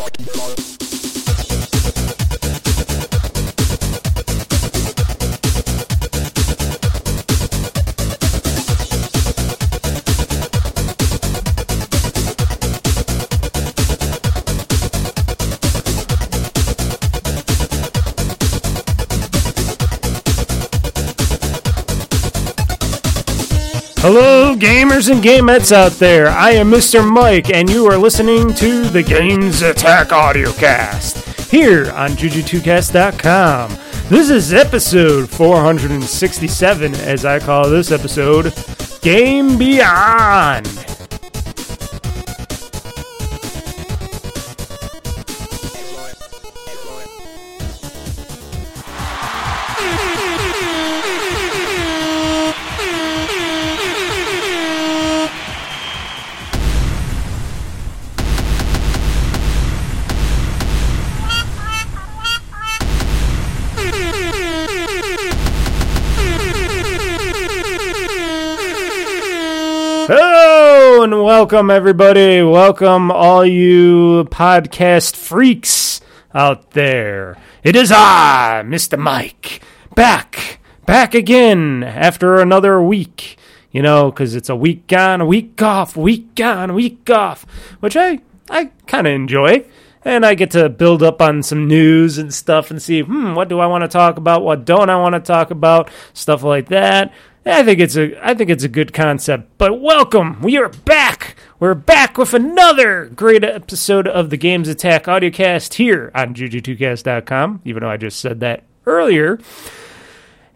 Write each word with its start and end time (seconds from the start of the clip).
Hello, 0.00 0.89
gamers 24.60 25.10
and 25.10 25.22
gamettes 25.22 25.72
out 25.72 25.92
there. 25.92 26.28
I 26.28 26.50
am 26.50 26.70
Mr. 26.70 27.02
Mike, 27.08 27.48
and 27.50 27.70
you 27.70 27.86
are 27.86 27.96
listening 27.96 28.52
to 28.54 28.82
the 28.82 29.02
Games 29.02 29.62
Attack 29.62 30.08
Audiocast 30.08 31.48
here 31.50 31.90
on 31.92 32.10
Juju2Cast.com. 32.10 33.70
This 34.10 34.28
is 34.28 34.52
episode 34.52 35.30
467, 35.30 36.94
as 36.96 37.24
I 37.24 37.38
call 37.38 37.70
this 37.70 37.90
episode 37.90 38.52
Game 39.00 39.56
Beyond. 39.56 40.89
Welcome 71.40 71.70
everybody. 71.70 72.42
Welcome 72.42 73.10
all 73.10 73.46
you 73.46 74.26
podcast 74.30 75.16
freaks 75.16 76.02
out 76.34 76.72
there. 76.72 77.38
It 77.64 77.74
is 77.74 77.90
I, 77.90 78.62
Mr. 78.66 78.98
Mike, 78.98 79.62
back, 79.94 80.60
back 80.84 81.14
again 81.14 81.82
after 81.82 82.40
another 82.40 82.82
week. 82.82 83.38
You 83.70 83.80
know, 83.80 84.10
because 84.10 84.34
it's 84.34 84.50
a 84.50 84.54
week 84.54 84.92
on, 84.92 85.22
a 85.22 85.24
week 85.24 85.62
off, 85.62 85.96
week 85.96 86.38
on, 86.44 86.74
week 86.74 87.08
off, 87.08 87.46
which 87.80 87.96
I 87.96 88.20
I 88.50 88.66
kind 88.86 89.06
of 89.06 89.14
enjoy. 89.14 89.64
And 90.04 90.26
I 90.26 90.34
get 90.34 90.50
to 90.50 90.68
build 90.68 91.02
up 91.02 91.22
on 91.22 91.42
some 91.42 91.66
news 91.66 92.18
and 92.18 92.34
stuff 92.34 92.70
and 92.70 92.82
see, 92.82 93.00
hmm, 93.00 93.34
what 93.34 93.48
do 93.48 93.60
I 93.60 93.66
want 93.66 93.82
to 93.82 93.88
talk 93.88 94.18
about? 94.18 94.42
What 94.42 94.66
don't 94.66 94.90
I 94.90 94.96
want 94.96 95.14
to 95.14 95.20
talk 95.20 95.50
about? 95.50 95.90
Stuff 96.12 96.42
like 96.42 96.68
that. 96.68 97.14
I 97.46 97.62
think 97.62 97.80
it's 97.80 97.96
a 97.96 98.26
I 98.26 98.34
think 98.34 98.50
it's 98.50 98.64
a 98.64 98.68
good 98.68 98.92
concept. 98.92 99.56
But 99.56 99.80
welcome, 99.80 100.42
we 100.42 100.58
are 100.58 100.68
back. 100.68 101.36
We're 101.58 101.74
back 101.74 102.18
with 102.18 102.34
another 102.34 103.06
great 103.06 103.44
episode 103.44 104.06
of 104.06 104.28
the 104.28 104.36
Games 104.36 104.68
Attack 104.68 105.04
audiocast 105.04 105.74
here 105.74 106.10
on 106.14 106.34
Juju2Cast.com, 106.34 107.62
even 107.64 107.82
though 107.82 107.90
I 107.90 107.96
just 107.96 108.20
said 108.20 108.40
that 108.40 108.64
earlier. 108.86 109.38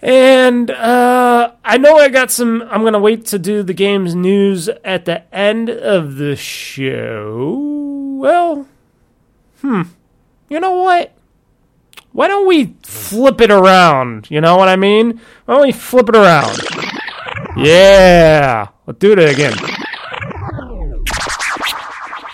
And 0.03 0.71
uh, 0.71 1.53
I 1.65 1.79
know 1.79 1.97
I 1.97 2.11
got 2.11 2.31
some. 2.31 2.61
I'm 2.71 2.83
going 2.83 2.93
to 2.93 2.99
wait 2.99 3.25
to 3.27 3.39
do 3.39 3.63
the 3.63 3.73
game's 3.73 4.15
news 4.15 4.69
at 4.85 5.07
the 5.07 5.35
end 5.35 5.71
of 5.71 6.17
the 6.17 6.37
show. 6.37 8.19
Well, 8.19 8.69
hmm. 9.63 9.83
You 10.51 10.61
know 10.61 10.83
what? 10.83 11.17
Why 12.15 12.29
don't 12.29 12.47
we 12.47 12.77
flip 12.85 13.41
it 13.41 13.51
around? 13.51 14.31
You 14.31 14.41
know 14.41 14.57
what 14.57 14.69
I 14.69 14.77
mean? 14.77 15.21
Why 15.47 15.55
don't 15.55 15.67
we 15.67 15.73
flip 15.73 16.09
it 16.09 16.15
around? 16.15 16.61
Yeah. 17.57 18.69
Let's 18.87 19.01
do 19.01 19.13
it 19.13 19.19
again. 19.19 19.53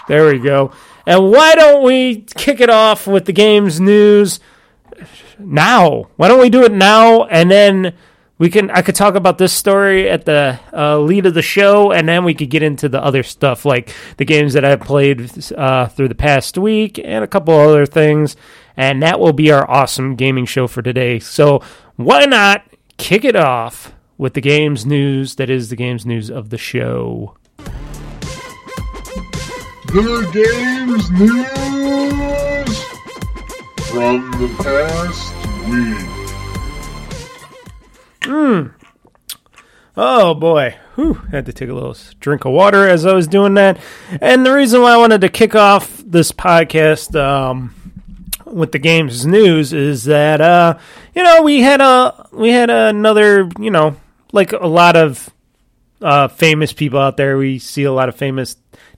There 0.06 0.26
we 0.26 0.38
go. 0.38 0.72
And 1.06 1.30
why 1.30 1.54
don't 1.54 1.82
we 1.82 2.26
kick 2.36 2.60
it 2.60 2.68
off 2.68 3.06
with 3.06 3.24
the 3.24 3.32
game's 3.32 3.80
news 3.80 4.38
now? 5.38 6.10
Why 6.16 6.28
don't 6.28 6.42
we 6.42 6.50
do 6.50 6.62
it 6.64 6.72
now 6.72 7.24
and 7.24 7.50
then 7.50 7.94
we 8.40 8.48
can 8.48 8.70
I 8.70 8.80
could 8.80 8.94
talk 8.94 9.14
about 9.16 9.36
this 9.36 9.52
story 9.52 10.08
at 10.08 10.24
the 10.24 10.58
uh, 10.72 10.98
lead 10.98 11.26
of 11.26 11.34
the 11.34 11.42
show 11.42 11.92
and 11.92 12.08
then 12.08 12.24
we 12.24 12.32
could 12.32 12.48
get 12.48 12.62
into 12.62 12.88
the 12.88 13.00
other 13.00 13.22
stuff 13.22 13.66
like 13.66 13.94
the 14.16 14.24
games 14.24 14.54
that 14.54 14.64
I've 14.64 14.80
played 14.80 15.30
uh, 15.52 15.88
through 15.88 16.08
the 16.08 16.14
past 16.14 16.56
week 16.56 16.98
and 16.98 17.22
a 17.22 17.26
couple 17.28 17.54
other 17.54 17.84
things 17.84 18.36
and 18.78 19.02
that 19.02 19.20
will 19.20 19.34
be 19.34 19.52
our 19.52 19.70
awesome 19.70 20.16
gaming 20.16 20.46
show 20.46 20.66
for 20.66 20.80
today. 20.80 21.18
So 21.18 21.62
why 21.96 22.24
not 22.24 22.64
kick 22.96 23.26
it 23.26 23.36
off 23.36 23.92
with 24.16 24.32
the 24.32 24.40
games 24.40 24.86
news 24.86 25.34
that 25.34 25.50
is 25.50 25.68
the 25.68 25.76
games 25.76 26.06
news 26.06 26.30
of 26.30 26.48
the 26.48 26.58
show. 26.58 27.36
The 29.88 30.30
games 30.32 31.10
news 31.10 32.84
from 33.90 34.30
the 34.30 34.48
past 34.62 35.34
week. 35.68 36.19
Hmm. 38.24 38.68
Oh 39.96 40.34
boy. 40.34 40.76
Whew. 40.94 41.14
Had 41.30 41.46
to 41.46 41.52
take 41.52 41.68
a 41.68 41.74
little 41.74 41.96
drink 42.20 42.44
of 42.44 42.52
water 42.52 42.88
as 42.88 43.06
I 43.06 43.12
was 43.12 43.26
doing 43.26 43.54
that. 43.54 43.78
And 44.20 44.44
the 44.46 44.52
reason 44.52 44.82
why 44.82 44.92
I 44.92 44.96
wanted 44.98 45.20
to 45.22 45.28
kick 45.28 45.54
off 45.54 46.02
this 46.04 46.32
podcast 46.32 47.18
um, 47.20 47.74
with 48.44 48.72
the 48.72 48.78
games 48.78 49.26
news 49.26 49.72
is 49.72 50.04
that 50.04 50.40
uh, 50.40 50.78
you 51.14 51.22
know 51.22 51.42
we 51.42 51.60
had 51.60 51.80
a 51.80 52.28
we 52.32 52.50
had 52.50 52.70
another 52.70 53.48
you 53.58 53.70
know 53.70 53.96
like 54.32 54.52
a 54.52 54.66
lot 54.66 54.96
of 54.96 55.28
uh, 56.00 56.28
famous 56.28 56.72
people 56.72 56.98
out 56.98 57.16
there. 57.16 57.36
We 57.36 57.58
see 57.58 57.84
a 57.84 57.92
lot 57.92 58.08
of 58.08 58.16
famous 58.16 58.56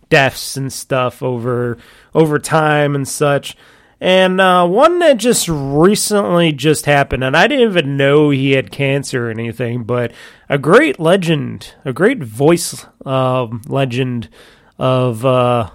deaths 0.08 0.56
and 0.56 0.72
stuff 0.72 1.22
over 1.22 1.78
over 2.14 2.38
time 2.38 2.94
and 2.94 3.08
such. 3.08 3.56
And 4.02 4.40
uh, 4.40 4.66
one 4.66 4.98
that 4.98 5.18
just 5.18 5.46
recently 5.48 6.50
just 6.50 6.86
happened, 6.86 7.22
and 7.22 7.36
I 7.36 7.46
didn't 7.46 7.70
even 7.70 7.96
know 7.96 8.30
he 8.30 8.50
had 8.50 8.72
cancer 8.72 9.28
or 9.28 9.30
anything, 9.30 9.84
but 9.84 10.10
a 10.48 10.58
great 10.58 10.98
legend, 10.98 11.74
a 11.84 11.92
great 11.92 12.20
voice 12.20 12.84
uh, 13.06 13.46
legend 13.68 14.28
of 14.76 15.24
uh, 15.24 15.70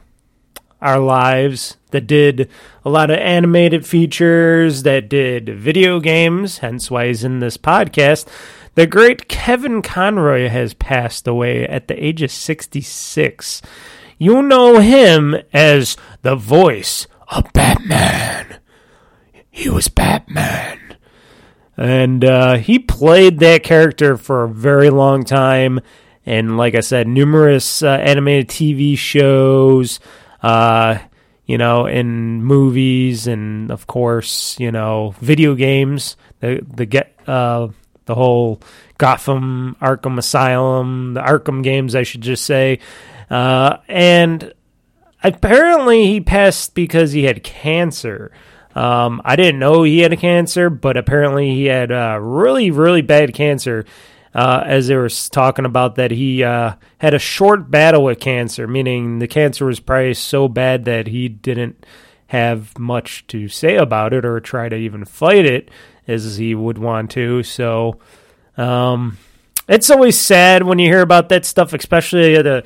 our 0.81 0.99
lives 0.99 1.77
that 1.91 2.05
did 2.05 2.49
a 2.83 2.89
lot 2.89 3.11
of 3.11 3.17
animated 3.17 3.85
features, 3.85 4.83
that 4.83 5.07
did 5.07 5.47
video 5.47 6.01
games, 6.01 6.57
hence 6.57 6.91
why 6.91 7.07
he's 7.07 7.23
in 7.23 7.39
this 7.39 7.55
podcast. 7.55 8.27
The 8.75 8.87
great 8.87 9.29
Kevin 9.29 9.81
Conroy 9.81 10.49
has 10.49 10.73
passed 10.73 11.29
away 11.29 11.65
at 11.65 11.87
the 11.87 12.05
age 12.05 12.21
of 12.21 12.31
66. 12.31 13.61
You 14.17 14.41
know 14.41 14.79
him 14.79 15.37
as 15.53 15.95
the 16.23 16.35
voice 16.35 17.07
of 17.29 17.51
Batman. 17.53 18.59
He 19.49 19.69
was 19.69 19.87
Batman. 19.87 20.97
And 21.75 22.25
uh, 22.25 22.57
he 22.57 22.79
played 22.79 23.39
that 23.39 23.63
character 23.63 24.17
for 24.17 24.43
a 24.43 24.49
very 24.49 24.89
long 24.89 25.23
time. 25.23 25.79
And 26.25 26.57
like 26.57 26.75
I 26.75 26.81
said, 26.81 27.07
numerous 27.07 27.83
uh, 27.83 27.89
animated 27.89 28.49
TV 28.49 28.97
shows, 28.97 29.99
uh, 30.41 30.97
you 31.45 31.57
know, 31.57 31.85
in 31.85 32.43
movies, 32.43 33.27
and 33.27 33.71
of 33.71 33.87
course, 33.87 34.59
you 34.59 34.71
know, 34.71 35.15
video 35.21 35.55
games. 35.55 36.17
The 36.41 36.61
the 36.67 36.85
get 36.85 37.13
uh, 37.27 37.69
the 38.05 38.15
whole 38.15 38.59
Gotham, 38.97 39.77
Arkham 39.81 40.17
Asylum, 40.17 41.13
the 41.13 41.21
Arkham 41.21 41.63
games, 41.63 41.95
I 41.95 42.03
should 42.03 42.21
just 42.21 42.45
say. 42.45 42.79
Uh, 43.29 43.77
and 43.87 44.53
apparently 45.27 46.07
he 46.07 46.21
passed 46.21 46.73
because 46.73 47.11
he 47.11 47.23
had 47.23 47.43
cancer. 47.43 48.31
Um, 48.75 49.21
I 49.25 49.35
didn't 49.35 49.59
know 49.59 49.83
he 49.83 49.99
had 49.99 50.13
a 50.13 50.17
cancer, 50.17 50.69
but 50.69 50.97
apparently 50.97 51.49
he 51.53 51.65
had 51.65 51.91
uh, 51.91 52.19
really, 52.21 52.71
really 52.71 53.01
bad 53.01 53.33
cancer. 53.33 53.85
Uh, 54.35 54.61
as 54.67 54.87
they 54.87 54.95
were 54.95 55.09
talking 55.09 55.65
about 55.65 55.95
that 55.95 56.11
he 56.11 56.43
uh, 56.43 56.73
had 56.99 57.15
a 57.15 57.19
short 57.19 57.71
battle 57.71 58.03
with 58.03 58.19
cancer, 58.19 58.67
meaning 58.67 59.17
the 59.17 59.27
cancer 59.27 59.65
was 59.65 59.79
probably 59.79 60.13
so 60.13 60.47
bad 60.47 60.85
that 60.85 61.07
he 61.07 61.27
didn't 61.27 61.83
have 62.27 62.77
much 62.77 63.25
to 63.27 63.47
say 63.47 63.77
about 63.77 64.13
it 64.13 64.25
or 64.25 64.39
try 64.39 64.69
to 64.69 64.75
even 64.75 65.05
fight 65.05 65.45
it 65.45 65.71
as 66.07 66.37
he 66.37 66.53
would 66.53 66.77
want 66.77 67.09
to. 67.11 67.41
So 67.41 67.99
um, 68.57 69.17
it's 69.67 69.89
always 69.89 70.19
sad 70.19 70.63
when 70.63 70.77
you 70.77 70.87
hear 70.87 71.01
about 71.01 71.29
that 71.29 71.45
stuff, 71.45 71.73
especially 71.73 72.35
a 72.35 72.63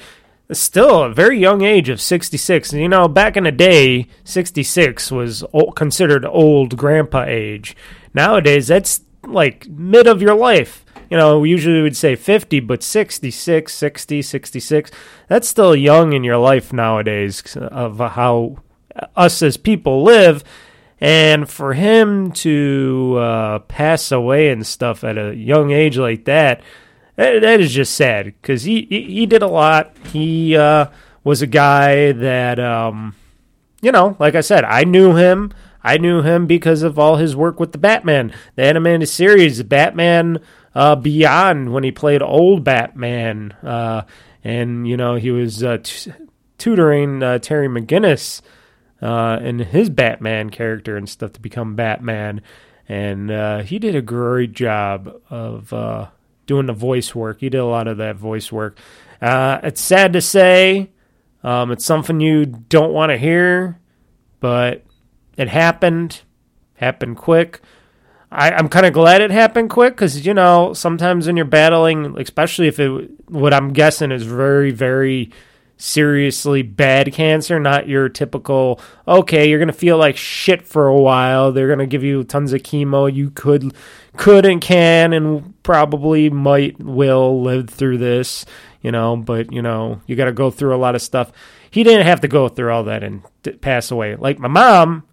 still 0.59 1.03
a 1.03 1.13
very 1.13 1.39
young 1.39 1.61
age 1.61 1.89
of 1.89 2.01
66. 2.01 2.73
You 2.73 2.89
know, 2.89 3.07
back 3.07 3.37
in 3.37 3.45
the 3.45 3.51
day, 3.51 4.07
66 4.23 5.11
was 5.11 5.43
considered 5.75 6.25
old 6.25 6.77
grandpa 6.77 7.25
age. 7.27 7.75
Nowadays, 8.13 8.67
that's 8.67 9.01
like 9.25 9.67
mid 9.67 10.07
of 10.07 10.21
your 10.21 10.35
life. 10.35 10.85
You 11.09 11.17
know, 11.17 11.39
we 11.39 11.49
usually 11.49 11.81
would 11.81 11.97
say 11.97 12.15
50, 12.15 12.61
but 12.61 12.83
66, 12.83 13.73
60, 13.73 14.21
66, 14.21 14.91
that's 15.27 15.47
still 15.47 15.75
young 15.75 16.13
in 16.13 16.23
your 16.23 16.37
life 16.37 16.71
nowadays 16.71 17.57
of 17.57 17.97
how 17.99 18.57
us 19.15 19.41
as 19.41 19.57
people 19.57 20.03
live. 20.03 20.43
And 21.01 21.49
for 21.49 21.73
him 21.73 22.31
to 22.31 23.17
uh, 23.19 23.59
pass 23.59 24.11
away 24.11 24.49
and 24.49 24.65
stuff 24.65 25.03
at 25.03 25.17
a 25.17 25.35
young 25.35 25.71
age 25.71 25.97
like 25.97 26.25
that, 26.25 26.61
that, 27.15 27.41
that 27.41 27.59
is 27.59 27.73
just 27.73 27.95
sad 27.95 28.25
because 28.25 28.63
he, 28.63 28.87
he, 28.89 29.01
he 29.03 29.25
did 29.25 29.41
a 29.41 29.47
lot. 29.47 29.95
He 30.07 30.55
uh, 30.55 30.87
was 31.23 31.41
a 31.41 31.47
guy 31.47 32.11
that, 32.11 32.59
um, 32.59 33.15
you 33.81 33.91
know, 33.91 34.15
like 34.19 34.35
I 34.35 34.41
said, 34.41 34.63
I 34.63 34.83
knew 34.83 35.15
him. 35.15 35.53
I 35.83 35.97
knew 35.97 36.21
him 36.21 36.45
because 36.45 36.83
of 36.83 36.99
all 36.99 37.15
his 37.15 37.35
work 37.35 37.59
with 37.59 37.71
the 37.71 37.77
Batman, 37.77 38.33
the 38.55 38.63
animated 38.63 39.09
series, 39.09 39.63
Batman 39.63 40.39
uh, 40.75 40.95
Beyond, 40.95 41.73
when 41.73 41.83
he 41.83 41.91
played 41.91 42.21
old 42.21 42.63
Batman. 42.63 43.53
Uh, 43.63 44.03
and, 44.43 44.87
you 44.87 44.95
know, 44.95 45.15
he 45.15 45.31
was 45.31 45.63
uh, 45.63 45.79
t- 45.81 46.11
tutoring 46.59 47.23
uh, 47.23 47.39
Terry 47.39 47.67
McGinnis 47.67 48.41
uh, 49.01 49.39
in 49.41 49.57
his 49.59 49.89
Batman 49.89 50.51
character 50.51 50.95
and 50.97 51.09
stuff 51.09 51.33
to 51.33 51.41
become 51.41 51.75
Batman. 51.75 52.41
And 52.87 53.31
uh, 53.31 53.59
he 53.59 53.79
did 53.79 53.95
a 53.95 54.01
great 54.01 54.53
job 54.53 55.11
of 55.29 55.73
doing 56.51 56.65
the 56.65 56.73
voice 56.73 57.15
work. 57.15 57.39
He 57.39 57.49
did 57.49 57.59
a 57.59 57.65
lot 57.65 57.87
of 57.87 57.95
that 57.99 58.17
voice 58.17 58.51
work. 58.51 58.77
it's 59.21 59.79
sad 59.79 60.11
to 60.11 60.19
say. 60.19 60.89
Um, 61.43 61.71
it's 61.71 61.85
something 61.85 62.19
you 62.19 62.45
don't 62.45 62.91
want 62.91 63.11
to 63.11 63.17
hear, 63.17 63.79
but 64.41 64.83
it 65.37 65.47
happened, 65.47 66.23
happened 66.73 67.15
quick. 67.15 67.61
I, 68.29 68.51
am 68.51 68.67
kind 68.67 68.85
of 68.85 68.91
glad 68.91 69.21
it 69.21 69.31
happened 69.31 69.69
quick 69.69 69.93
because 69.93 70.25
you 70.25 70.33
know 70.33 70.73
sometimes 70.73 71.27
when 71.27 71.37
you're 71.37 71.45
battling, 71.45 72.19
especially 72.19 72.67
if 72.67 72.81
it 72.81 73.09
what 73.29 73.53
I'm 73.53 73.71
guessing 73.71 74.11
is 74.11 74.23
very 74.23 74.71
very 74.71 75.31
seriously 75.81 76.61
bad 76.61 77.11
cancer, 77.11 77.59
not 77.59 77.87
your 77.87 78.07
typical 78.07 78.79
okay, 79.07 79.49
you're 79.49 79.59
gonna 79.59 79.73
feel 79.73 79.97
like 79.97 80.15
shit 80.15 80.67
for 80.67 80.87
a 80.87 80.99
while. 80.99 81.51
They're 81.51 81.67
gonna 81.67 81.87
give 81.87 82.03
you 82.03 82.23
tons 82.23 82.53
of 82.53 82.61
chemo. 82.61 83.11
You 83.13 83.31
could 83.31 83.73
could 84.15 84.45
and 84.45 84.61
can 84.61 85.13
and 85.13 85.61
probably 85.63 86.29
might 86.29 86.79
will 86.79 87.41
live 87.41 87.69
through 87.69 87.97
this, 87.97 88.45
you 88.81 88.91
know, 88.91 89.17
but 89.17 89.51
you 89.51 89.61
know, 89.61 90.01
you 90.05 90.15
gotta 90.15 90.31
go 90.31 90.51
through 90.51 90.75
a 90.75 90.77
lot 90.77 90.95
of 90.95 91.01
stuff. 91.01 91.31
He 91.71 91.83
didn't 91.83 92.05
have 92.05 92.21
to 92.21 92.27
go 92.27 92.47
through 92.47 92.71
all 92.71 92.83
that 92.83 93.03
and 93.03 93.23
pass 93.61 93.89
away. 93.91 94.15
Like 94.15 94.37
my 94.37 94.49
mom, 94.49 95.03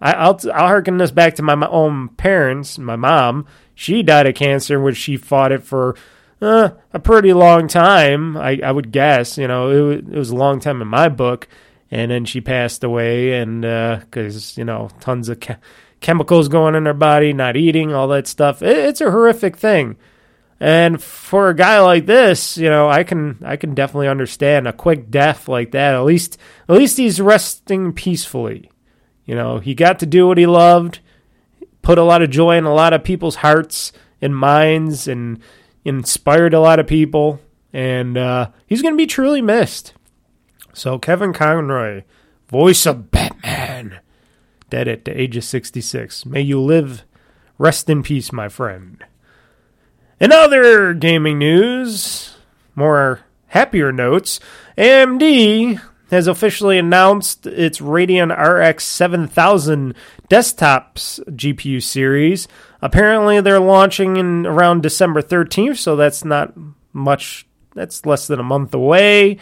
I, 0.00 0.28
will 0.28 0.38
I'll 0.52 0.66
harken 0.68 0.98
this 0.98 1.10
back 1.10 1.34
to 1.36 1.42
my, 1.42 1.54
my 1.54 1.68
own 1.68 2.10
parents. 2.10 2.78
My 2.78 2.96
mom, 2.96 3.46
she 3.74 4.02
died 4.02 4.26
of 4.26 4.34
cancer, 4.34 4.80
which 4.80 4.96
she 4.96 5.16
fought 5.16 5.52
it 5.52 5.64
for 5.64 5.96
uh, 6.42 6.70
a 6.92 6.98
pretty 6.98 7.32
long 7.32 7.68
time. 7.68 8.36
I, 8.36 8.60
I 8.62 8.72
would 8.72 8.92
guess. 8.92 9.38
You 9.38 9.48
know, 9.48 9.90
it, 9.90 10.08
it 10.08 10.18
was 10.18 10.30
a 10.30 10.36
long 10.36 10.60
time 10.60 10.82
in 10.82 10.88
my 10.88 11.08
book, 11.08 11.48
and 11.90 12.10
then 12.10 12.24
she 12.24 12.40
passed 12.40 12.84
away, 12.84 13.34
and 13.34 13.62
because 13.62 14.58
uh, 14.58 14.60
you 14.60 14.64
know, 14.64 14.90
tons 15.00 15.28
of 15.28 15.40
ke- 15.40 15.60
chemicals 16.00 16.48
going 16.48 16.74
in 16.74 16.86
her 16.86 16.92
body, 16.92 17.32
not 17.32 17.56
eating, 17.56 17.94
all 17.94 18.08
that 18.08 18.26
stuff. 18.26 18.60
It, 18.62 18.76
it's 18.76 19.00
a 19.00 19.10
horrific 19.10 19.56
thing. 19.56 19.96
And 20.60 21.02
for 21.02 21.48
a 21.48 21.56
guy 21.56 21.80
like 21.80 22.06
this, 22.06 22.56
you 22.56 22.70
know, 22.70 22.88
I 22.88 23.02
can 23.02 23.38
I 23.44 23.56
can 23.56 23.74
definitely 23.74 24.06
understand 24.06 24.68
a 24.68 24.72
quick 24.72 25.10
death 25.10 25.48
like 25.48 25.72
that. 25.72 25.94
At 25.94 26.04
least 26.04 26.38
at 26.68 26.76
least 26.76 26.98
he's 26.98 27.20
resting 27.20 27.92
peacefully. 27.92 28.70
You 29.24 29.34
know, 29.34 29.58
he 29.58 29.74
got 29.74 29.98
to 30.00 30.06
do 30.06 30.28
what 30.28 30.38
he 30.38 30.46
loved, 30.46 31.00
put 31.82 31.98
a 31.98 32.04
lot 32.04 32.22
of 32.22 32.30
joy 32.30 32.56
in 32.56 32.64
a 32.64 32.74
lot 32.74 32.92
of 32.92 33.02
people's 33.02 33.36
hearts 33.36 33.92
and 34.20 34.36
minds, 34.36 35.08
and 35.08 35.40
inspired 35.84 36.54
a 36.54 36.60
lot 36.60 36.78
of 36.78 36.86
people. 36.86 37.40
And 37.72 38.18
uh, 38.18 38.50
he's 38.66 38.82
going 38.82 38.94
to 38.94 38.98
be 38.98 39.06
truly 39.06 39.40
missed. 39.40 39.94
So, 40.74 40.98
Kevin 40.98 41.32
Conroy, 41.32 42.02
voice 42.48 42.86
of 42.86 43.10
Batman, 43.10 44.00
dead 44.70 44.88
at 44.88 45.04
the 45.04 45.18
age 45.18 45.36
of 45.36 45.44
66. 45.44 46.26
May 46.26 46.40
you 46.40 46.60
live, 46.60 47.04
rest 47.58 47.88
in 47.90 48.02
peace, 48.02 48.32
my 48.32 48.48
friend. 48.48 49.02
In 50.20 50.32
other 50.32 50.94
gaming 50.94 51.38
news, 51.38 52.36
more 52.74 53.20
happier 53.48 53.92
notes, 53.92 54.40
AMD 54.78 55.80
has 56.12 56.26
officially 56.26 56.78
announced 56.78 57.46
its 57.46 57.80
Radeon 57.80 58.30
RX 58.30 58.84
7000 58.84 59.94
desktops 60.28 61.18
GPU 61.24 61.82
series. 61.82 62.46
Apparently, 62.82 63.40
they're 63.40 63.58
launching 63.58 64.18
in 64.18 64.46
around 64.46 64.82
December 64.82 65.22
13th, 65.22 65.78
so 65.78 65.96
that's 65.96 66.24
not 66.24 66.52
much. 66.92 67.46
That's 67.74 68.04
less 68.04 68.26
than 68.26 68.38
a 68.38 68.42
month 68.42 68.74
away, 68.74 69.38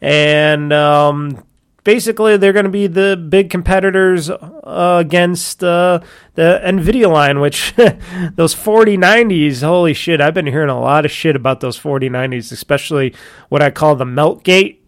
and 0.00 0.72
um, 0.72 1.44
basically 1.82 2.36
they're 2.36 2.52
going 2.52 2.64
to 2.64 2.70
be 2.70 2.86
the 2.86 3.16
big 3.16 3.50
competitors 3.50 4.30
uh, 4.30 4.98
against 5.00 5.64
uh, 5.64 5.98
the 6.34 6.60
Nvidia 6.64 7.10
line, 7.12 7.40
which 7.40 7.74
those 8.36 8.54
4090s, 8.54 9.62
holy 9.62 9.94
shit, 9.94 10.20
I've 10.20 10.34
been 10.34 10.46
hearing 10.46 10.70
a 10.70 10.80
lot 10.80 11.04
of 11.04 11.10
shit 11.10 11.34
about 11.34 11.58
those 11.58 11.76
4090s, 11.76 12.52
especially 12.52 13.14
what 13.48 13.62
I 13.62 13.70
call 13.70 13.96
the 13.96 14.04
Meltgate 14.04 14.81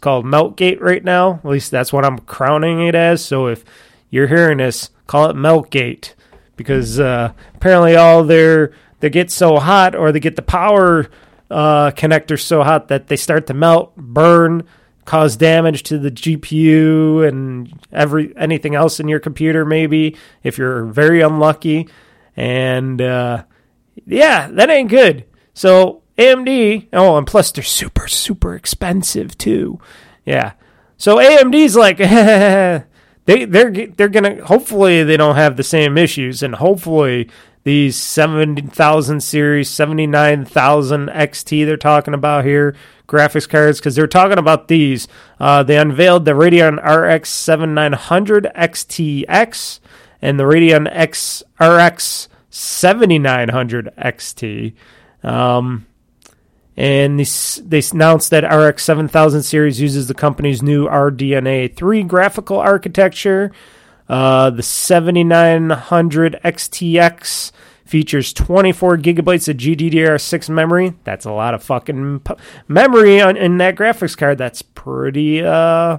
it's 0.00 0.04
called 0.04 0.24
Meltgate 0.24 0.80
right 0.80 1.04
now. 1.04 1.42
At 1.44 1.44
least 1.44 1.70
that's 1.70 1.92
what 1.92 2.06
I'm 2.06 2.20
crowning 2.20 2.86
it 2.86 2.94
as. 2.94 3.22
So 3.22 3.48
if 3.48 3.66
you're 4.08 4.28
hearing 4.28 4.56
this, 4.56 4.88
call 5.06 5.28
it 5.28 5.36
Meltgate 5.36 6.14
because 6.56 6.98
uh, 6.98 7.34
apparently 7.54 7.96
all 7.96 8.24
their 8.24 8.72
they 9.00 9.10
get 9.10 9.30
so 9.30 9.58
hot 9.58 9.94
or 9.94 10.10
they 10.10 10.18
get 10.18 10.36
the 10.36 10.42
power 10.42 11.10
uh, 11.50 11.90
connectors 11.90 12.40
so 12.40 12.62
hot 12.62 12.88
that 12.88 13.08
they 13.08 13.16
start 13.16 13.46
to 13.48 13.52
melt, 13.52 13.94
burn, 13.94 14.62
cause 15.04 15.36
damage 15.36 15.82
to 15.82 15.98
the 15.98 16.10
GPU 16.10 17.28
and 17.28 17.70
every 17.92 18.34
anything 18.38 18.74
else 18.74 19.00
in 19.00 19.08
your 19.08 19.20
computer. 19.20 19.66
Maybe 19.66 20.16
if 20.42 20.56
you're 20.56 20.86
very 20.86 21.20
unlucky, 21.20 21.90
and 22.34 23.02
uh, 23.02 23.44
yeah, 24.06 24.48
that 24.50 24.70
ain't 24.70 24.88
good. 24.88 25.26
So 25.52 26.04
AMD, 26.20 26.88
oh, 26.92 27.16
and 27.16 27.26
plus 27.26 27.50
they're 27.50 27.64
super, 27.64 28.06
super 28.06 28.54
expensive 28.54 29.38
too. 29.38 29.80
Yeah. 30.24 30.52
So 30.96 31.16
AMD's 31.16 31.76
like, 31.76 31.96
they 33.24 33.44
they're 33.44 33.70
they're 33.70 34.08
gonna 34.08 34.44
hopefully 34.44 35.02
they 35.02 35.16
don't 35.16 35.36
have 35.36 35.56
the 35.56 35.62
same 35.62 35.96
issues, 35.96 36.42
and 36.42 36.54
hopefully 36.56 37.30
these 37.64 37.96
seventy 37.96 38.62
thousand 38.62 39.22
series, 39.22 39.70
seventy 39.70 40.06
nine 40.06 40.44
thousand 40.44 41.08
XT 41.08 41.64
they're 41.64 41.76
talking 41.76 42.14
about 42.14 42.44
here 42.44 42.76
graphics 43.10 43.48
cards 43.48 43.78
because 43.80 43.94
they're 43.94 44.06
talking 44.06 44.38
about 44.38 44.68
these. 44.68 45.08
Uh, 45.38 45.62
they 45.62 45.76
unveiled 45.76 46.24
the 46.24 46.30
Radeon 46.30 46.76
RX 46.82 47.28
7900 47.28 48.50
XTX 48.54 49.80
and 50.22 50.38
the 50.38 50.44
Radeon 50.44 50.88
X 50.90 51.42
RX 51.58 52.28
7900 52.50 53.90
XT. 53.98 54.74
Um, 55.22 55.86
and 56.76 57.20
they, 57.20 57.82
announced 57.92 58.30
that 58.30 58.44
RX 58.44 58.84
7000 58.84 59.42
series 59.42 59.80
uses 59.80 60.08
the 60.08 60.14
company's 60.14 60.62
new 60.62 60.86
RDNA 60.86 61.76
3 61.76 62.02
graphical 62.04 62.58
architecture. 62.58 63.52
Uh, 64.08 64.50
the 64.50 64.62
7900 64.62 66.40
XTX 66.44 67.52
features 67.84 68.32
24 68.32 68.98
gigabytes 68.98 69.48
of 69.48 69.56
GDDR6 69.56 70.48
memory. 70.48 70.94
That's 71.04 71.26
a 71.26 71.32
lot 71.32 71.54
of 71.54 71.62
fucking 71.62 72.22
memory 72.68 73.20
on, 73.20 73.36
in 73.36 73.58
that 73.58 73.74
graphics 73.76 74.16
card. 74.16 74.38
That's 74.38 74.62
pretty 74.62 75.42
uh, 75.42 75.98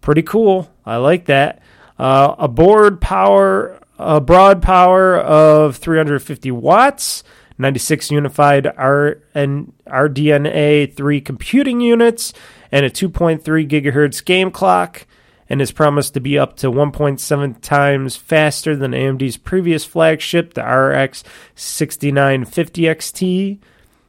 pretty 0.00 0.22
cool. 0.22 0.70
I 0.86 0.96
like 0.96 1.26
that. 1.26 1.62
Uh, 1.98 2.36
a 2.38 2.48
board 2.48 3.00
power, 3.00 3.80
a 3.98 4.20
broad 4.20 4.62
power 4.62 5.18
of 5.18 5.76
350 5.76 6.50
watts. 6.52 7.24
96 7.58 8.10
unified 8.10 8.66
R 8.66 9.18
and 9.34 9.72
RDNA 9.86 10.94
3 10.94 11.20
computing 11.20 11.80
units, 11.80 12.32
and 12.70 12.84
a 12.86 12.90
2.3 12.90 13.42
gigahertz 13.68 14.24
game 14.24 14.50
clock, 14.50 15.06
and 15.48 15.60
is 15.60 15.72
promised 15.72 16.14
to 16.14 16.20
be 16.20 16.38
up 16.38 16.56
to 16.56 16.70
1.7 16.70 17.60
times 17.60 18.16
faster 18.16 18.74
than 18.74 18.92
AMD's 18.92 19.36
previous 19.36 19.84
flagship, 19.84 20.54
the 20.54 20.62
RX 20.62 21.24
6950 21.54 22.82
XT. 22.82 23.58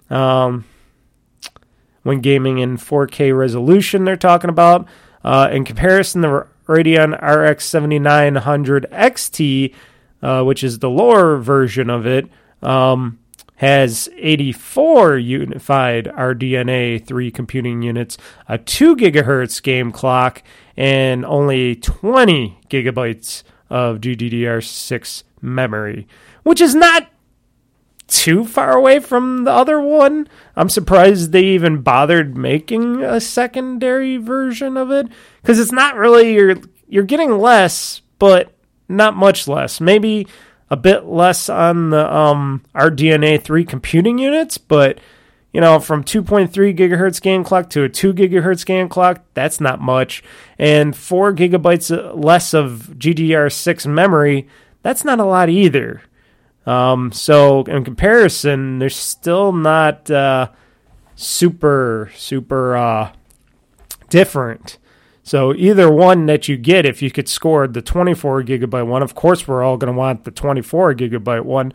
Um, 0.09 0.65
when 2.03 2.19
gaming 2.19 2.59
in 2.59 2.77
4K 2.77 3.37
resolution, 3.37 4.03
they're 4.03 4.17
talking 4.17 4.49
about. 4.49 4.87
Uh, 5.23 5.49
in 5.51 5.63
comparison, 5.63 6.21
the 6.21 6.47
Radeon 6.67 7.19
RX 7.21 7.65
7900 7.65 8.85
XT, 8.91 9.73
uh, 10.21 10.43
which 10.43 10.63
is 10.63 10.79
the 10.79 10.89
lower 10.89 11.37
version 11.37 11.89
of 11.89 12.05
it, 12.05 12.29
um, 12.61 13.19
has 13.63 14.09
84 14.17 15.17
unified 15.19 16.07
RDNA 16.07 17.07
3 17.07 17.31
computing 17.31 17.81
units, 17.81 18.17
a 18.49 18.57
2 18.57 18.97
gigahertz 18.97 19.63
game 19.63 19.93
clock, 19.93 20.43
and 20.75 21.23
only 21.23 21.77
20 21.77 22.59
gigabytes 22.69 23.43
of 23.69 24.01
GDDR6 24.01 25.23
memory, 25.41 26.09
which 26.43 26.59
is 26.59 26.75
not 26.75 27.07
too 28.07 28.43
far 28.43 28.73
away 28.73 28.99
from 28.99 29.45
the 29.45 29.51
other 29.51 29.79
one. 29.79 30.27
I'm 30.57 30.67
surprised 30.67 31.31
they 31.31 31.45
even 31.45 31.83
bothered 31.83 32.37
making 32.37 33.01
a 33.01 33.21
secondary 33.21 34.17
version 34.17 34.75
of 34.75 34.91
it 34.91 35.07
because 35.41 35.57
it's 35.57 35.71
not 35.71 35.95
really 35.95 36.33
your 36.33 36.57
you're 36.89 37.03
getting 37.03 37.37
less, 37.37 38.01
but 38.19 38.53
not 38.89 39.15
much 39.15 39.47
less. 39.47 39.79
Maybe 39.79 40.27
a 40.73 40.75
bit 40.75 41.05
less 41.05 41.49
on 41.49 41.91
the 41.91 42.11
um, 42.11 42.63
RDNA 42.73 43.43
3 43.43 43.63
computing 43.63 44.17
units, 44.17 44.57
but 44.57 44.99
you 45.51 45.61
know, 45.61 45.79
from 45.79 46.03
2.3 46.03 46.49
gigahertz 46.75 47.21
gain 47.21 47.43
clock 47.43 47.69
to 47.69 47.83
a 47.83 47.89
2 47.89 48.11
gigahertz 48.11 48.65
gain 48.65 48.89
clock, 48.89 49.23
that's 49.35 49.61
not 49.61 49.79
much. 49.79 50.23
And 50.57 50.95
4 50.95 51.31
gigabytes 51.35 51.91
less 52.15 52.55
of 52.55 52.95
GDDR6 52.97 53.85
memory, 53.85 54.47
that's 54.81 55.05
not 55.05 55.19
a 55.19 55.25
lot 55.25 55.47
either. 55.47 56.01
Um, 56.65 57.11
so, 57.11 57.61
in 57.65 57.83
comparison, 57.83 58.79
they're 58.79 58.89
still 58.89 59.51
not 59.51 60.09
uh, 60.09 60.49
super, 61.13 62.09
super 62.15 62.75
uh, 62.75 63.11
different. 64.09 64.79
So 65.23 65.53
either 65.55 65.89
one 65.89 66.25
that 66.25 66.49
you 66.49 66.57
get, 66.57 66.85
if 66.85 67.01
you 67.01 67.09
could 67.09 67.29
score 67.29 67.65
the 67.65 67.81
24 67.81 68.43
gigabyte 68.43 68.85
one, 68.85 69.01
of 69.01 69.15
course 69.15 69.47
we're 69.47 69.63
all 69.63 69.77
going 69.77 69.91
to 69.91 69.97
want 69.97 70.25
the 70.25 70.31
24 70.31 70.93
gigabyte 70.95 71.45
one. 71.45 71.73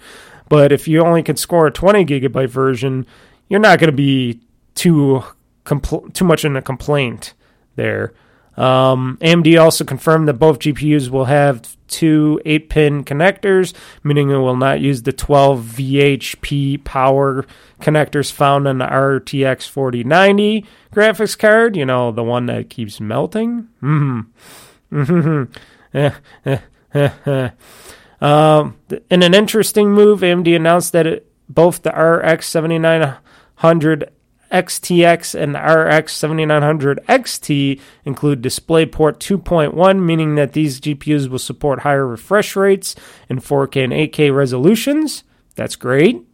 But 0.51 0.71
if 0.71 0.87
you 0.87 1.01
only 1.01 1.23
can 1.23 1.37
score 1.37 1.67
a 1.67 1.73
20 1.73 2.05
gigabyte 2.05 2.51
version, 2.51 3.07
you're 3.49 3.59
not 3.59 3.79
going 3.79 3.91
to 3.91 3.97
be 3.97 4.41
too 4.75 5.25
compl- 5.65 6.13
too 6.13 6.27
much 6.27 6.45
in 6.45 6.57
a 6.57 6.63
complaint 6.63 7.33
there. 7.77 8.13
Um, 8.59 9.19
AMD 9.21 9.63
also 9.63 9.85
confirmed 9.85 10.27
that 10.27 10.35
both 10.35 10.59
GPUs 10.59 11.11
will 11.11 11.27
have 11.27 11.77
two 11.87 12.41
8 12.45 12.69
pin 12.69 13.05
connectors, 13.05 13.73
meaning 14.03 14.31
it 14.31 14.39
will 14.39 14.57
not 14.57 14.81
use 14.81 15.03
the 15.03 15.13
12 15.13 15.65
VHP 15.65 16.83
power 16.83 17.47
connectors 17.81 18.33
found 18.33 18.67
on 18.67 18.79
the 18.79 18.85
RTX 18.85 19.69
4090 19.69 20.67
graphics 20.93 21.39
card. 21.39 21.77
You 21.77 21.87
know, 21.87 22.11
the 22.11 22.25
one 22.25 22.47
that 22.47 22.69
keeps 22.69 23.01
melting. 23.01 23.69
Mm-hmm. 23.81 25.45
um, 28.25 28.77
in 29.09 29.23
an 29.23 29.35
interesting 29.35 29.93
move, 29.93 30.21
AMD 30.21 30.57
announced 30.57 30.93
that 30.93 31.07
it, 31.07 31.31
both 31.49 31.83
the 31.83 31.91
RX 31.91 32.49
7900 32.49 34.11
XTX 34.51 35.35
and 35.35 35.55
RX 35.55 36.13
7900 36.15 37.01
XT 37.07 37.81
include 38.05 38.43
DisplayPort 38.43 39.19
2.1, 39.19 40.03
meaning 40.03 40.35
that 40.37 40.53
these 40.53 40.81
GPUs 40.81 41.29
will 41.29 41.39
support 41.39 41.81
higher 41.81 42.07
refresh 42.07 42.57
rates 42.57 42.95
in 43.29 43.41
4K 43.41 43.85
and 43.85 43.93
8K 43.93 44.35
resolutions. 44.35 45.25
That's 45.55 45.77
great. 45.77 46.25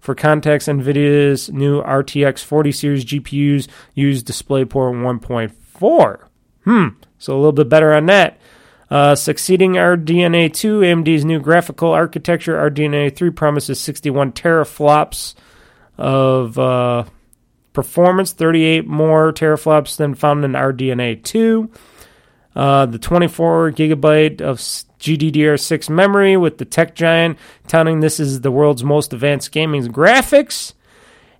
For 0.00 0.14
context, 0.14 0.68
NVIDIA's 0.68 1.50
new 1.50 1.82
RTX 1.82 2.42
40 2.44 2.72
series 2.72 3.04
GPUs 3.04 3.68
use 3.94 4.22
DisplayPort 4.22 5.20
1.4. 5.20 6.24
Hmm, 6.64 6.88
so 7.18 7.34
a 7.34 7.36
little 7.36 7.52
bit 7.52 7.68
better 7.68 7.94
on 7.94 8.06
that. 8.06 8.38
Uh, 8.90 9.14
succeeding 9.14 9.74
RDNA 9.74 10.52
2, 10.52 10.80
AMD's 10.80 11.24
new 11.24 11.38
graphical 11.38 11.92
architecture, 11.92 12.56
RDNA 12.56 13.14
3 13.14 13.30
promises 13.30 13.80
61 13.80 14.32
teraflops 14.32 15.34
of. 15.96 16.58
Uh, 16.58 17.04
performance, 17.72 18.32
38 18.32 18.86
more 18.86 19.32
teraflops 19.32 19.96
than 19.96 20.14
found 20.14 20.44
in 20.44 20.52
RDNA 20.52 21.22
2. 21.22 21.70
Uh, 22.56 22.86
the 22.86 22.98
24 22.98 23.72
gigabyte 23.72 24.40
of 24.40 24.58
GDDR6 24.58 25.88
memory 25.88 26.36
with 26.36 26.58
the 26.58 26.64
tech 26.64 26.94
giant 26.94 27.38
touting 27.68 28.00
this 28.00 28.18
is 28.18 28.40
the 28.40 28.50
world's 28.50 28.82
most 28.82 29.12
advanced 29.12 29.52
gaming 29.52 29.86
graphics. 29.86 30.74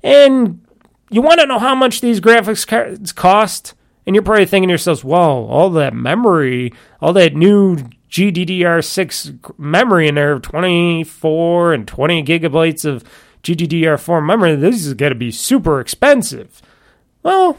And 0.03 0.65
you 1.11 1.21
want 1.21 1.41
to 1.41 1.47
know 1.47 1.59
how 1.59 1.75
much 1.75 2.01
these 2.01 2.21
graphics 2.21 2.67
cards 2.67 3.13
cost? 3.13 3.75
And 4.07 4.15
you're 4.15 4.23
probably 4.23 4.47
thinking 4.47 4.69
to 4.69 4.73
yourselves, 4.73 5.05
"Whoa, 5.05 5.47
all 5.47 5.69
that 5.71 5.95
memory, 5.95 6.73
all 7.01 7.13
that 7.13 7.35
new 7.35 7.77
GDDR6 8.09 9.59
memory 9.59 10.09
in 10.09 10.15
there, 10.15 10.39
24 10.39 11.73
and 11.73 11.87
20 11.87 12.25
gigabytes 12.25 12.85
of 12.85 13.05
GDDR4 13.43 14.25
memory, 14.25 14.57
this 14.57 14.85
is 14.85 14.95
going 14.95 15.13
to 15.13 15.19
be 15.19 15.31
super 15.31 15.81
expensive. 15.81 16.61
Well, 17.23 17.59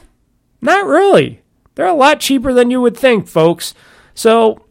not 0.61 0.85
really. 0.85 1.41
They're 1.75 1.87
a 1.87 1.93
lot 1.93 2.19
cheaper 2.19 2.53
than 2.53 2.69
you 2.69 2.81
would 2.81 2.97
think, 2.97 3.27
folks. 3.27 3.73
So, 4.13 4.65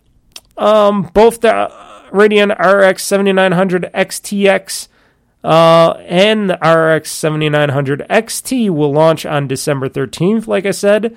um, 0.56 1.10
both 1.14 1.40
the 1.40 1.72
Radeon 2.10 2.56
RX 2.58 3.02
7900 3.02 3.90
XTX 3.94 4.88
uh, 5.42 5.92
and 6.06 6.50
the 6.50 6.56
RX 6.56 7.10
7900 7.10 8.06
XT 8.10 8.70
will 8.70 8.92
launch 8.92 9.24
on 9.24 9.48
December 9.48 9.88
13th, 9.88 10.46
like 10.46 10.66
I 10.66 10.70
said. 10.70 11.16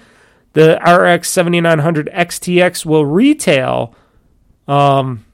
The 0.53 0.77
RX 0.77 1.29
7900 1.29 2.09
XTX 2.13 2.85
will 2.85 3.05
retail 3.05 3.95
um, 4.67 5.25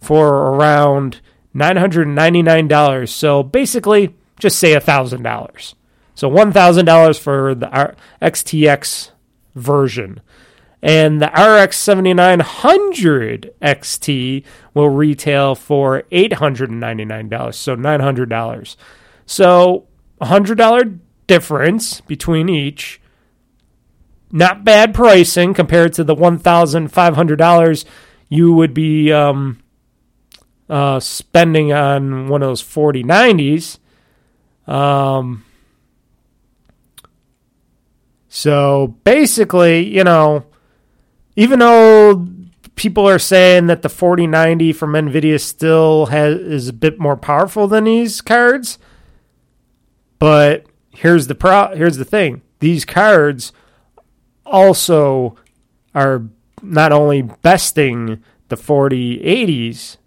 for 0.00 0.28
around 0.28 1.20
$999. 1.54 3.08
So 3.08 3.42
basically, 3.42 4.14
just 4.38 4.58
say 4.58 4.74
$1,000. 4.74 5.74
So 6.14 6.30
$1,000 6.30 7.18
for 7.18 7.54
the 7.54 7.94
XTX 8.22 9.10
version. 9.54 10.20
And 10.82 11.22
the 11.22 11.28
RX 11.28 11.78
7900 11.78 13.54
XT 13.62 14.44
will 14.74 14.90
retail 14.90 15.54
for 15.54 16.02
$899, 16.12 17.54
so 17.54 17.74
$900. 17.74 18.76
So 19.24 19.86
$100 20.20 20.98
difference 21.26 22.00
between 22.02 22.50
each. 22.50 23.00
Not 24.30 24.64
bad 24.64 24.92
pricing 24.92 25.54
compared 25.54 25.94
to 25.94 26.04
the 26.04 26.14
$1,500 26.14 27.84
you 28.28 28.52
would 28.52 28.74
be 28.74 29.12
um, 29.12 29.58
uh, 30.68 31.00
spending 31.00 31.72
on 31.72 32.28
one 32.28 32.42
of 32.42 32.48
those 32.48 32.62
4090s. 32.62 33.78
Um, 34.66 35.44
so 38.28 38.96
basically, 39.04 39.86
you 39.86 40.04
know, 40.04 40.44
even 41.36 41.58
though 41.58 42.26
people 42.76 43.08
are 43.08 43.18
saying 43.18 43.66
that 43.66 43.82
the 43.82 43.88
4090 43.88 44.72
from 44.72 44.92
Nvidia 44.92 45.40
still 45.40 46.06
has 46.06 46.36
is 46.36 46.68
a 46.68 46.72
bit 46.72 46.98
more 46.98 47.16
powerful 47.16 47.68
than 47.68 47.84
these 47.84 48.20
cards, 48.20 48.78
but 50.18 50.66
here's 50.90 51.26
the 51.26 51.34
pro 51.34 51.74
here's 51.74 51.96
the 51.96 52.04
thing. 52.04 52.42
These 52.60 52.84
cards 52.84 53.52
also 54.46 55.36
are 55.94 56.24
not 56.62 56.92
only 56.92 57.22
besting 57.22 58.22
the 58.48 58.56
4080s 58.56 59.98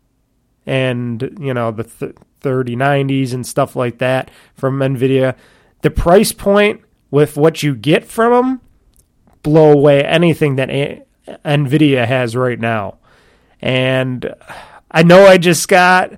and 0.67 1.38
you 1.39 1.53
know 1.53 1.71
the 1.71 1.86
th- 1.86 2.15
3090s 2.41 3.33
and 3.33 3.47
stuff 3.47 3.75
like 3.75 3.97
that 3.97 4.29
from 4.53 4.79
Nvidia. 4.79 5.36
The 5.81 5.89
price 5.89 6.31
point 6.31 6.81
with 7.09 7.38
what 7.38 7.63
you 7.63 7.74
get 7.74 8.05
from 8.05 8.31
them 8.31 8.62
blow 9.41 9.71
away 9.71 10.03
anything 10.03 10.57
that 10.57 10.69
A- 10.69 11.03
Nvidia 11.45 12.05
has 12.05 12.36
right 12.36 12.59
now. 12.59 12.97
And 13.62 14.33
I 14.91 15.03
know 15.03 15.25
I 15.25 15.38
just 15.38 15.67
got 15.67 16.13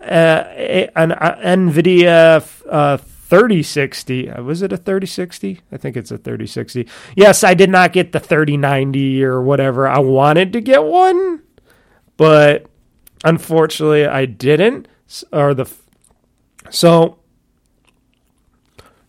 uh, 0.00 0.04
an 0.04 1.10
Nvidia 1.10 2.44
uh, 2.68 2.96
3060. 2.98 4.30
Uh, 4.30 4.42
was 4.42 4.62
it 4.62 4.72
a 4.72 4.76
3060? 4.76 5.60
I 5.72 5.76
think 5.78 5.96
it's 5.96 6.10
a 6.10 6.18
3060. 6.18 6.86
Yes, 7.16 7.42
I 7.42 7.54
did 7.54 7.70
not 7.70 7.92
get 7.92 8.12
the 8.12 8.20
3090 8.20 9.24
or 9.24 9.40
whatever. 9.42 9.88
I 9.88 9.98
wanted 10.00 10.52
to 10.52 10.60
get 10.60 10.84
one, 10.84 11.42
but 12.16 12.66
Unfortunately, 13.24 14.06
I 14.06 14.26
didn't. 14.26 14.86
Or 15.32 15.54
the 15.54 15.70
so 16.70 17.18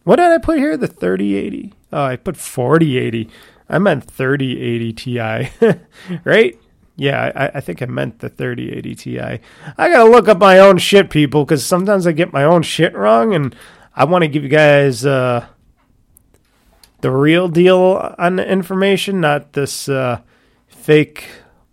what 0.05 0.17
did 0.17 0.31
I 0.31 0.38
put 0.38 0.60
here? 0.60 0.77
The 0.77 0.88
3080. 0.88 1.74
Oh, 1.91 2.03
I 2.03 2.15
put 2.15 2.38
4080. 2.38 3.27
I 3.67 3.79
meant 3.79 4.03
3080 4.03 4.93
Ti, 4.93 5.50
right? 6.24 6.60
Yeah, 6.95 7.31
I, 7.36 7.57
I, 7.57 7.60
think 7.60 7.81
I 7.81 7.88
meant 7.88 8.19
the 8.19 8.29
3080 8.29 8.95
Ti. 8.95 9.19
I 9.19 9.39
gotta 9.77 10.10
look 10.10 10.27
up 10.27 10.38
my 10.38 10.60
own 10.60 10.77
shit, 10.77 11.10
people, 11.10 11.43
because 11.43 11.65
sometimes 11.65 12.05
I 12.05 12.12
get 12.12 12.31
my 12.31 12.43
own 12.43 12.62
shit 12.62 12.95
wrong, 12.95 13.34
and 13.34 13.55
I 13.95 14.05
want 14.05 14.22
to 14.22 14.27
give 14.27 14.43
you 14.43 14.50
guys 14.50 15.05
uh, 15.05 15.48
the 17.01 17.10
real 17.10 17.48
deal 17.48 18.15
on 18.19 18.36
the 18.36 18.48
information, 18.48 19.19
not 19.19 19.53
this 19.53 19.89
uh, 19.89 20.22
fake 20.67 21.25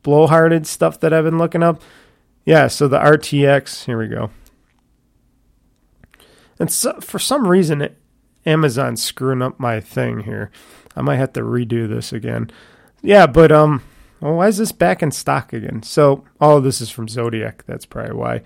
blowharded 0.03 0.65
stuff 0.65 0.99
that 1.01 1.13
I've 1.13 1.25
been 1.25 1.39
looking 1.39 1.63
up. 1.63 1.83
Yeah, 2.45 2.67
so 2.67 2.89
the 2.89 2.99
RTX, 2.99 3.85
here 3.85 3.99
we 3.99 4.09
go. 4.09 4.31
And 6.59 6.71
so, 6.71 7.01
for 7.01 7.19
some 7.19 7.47
reason, 7.47 7.83
it, 7.83 7.99
Amazon's 8.47 9.03
screwing 9.03 9.43
up 9.43 9.59
my 9.59 9.81
thing 9.81 10.21
here. 10.21 10.51
I 10.97 11.03
might 11.03 11.17
have 11.17 11.33
to 11.35 11.41
redo 11.41 11.89
this 11.89 12.13
again. 12.13 12.51
Yeah, 13.03 13.27
but 13.27 13.51
um, 13.51 13.83
well, 14.21 14.35
why 14.35 14.49
is 14.49 14.59
this 14.59 14.73
back 14.73 15.03
in 15.03 15.11
stock 15.11 15.53
again? 15.53 15.83
So, 15.83 16.25
all 16.41 16.59
of 16.59 16.65
this 16.65 16.81
is 16.81 16.91
from 16.91 17.07
Zotac. 17.07 17.63
That's 17.67 17.87
probably 17.87 18.15
why. 18.15 18.43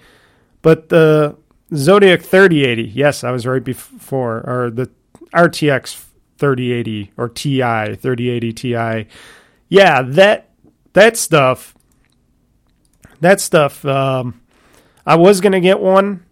But 0.62 0.88
the 0.88 1.36
Zotac 1.72 2.22
3080, 2.22 2.82
yes, 2.84 3.24
I 3.24 3.30
was 3.30 3.46
right 3.46 3.62
before, 3.62 4.38
or 4.48 4.70
the 4.70 4.90
RTX 5.34 6.04
3080 6.38 7.12
or 7.16 7.28
TI 7.28 7.94
3080 7.94 8.52
Ti. 8.52 9.08
Yeah, 9.68 10.02
that 10.02 10.50
that 10.92 11.16
stuff, 11.16 11.75
that 13.20 13.40
stuff, 13.40 13.84
um, 13.84 14.40
I 15.06 15.16
was 15.16 15.40
gonna 15.40 15.60
get 15.60 15.80
one, 15.80 16.24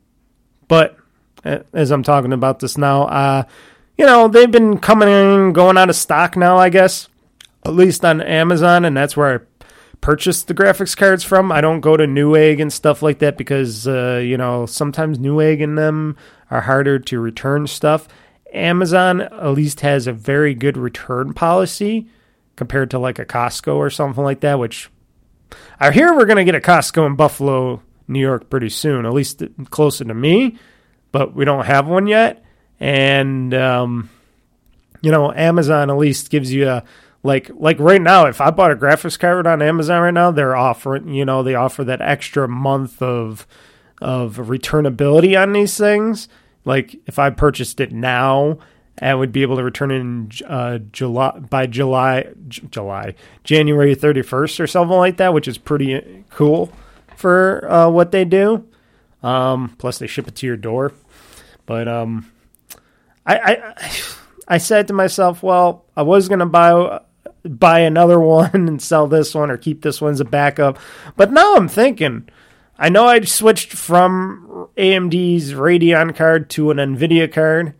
but 0.69 0.97
as 1.45 1.91
I'm 1.91 2.03
talking 2.03 2.33
about 2.33 2.61
this 2.61 2.79
now, 2.79 3.05
uh, 3.05 3.43
you 3.97 4.07
know, 4.07 4.29
they've 4.29 4.50
been 4.50 4.79
coming 4.79 5.09
in, 5.09 5.53
going 5.53 5.79
out 5.79 5.91
of 5.91 5.97
stock 5.97 6.37
now, 6.37 6.57
I 6.57 6.69
guess, 6.69 7.09
at 7.64 7.75
least 7.75 8.05
on 8.05 8.21
Amazon, 8.21 8.85
and 8.85 8.97
that's 8.97 9.17
where 9.17 9.35
I 9.35 9.64
purchase 10.00 10.43
the 10.43 10.55
graphics 10.55 10.97
cards 10.97 11.25
from. 11.25 11.53
I 11.53 11.61
don't 11.61 11.81
go 11.81 11.97
to 11.97 12.05
Newegg 12.05 12.61
and 12.61 12.73
stuff 12.73 13.03
like 13.03 13.21
that 13.21 13.38
because, 13.38 13.87
uh, 13.87 14.21
you 14.23 14.37
know, 14.37 14.67
sometimes 14.67 15.19
Newegg 15.19 15.62
and 15.62 15.79
them 15.79 16.17
are 16.50 16.62
harder 16.62 16.99
to 16.99 17.21
return 17.21 17.67
stuff. 17.67 18.09
Amazon 18.53 19.23
at 19.23 19.49
least 19.49 19.81
has 19.81 20.07
a 20.07 20.12
very 20.12 20.55
good 20.55 20.76
return 20.76 21.33
policy 21.33 22.09
compared 22.57 22.91
to 22.91 22.99
like 22.99 23.19
a 23.19 23.25
Costco 23.25 23.76
or 23.76 23.91
something 23.91 24.23
like 24.23 24.41
that, 24.41 24.59
which 24.59 24.91
I 25.78 25.90
hear 25.90 26.14
we're 26.14 26.26
going 26.26 26.38
to 26.38 26.44
get 26.44 26.54
a 26.54 26.60
Costco 26.60 27.06
in 27.06 27.16
Buffalo, 27.16 27.82
New 28.08 28.20
York 28.20 28.50
pretty 28.50 28.68
soon, 28.68 29.06
at 29.06 29.12
least 29.12 29.42
closer 29.70 30.04
to 30.04 30.14
me, 30.14 30.58
but 31.12 31.34
we 31.34 31.44
don't 31.44 31.66
have 31.66 31.86
one 31.86 32.06
yet. 32.06 32.44
And, 32.80 33.54
um, 33.54 34.10
you 35.00 35.10
know, 35.10 35.32
Amazon 35.32 35.90
at 35.90 35.96
least 35.96 36.30
gives 36.30 36.52
you 36.52 36.68
a, 36.68 36.84
like 37.22 37.50
like 37.54 37.80
right 37.80 38.02
now 38.02 38.26
if 38.26 38.42
i 38.42 38.50
bought 38.50 38.70
a 38.70 38.76
graphics 38.76 39.18
card 39.18 39.46
on 39.46 39.62
amazon 39.62 40.02
right 40.02 40.12
now 40.12 40.30
they're 40.30 40.54
offering 40.54 41.08
you 41.08 41.24
know 41.24 41.42
they 41.42 41.54
offer 41.54 41.82
that 41.82 42.02
extra 42.02 42.46
month 42.46 43.00
of 43.00 43.46
of 44.02 44.36
returnability 44.36 45.40
on 45.40 45.54
these 45.54 45.74
things 45.78 46.28
like 46.64 46.96
if 47.06 47.18
I 47.18 47.30
purchased 47.30 47.80
it 47.80 47.92
now, 47.92 48.58
I 49.00 49.14
would 49.14 49.32
be 49.32 49.42
able 49.42 49.56
to 49.56 49.64
return 49.64 49.90
in 49.90 50.30
uh, 50.46 50.78
July 50.92 51.38
by 51.38 51.66
July, 51.66 52.28
J- 52.48 52.62
July, 52.70 53.14
January 53.42 53.94
thirty 53.94 54.22
first 54.22 54.60
or 54.60 54.66
something 54.66 54.96
like 54.96 55.16
that, 55.16 55.34
which 55.34 55.48
is 55.48 55.58
pretty 55.58 55.96
uh, 55.96 56.00
cool 56.30 56.72
for 57.16 57.70
uh, 57.70 57.88
what 57.88 58.12
they 58.12 58.24
do. 58.24 58.66
Um, 59.22 59.74
plus, 59.78 59.98
they 59.98 60.06
ship 60.06 60.28
it 60.28 60.36
to 60.36 60.46
your 60.46 60.56
door. 60.56 60.92
But 61.66 61.88
um, 61.88 62.30
I, 63.26 63.38
I 63.38 63.92
I 64.46 64.58
said 64.58 64.88
to 64.88 64.94
myself, 64.94 65.42
well, 65.42 65.84
I 65.96 66.02
was 66.02 66.28
gonna 66.28 66.46
buy 66.46 67.00
buy 67.44 67.80
another 67.80 68.20
one 68.38 68.50
and 68.54 68.80
sell 68.80 69.06
this 69.06 69.34
one 69.34 69.50
or 69.50 69.56
keep 69.56 69.82
this 69.82 70.00
one 70.00 70.12
as 70.12 70.20
a 70.20 70.24
backup, 70.24 70.78
but 71.16 71.32
now 71.32 71.56
I'm 71.56 71.68
thinking 71.68 72.28
I 72.78 72.88
know 72.88 73.06
I 73.06 73.20
switched 73.20 73.72
from 73.72 74.68
AMD's 74.76 75.52
Radeon 75.52 76.14
card 76.14 76.50
to 76.50 76.70
an 76.70 76.78
NVIDIA 76.78 77.32
card, 77.32 77.74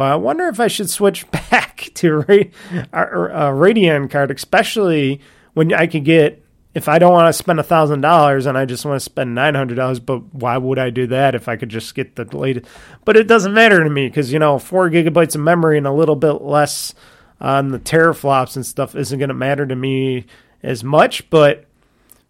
but 0.00 0.12
I 0.12 0.16
wonder 0.16 0.48
if 0.48 0.58
I 0.58 0.66
should 0.66 0.88
switch 0.88 1.30
back 1.50 1.90
to 1.96 2.24
a 2.26 2.50
uh, 2.90 2.96
uh, 2.96 3.50
Radeon 3.50 4.10
card, 4.10 4.30
especially 4.30 5.20
when 5.52 5.74
I 5.74 5.86
could 5.86 6.06
get, 6.06 6.42
if 6.74 6.88
I 6.88 6.98
don't 6.98 7.12
want 7.12 7.28
to 7.28 7.34
spend 7.34 7.58
$1,000 7.58 8.46
and 8.46 8.56
I 8.56 8.64
just 8.64 8.86
want 8.86 8.96
to 8.96 9.04
spend 9.04 9.36
$900, 9.36 10.06
but 10.06 10.34
why 10.34 10.56
would 10.56 10.78
I 10.78 10.88
do 10.88 11.06
that 11.08 11.34
if 11.34 11.48
I 11.48 11.56
could 11.56 11.68
just 11.68 11.94
get 11.94 12.16
the 12.16 12.24
latest? 12.24 12.64
But 13.04 13.18
it 13.18 13.26
doesn't 13.26 13.52
matter 13.52 13.84
to 13.84 13.90
me 13.90 14.08
because, 14.08 14.32
you 14.32 14.38
know, 14.38 14.58
four 14.58 14.88
gigabytes 14.88 15.34
of 15.34 15.42
memory 15.42 15.76
and 15.76 15.86
a 15.86 15.92
little 15.92 16.16
bit 16.16 16.40
less 16.40 16.94
on 17.38 17.68
the 17.68 17.78
teraflops 17.78 18.56
and 18.56 18.64
stuff 18.64 18.96
isn't 18.96 19.18
going 19.18 19.28
to 19.28 19.34
matter 19.34 19.66
to 19.66 19.76
me 19.76 20.24
as 20.62 20.82
much. 20.82 21.28
But, 21.28 21.66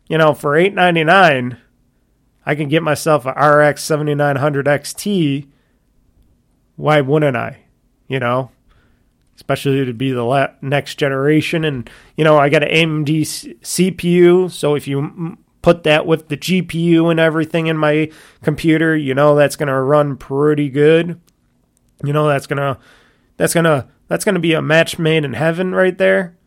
you 0.09 0.19
know, 0.19 0.35
for 0.35 0.57
eight 0.57 0.75
ninety 0.75 1.05
nine 1.05 1.57
I 2.45 2.57
can 2.57 2.69
get 2.69 2.83
myself 2.83 3.27
a 3.27 3.31
RX 3.31 3.81
7900 3.85 4.67
XT. 4.67 5.47
Why 6.81 7.03
wouldn't 7.03 7.37
I? 7.37 7.59
You 8.09 8.19
know, 8.19 8.51
especially 9.37 9.85
to 9.85 9.93
be 9.93 10.13
the 10.13 10.25
la- 10.25 10.49
next 10.63 10.97
generation. 10.97 11.65
And, 11.65 11.89
you 12.17 12.25
know, 12.25 12.39
I 12.39 12.49
got 12.49 12.63
an 12.63 13.05
AMD 13.05 13.27
C- 13.27 13.55
CPU. 13.63 14.51
So 14.51 14.75
if 14.75 14.89
you 14.89 15.37
put 15.63 15.83
that 15.85 16.07
with 16.07 16.29
the 16.29 16.39
GPU 16.39 17.11
and 17.11 17.21
everything 17.21 17.67
in 17.67 17.77
my 17.77 18.11
computer, 18.43 18.97
you 18.97 19.15
know, 19.15 19.37
that's 19.37 19.57
going 19.57 19.69
to 19.69 19.79
run 19.79 20.17
pretty 20.17 20.71
good. 20.71 21.21
You 22.03 22.15
know, 22.15 22.27
that's 22.27 22.47
going 22.47 22.57
to, 22.57 22.79
that's 23.37 23.53
going 23.53 23.65
to, 23.65 23.87
that's 24.09 24.25
going 24.25 24.35
to 24.35 24.41
be 24.41 24.55
a 24.55 24.63
match 24.63 24.99
made 24.99 25.25
in 25.25 25.35
heaven 25.35 25.75
right 25.75 25.97
there. 25.97 26.39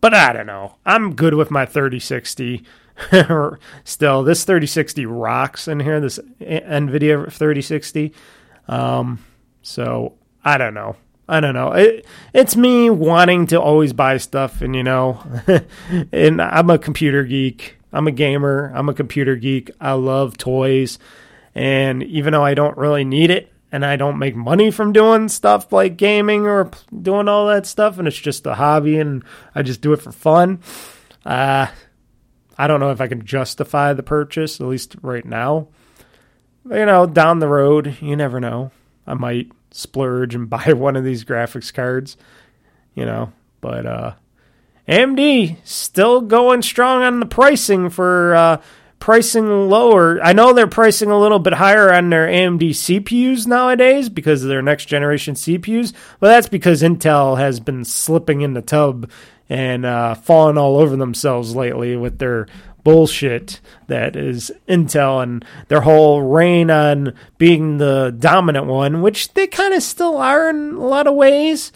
But 0.00 0.14
I 0.14 0.32
don't 0.32 0.46
know. 0.46 0.76
I'm 0.86 1.16
good 1.16 1.34
with 1.34 1.50
my 1.50 1.66
3060. 1.66 2.64
still, 3.84 4.22
this 4.22 4.44
3060 4.44 5.06
rocks 5.06 5.66
in 5.66 5.80
here, 5.80 6.00
this 6.00 6.20
NVIDIA 6.40 7.30
3060. 7.32 8.14
Um, 8.68 9.18
so 9.66 10.14
I 10.44 10.58
don't 10.58 10.74
know. 10.74 10.94
I 11.28 11.40
don't 11.40 11.54
know. 11.54 11.72
It, 11.72 12.06
it's 12.32 12.54
me 12.54 12.88
wanting 12.88 13.48
to 13.48 13.60
always 13.60 13.92
buy 13.92 14.16
stuff, 14.18 14.62
and 14.62 14.76
you 14.76 14.84
know, 14.84 15.20
and 16.12 16.40
I'm 16.40 16.70
a 16.70 16.78
computer 16.78 17.24
geek. 17.24 17.76
I'm 17.92 18.06
a 18.06 18.12
gamer. 18.12 18.72
I'm 18.74 18.88
a 18.88 18.94
computer 18.94 19.34
geek. 19.34 19.72
I 19.80 19.92
love 19.92 20.38
toys, 20.38 21.00
and 21.52 22.04
even 22.04 22.32
though 22.32 22.44
I 22.44 22.54
don't 22.54 22.76
really 22.76 23.04
need 23.04 23.30
it, 23.30 23.52
and 23.72 23.84
I 23.84 23.96
don't 23.96 24.20
make 24.20 24.36
money 24.36 24.70
from 24.70 24.92
doing 24.92 25.28
stuff 25.28 25.72
like 25.72 25.96
gaming 25.96 26.46
or 26.46 26.70
doing 27.02 27.26
all 27.26 27.48
that 27.48 27.66
stuff, 27.66 27.98
and 27.98 28.06
it's 28.06 28.16
just 28.16 28.46
a 28.46 28.54
hobby, 28.54 29.00
and 29.00 29.24
I 29.52 29.62
just 29.62 29.80
do 29.80 29.92
it 29.92 30.00
for 30.00 30.12
fun. 30.12 30.60
Uh, 31.24 31.66
I 32.56 32.66
don't 32.68 32.78
know 32.78 32.92
if 32.92 33.00
I 33.00 33.08
can 33.08 33.26
justify 33.26 33.92
the 33.94 34.04
purchase, 34.04 34.60
at 34.60 34.66
least 34.68 34.94
right 35.02 35.24
now. 35.24 35.66
You 36.70 36.86
know, 36.86 37.06
down 37.06 37.40
the 37.40 37.48
road, 37.48 37.96
you 38.00 38.14
never 38.14 38.38
know. 38.38 38.70
I 39.08 39.14
might 39.14 39.50
splurge 39.76 40.34
and 40.34 40.48
buy 40.50 40.72
one 40.72 40.96
of 40.96 41.04
these 41.04 41.24
graphics 41.24 41.72
cards, 41.72 42.16
you 42.94 43.04
know, 43.04 43.32
but 43.60 43.86
uh 43.86 44.14
AMD 44.88 45.56
still 45.64 46.20
going 46.20 46.62
strong 46.62 47.02
on 47.02 47.20
the 47.20 47.26
pricing 47.26 47.90
for 47.90 48.34
uh 48.34 48.62
pricing 48.98 49.68
lower. 49.68 50.20
I 50.22 50.32
know 50.32 50.52
they're 50.52 50.66
pricing 50.66 51.10
a 51.10 51.18
little 51.18 51.38
bit 51.38 51.52
higher 51.52 51.92
on 51.92 52.10
their 52.10 52.26
AMD 52.26 52.70
CPUs 52.70 53.46
nowadays 53.46 54.08
because 54.08 54.42
of 54.42 54.48
their 54.48 54.62
next 54.62 54.86
generation 54.86 55.34
CPUs, 55.34 55.92
but 56.18 56.28
that's 56.28 56.48
because 56.48 56.82
Intel 56.82 57.38
has 57.38 57.60
been 57.60 57.84
slipping 57.84 58.40
in 58.40 58.54
the 58.54 58.62
tub 58.62 59.10
and 59.48 59.84
uh, 59.84 60.14
falling 60.14 60.58
all 60.58 60.78
over 60.78 60.96
themselves 60.96 61.54
lately 61.54 61.96
with 61.96 62.18
their 62.18 62.46
bullshit 62.86 63.60
that 63.88 64.14
is 64.14 64.52
Intel 64.68 65.20
and 65.20 65.44
their 65.66 65.80
whole 65.80 66.22
reign 66.22 66.70
on 66.70 67.14
being 67.36 67.78
the 67.78 68.14
dominant 68.16 68.66
one, 68.66 69.02
which 69.02 69.34
they 69.34 69.48
kind 69.48 69.74
of 69.74 69.82
still 69.82 70.18
are 70.18 70.48
in 70.48 70.74
a 70.74 70.86
lot 70.86 71.08
of 71.08 71.16
ways. 71.16 71.72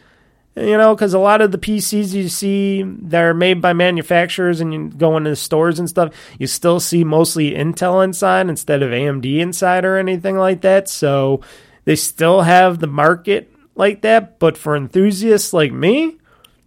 You 0.54 0.78
know, 0.78 0.94
because 0.94 1.12
a 1.12 1.18
lot 1.18 1.40
of 1.40 1.50
the 1.50 1.58
PCs 1.58 2.12
you 2.12 2.28
see 2.28 2.82
that 2.84 3.22
are 3.22 3.34
made 3.34 3.60
by 3.60 3.72
manufacturers 3.72 4.60
and 4.60 4.72
you 4.72 4.88
go 4.88 5.16
into 5.16 5.34
stores 5.34 5.80
and 5.80 5.88
stuff, 5.88 6.14
you 6.38 6.46
still 6.46 6.78
see 6.78 7.02
mostly 7.02 7.54
Intel 7.54 8.04
inside 8.04 8.48
instead 8.48 8.80
of 8.80 8.92
AMD 8.92 9.40
inside 9.40 9.84
or 9.84 9.96
anything 9.96 10.36
like 10.38 10.60
that. 10.60 10.88
So 10.88 11.40
they 11.86 11.96
still 11.96 12.42
have 12.42 12.78
the 12.78 12.86
market 12.86 13.52
like 13.74 14.02
that. 14.02 14.38
But 14.38 14.56
for 14.56 14.76
enthusiasts 14.76 15.52
like 15.52 15.72
me, 15.72 16.18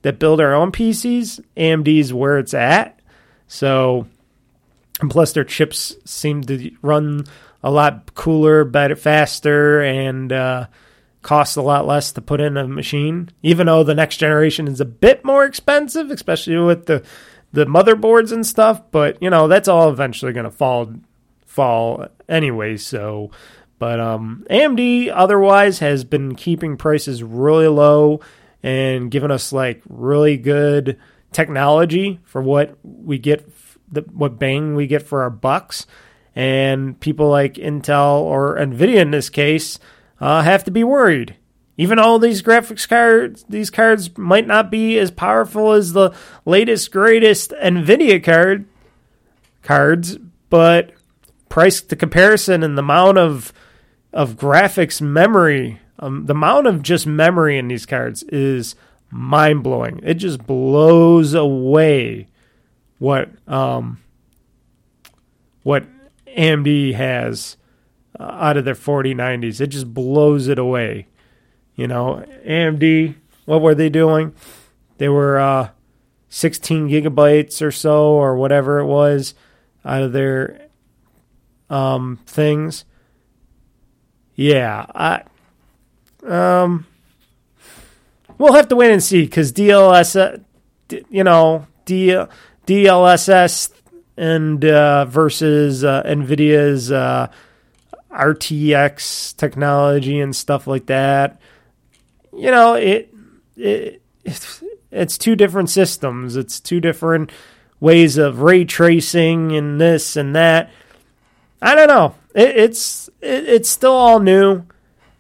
that 0.01 0.19
build 0.19 0.41
our 0.41 0.53
own 0.53 0.73
PCs, 0.73 1.41
AMD's 1.55 2.13
where 2.13 2.39
it's 2.39 2.53
at. 2.53 2.99
So, 3.47 4.07
and 5.03 5.11
plus 5.11 5.33
their 5.33 5.43
chips 5.43 5.97
seem 6.05 6.41
to 6.43 6.71
run 6.81 7.25
a 7.61 7.69
lot 7.69 8.15
cooler, 8.15 8.63
better, 8.63 8.95
faster, 8.95 9.81
and 9.81 10.31
uh, 10.31 10.67
cost 11.21 11.57
a 11.57 11.61
lot 11.61 11.85
less 11.85 12.13
to 12.13 12.21
put 12.21 12.39
in 12.39 12.55
a 12.55 12.69
machine. 12.69 13.29
Even 13.41 13.67
though 13.67 13.83
the 13.83 13.93
next 13.93 14.15
generation 14.15 14.65
is 14.65 14.79
a 14.79 14.85
bit 14.85 15.25
more 15.25 15.43
expensive, 15.43 16.09
especially 16.09 16.57
with 16.57 16.85
the 16.85 17.03
the 17.51 17.65
motherboards 17.65 18.31
and 18.31 18.47
stuff. 18.47 18.81
But 18.91 19.21
you 19.21 19.29
know 19.29 19.49
that's 19.49 19.67
all 19.67 19.89
eventually 19.89 20.31
going 20.31 20.45
to 20.45 20.51
fall 20.51 20.93
fall 21.45 22.07
anyway. 22.29 22.77
So, 22.77 23.29
but 23.79 23.99
um, 23.99 24.45
AMD 24.49 25.11
otherwise 25.13 25.79
has 25.79 26.05
been 26.05 26.35
keeping 26.35 26.77
prices 26.77 27.21
really 27.21 27.67
low 27.67 28.21
and 28.63 29.11
giving 29.11 29.31
us 29.31 29.51
like 29.51 29.81
really 29.89 30.37
good 30.37 30.97
technology 31.33 32.21
for 32.23 32.41
what 32.41 32.77
we 32.83 33.17
get, 33.17 33.51
the, 33.93 34.01
what 34.13 34.39
bang 34.39 34.75
we 34.75 34.87
get 34.87 35.03
for 35.03 35.21
our 35.21 35.29
bucks. 35.29 35.85
And 36.35 36.99
people 36.99 37.29
like 37.29 37.55
Intel 37.55 38.21
or 38.21 38.57
Nvidia 38.57 38.97
in 38.97 39.11
this 39.11 39.29
case 39.29 39.79
uh, 40.19 40.41
have 40.41 40.63
to 40.63 40.71
be 40.71 40.83
worried. 40.83 41.35
Even 41.77 41.99
all 41.99 42.19
these 42.19 42.43
graphics 42.43 42.87
cards, 42.87 43.45
these 43.49 43.69
cards 43.69 44.15
might 44.17 44.45
not 44.45 44.69
be 44.69 44.97
as 44.99 45.09
powerful 45.11 45.71
as 45.71 45.93
the 45.93 46.13
latest 46.45 46.91
greatest 46.91 47.51
Nvidia 47.51 48.23
card 48.23 48.65
cards, 49.63 50.17
but 50.49 50.91
price 51.49 51.81
to 51.81 51.95
comparison 51.95 52.63
and 52.63 52.77
the 52.77 52.83
amount 52.83 53.17
of 53.17 53.53
of 54.11 54.35
graphics 54.35 55.01
memory 55.01 55.79
um, 56.03 56.25
the 56.25 56.33
amount 56.33 56.67
of 56.67 56.81
just 56.81 57.07
memory 57.07 57.57
in 57.57 57.69
these 57.69 57.85
cards 57.85 58.23
is 58.23 58.75
mind 59.09 59.63
blowing. 59.63 59.99
It 60.03 60.15
just 60.15 60.45
blows 60.45 61.33
away 61.33 62.27
what 62.99 63.29
um, 63.47 64.01
what 65.63 65.85
AMD 66.27 66.93
has 66.93 67.57
uh, 68.19 68.23
out 68.23 68.57
of 68.57 68.65
their 68.65 68.75
4090s. 68.75 69.61
It 69.61 69.67
just 69.67 69.93
blows 69.93 70.47
it 70.47 70.59
away. 70.59 71.07
You 71.75 71.87
know, 71.87 72.23
AMD, 72.45 73.15
what 73.45 73.61
were 73.61 73.75
they 73.75 73.89
doing? 73.89 74.33
They 74.97 75.09
were 75.09 75.39
uh, 75.39 75.69
16 76.29 76.89
gigabytes 76.89 77.61
or 77.61 77.71
so, 77.71 78.11
or 78.11 78.35
whatever 78.35 78.79
it 78.79 78.85
was, 78.85 79.33
out 79.83 80.03
of 80.03 80.13
their 80.13 80.67
um, 81.69 82.19
things. 82.25 82.85
Yeah, 84.35 84.85
I 84.95 85.23
um, 86.27 86.87
we'll 88.37 88.53
have 88.53 88.67
to 88.69 88.75
wait 88.75 88.91
and 88.91 89.03
see 89.03 89.25
because 89.25 89.51
DLS, 89.51 90.19
uh, 90.19 90.37
you 91.09 91.23
know, 91.23 91.67
D, 91.85 92.17
DLSS 92.65 93.71
and 94.17 94.63
uh, 94.63 95.05
versus 95.05 95.83
uh, 95.83 96.03
Nvidia's 96.03 96.91
uh, 96.91 97.27
RTX 98.11 99.35
technology 99.35 100.19
and 100.19 100.35
stuff 100.35 100.67
like 100.67 100.85
that. 100.87 101.39
You 102.35 102.51
know, 102.51 102.75
it, 102.75 103.13
it 103.55 104.01
it's, 104.91 105.17
two 105.17 105.35
different 105.35 105.69
systems. 105.69 106.35
It's 106.35 106.59
two 106.59 106.79
different 106.79 107.31
ways 107.79 108.17
of 108.17 108.41
ray 108.41 108.65
tracing 108.65 109.55
and 109.55 109.79
this 109.79 110.15
and 110.15 110.35
that. 110.35 110.71
I 111.61 111.75
don't 111.75 111.87
know. 111.87 112.15
It, 112.35 112.55
it's 112.57 113.09
it, 113.21 113.47
it's 113.49 113.69
still 113.69 113.93
all 113.93 114.19
new. 114.19 114.63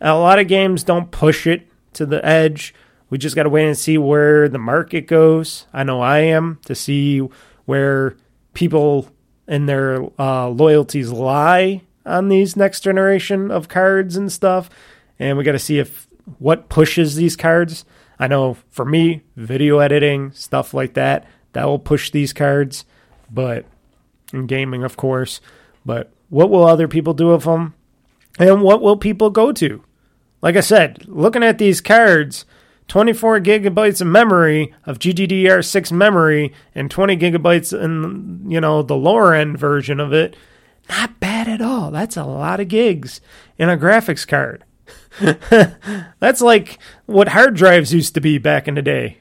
A 0.01 0.15
lot 0.15 0.39
of 0.39 0.47
games 0.47 0.83
don't 0.83 1.11
push 1.11 1.47
it 1.47 1.67
to 1.93 2.05
the 2.05 2.23
edge. 2.25 2.73
We 3.13 3.19
just 3.19 3.35
got 3.35 3.43
to 3.43 3.49
wait 3.49 3.67
and 3.67 3.77
see 3.77 3.99
where 3.99 4.49
the 4.49 4.57
market 4.57 5.05
goes. 5.05 5.67
I 5.71 5.83
know 5.83 6.01
I 6.01 6.21
am 6.21 6.57
to 6.65 6.73
see 6.73 7.19
where 7.65 8.17
people 8.55 9.07
and 9.47 9.69
their 9.69 10.09
uh, 10.19 10.47
loyalties 10.47 11.11
lie 11.11 11.83
on 12.07 12.29
these 12.29 12.55
next 12.55 12.79
generation 12.79 13.51
of 13.51 13.67
cards 13.67 14.15
and 14.15 14.31
stuff. 14.31 14.67
And 15.19 15.37
we 15.37 15.43
got 15.43 15.51
to 15.51 15.59
see 15.59 15.77
if 15.77 16.07
what 16.39 16.69
pushes 16.69 17.15
these 17.15 17.35
cards. 17.35 17.85
I 18.17 18.25
know 18.25 18.57
for 18.71 18.83
me, 18.83 19.21
video 19.35 19.77
editing, 19.77 20.31
stuff 20.31 20.73
like 20.73 20.95
that, 20.95 21.27
that 21.51 21.65
will 21.65 21.77
push 21.77 22.09
these 22.09 22.33
cards. 22.33 22.83
But 23.29 23.67
in 24.33 24.47
gaming, 24.47 24.83
of 24.83 24.97
course. 24.97 25.39
But 25.85 26.11
what 26.29 26.49
will 26.49 26.65
other 26.65 26.87
people 26.87 27.13
do 27.13 27.27
with 27.27 27.43
them? 27.43 27.75
And 28.39 28.63
what 28.63 28.81
will 28.81 28.97
people 28.97 29.29
go 29.29 29.51
to? 29.51 29.83
Like 30.41 30.55
I 30.55 30.61
said, 30.61 31.05
looking 31.07 31.43
at 31.43 31.59
these 31.59 31.79
cards, 31.79 32.45
24 32.87 33.39
gigabytes 33.39 34.01
of 34.01 34.07
memory 34.07 34.73
of 34.85 34.99
GDDR6 34.99 35.91
memory 35.91 36.53
and 36.75 36.91
20 36.91 37.17
gigabytes 37.17 37.77
in 37.77 38.49
you 38.49 38.61
know 38.61 38.81
the 38.81 38.95
lower 38.95 39.33
end 39.33 39.57
version 39.57 39.99
of 39.99 40.13
it 40.13 40.35
not 40.89 41.19
bad 41.19 41.47
at 41.47 41.61
all. 41.61 41.91
That's 41.91 42.17
a 42.17 42.23
lot 42.23 42.59
of 42.59 42.67
gigs 42.67 43.21
in 43.57 43.69
a 43.69 43.77
graphics 43.77 44.27
card. 44.27 44.63
That's 46.19 46.41
like 46.41 46.79
what 47.05 47.29
hard 47.29 47.55
drives 47.55 47.93
used 47.93 48.13
to 48.15 48.21
be 48.21 48.37
back 48.37 48.67
in 48.67 48.75
the 48.75 48.81
day. 48.81 49.19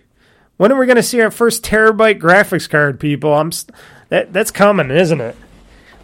When 0.56 0.72
are 0.72 0.78
we 0.78 0.86
going 0.86 0.96
to 0.96 1.02
see 1.02 1.20
our 1.20 1.30
first 1.30 1.64
terabyte 1.64 2.20
graphics 2.20 2.68
card 2.68 3.00
people? 3.00 3.32
I'm 3.34 3.50
that 4.08 4.32
that's 4.32 4.50
coming 4.50 4.90
isn't 4.90 5.20
it? 5.20 5.36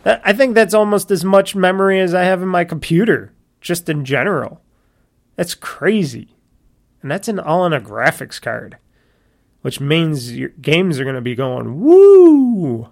I 0.04 0.32
think 0.32 0.54
that's 0.54 0.74
almost 0.74 1.10
as 1.10 1.22
much 1.22 1.54
memory 1.54 2.00
as 2.00 2.14
i 2.14 2.22
have 2.22 2.40
in 2.40 2.48
my 2.48 2.64
computer 2.64 3.32
just 3.60 3.88
in 3.88 4.04
general. 4.04 4.62
That's 5.36 5.54
crazy 5.54 6.34
and 7.02 7.10
that's 7.10 7.28
in 7.28 7.38
all 7.38 7.64
in 7.66 7.72
a 7.72 7.80
graphics 7.80 8.40
card, 8.40 8.78
which 9.62 9.80
means 9.80 10.36
your 10.36 10.50
games 10.50 10.98
are 10.98 11.04
going 11.04 11.14
to 11.14 11.20
be 11.20 11.34
going 11.34 11.80
woo. 11.80 12.88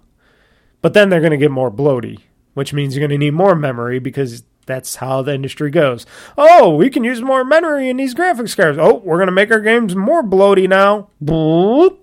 But 0.81 0.93
then 0.93 1.09
they're 1.09 1.21
going 1.21 1.31
to 1.31 1.37
get 1.37 1.51
more 1.51 1.71
bloaty, 1.71 2.19
which 2.53 2.73
means 2.73 2.95
you're 2.95 3.07
going 3.07 3.19
to 3.19 3.25
need 3.25 3.33
more 3.33 3.55
memory 3.55 3.99
because 3.99 4.43
that's 4.67 4.97
how 4.97 5.21
the 5.21 5.33
industry 5.33 5.71
goes. 5.71 6.05
Oh, 6.37 6.75
we 6.75 6.89
can 6.89 7.03
use 7.03 7.21
more 7.21 7.43
memory 7.43 7.89
in 7.89 7.97
these 7.97 8.13
graphics 8.13 8.55
cards. 8.55 8.77
Oh, 8.77 9.01
we're 9.03 9.17
going 9.17 9.27
to 9.27 9.31
make 9.31 9.51
our 9.51 9.61
games 9.61 9.95
more 9.95 10.21
bloaty 10.21 10.69
now. 10.69 11.09
Boop. 11.23 11.97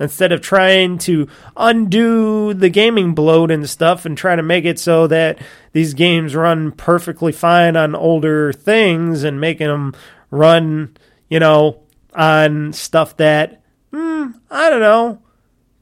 Instead 0.00 0.30
of 0.30 0.40
trying 0.40 0.96
to 0.96 1.26
undo 1.56 2.54
the 2.54 2.68
gaming 2.68 3.14
bloat 3.14 3.50
and 3.50 3.68
stuff 3.68 4.04
and 4.06 4.16
try 4.16 4.36
to 4.36 4.42
make 4.44 4.64
it 4.64 4.78
so 4.78 5.08
that 5.08 5.38
these 5.72 5.92
games 5.92 6.36
run 6.36 6.70
perfectly 6.70 7.32
fine 7.32 7.76
on 7.76 7.96
older 7.96 8.52
things 8.52 9.24
and 9.24 9.40
making 9.40 9.66
them 9.66 9.92
run 10.30 10.96
you 11.28 11.40
know, 11.40 11.80
on 12.14 12.72
stuff 12.72 13.16
that, 13.18 13.62
hmm, 13.92 14.28
I 14.50 14.70
don't 14.70 14.80
know, 14.80 15.20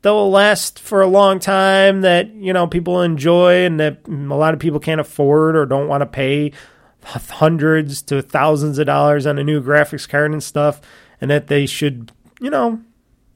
that 0.03 0.11
will 0.11 0.31
last 0.31 0.79
for 0.79 1.03
a 1.03 1.07
long 1.07 1.39
time, 1.39 2.03
that, 2.03 2.33
you 2.35 2.53
know, 2.53 2.67
people 2.67 3.03
enjoy 3.03 3.65
and 3.65 3.81
that 3.81 4.07
a 4.07 4.11
lot 4.11 4.55
of 4.55 4.61
people 4.61 4.81
can't 4.81 5.01
afford 5.01 5.57
or 5.57 5.67
don't 5.67 5.89
want 5.89 6.03
to 6.03 6.07
pay 6.07 6.53
hundreds 7.03 8.03
to 8.03 8.23
thousands 8.23 8.79
of 8.79 8.87
dollars 8.87 9.27
on 9.27 9.39
a 9.39 9.45
new 9.45 9.63
graphics 9.63 10.09
card 10.09 10.33
and 10.33 10.43
stuff, 10.43 10.81
and 11.21 11.31
that 11.31 11.47
they 11.47 11.67
should, 11.67 12.13
you 12.41 12.51
know, 12.51 12.81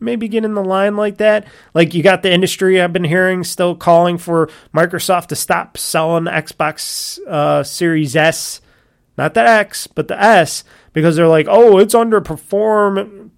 maybe 0.01 0.29
get 0.29 0.45
in 0.45 0.55
the 0.55 0.65
line 0.65 0.97
like 0.97 1.19
that. 1.19 1.47
Like 1.75 1.95
you 1.95 2.03
got 2.03 2.23
the 2.23 2.33
industry 2.33 2.81
I've 2.81 2.93
been 2.93 3.05
hearing 3.05 3.45
still 3.45 3.77
calling 3.77 4.19
for 4.19 4.49
Microsoft 4.75 5.29
to 5.29 5.37
stop 5.37 5.77
selling 5.77 6.25
Xbox 6.25 7.19
uh, 7.27 7.63
Series 7.63 8.17
S, 8.17 8.61
not 9.17 9.35
the 9.35 9.43
X, 9.43 9.87
but 9.87 10.09
the 10.09 10.21
S, 10.21 10.65
because 10.93 11.17
they're 11.17 11.29
like, 11.29 11.47
oh, 11.49 11.79
it's 11.79 11.95
underperform, 11.95 13.31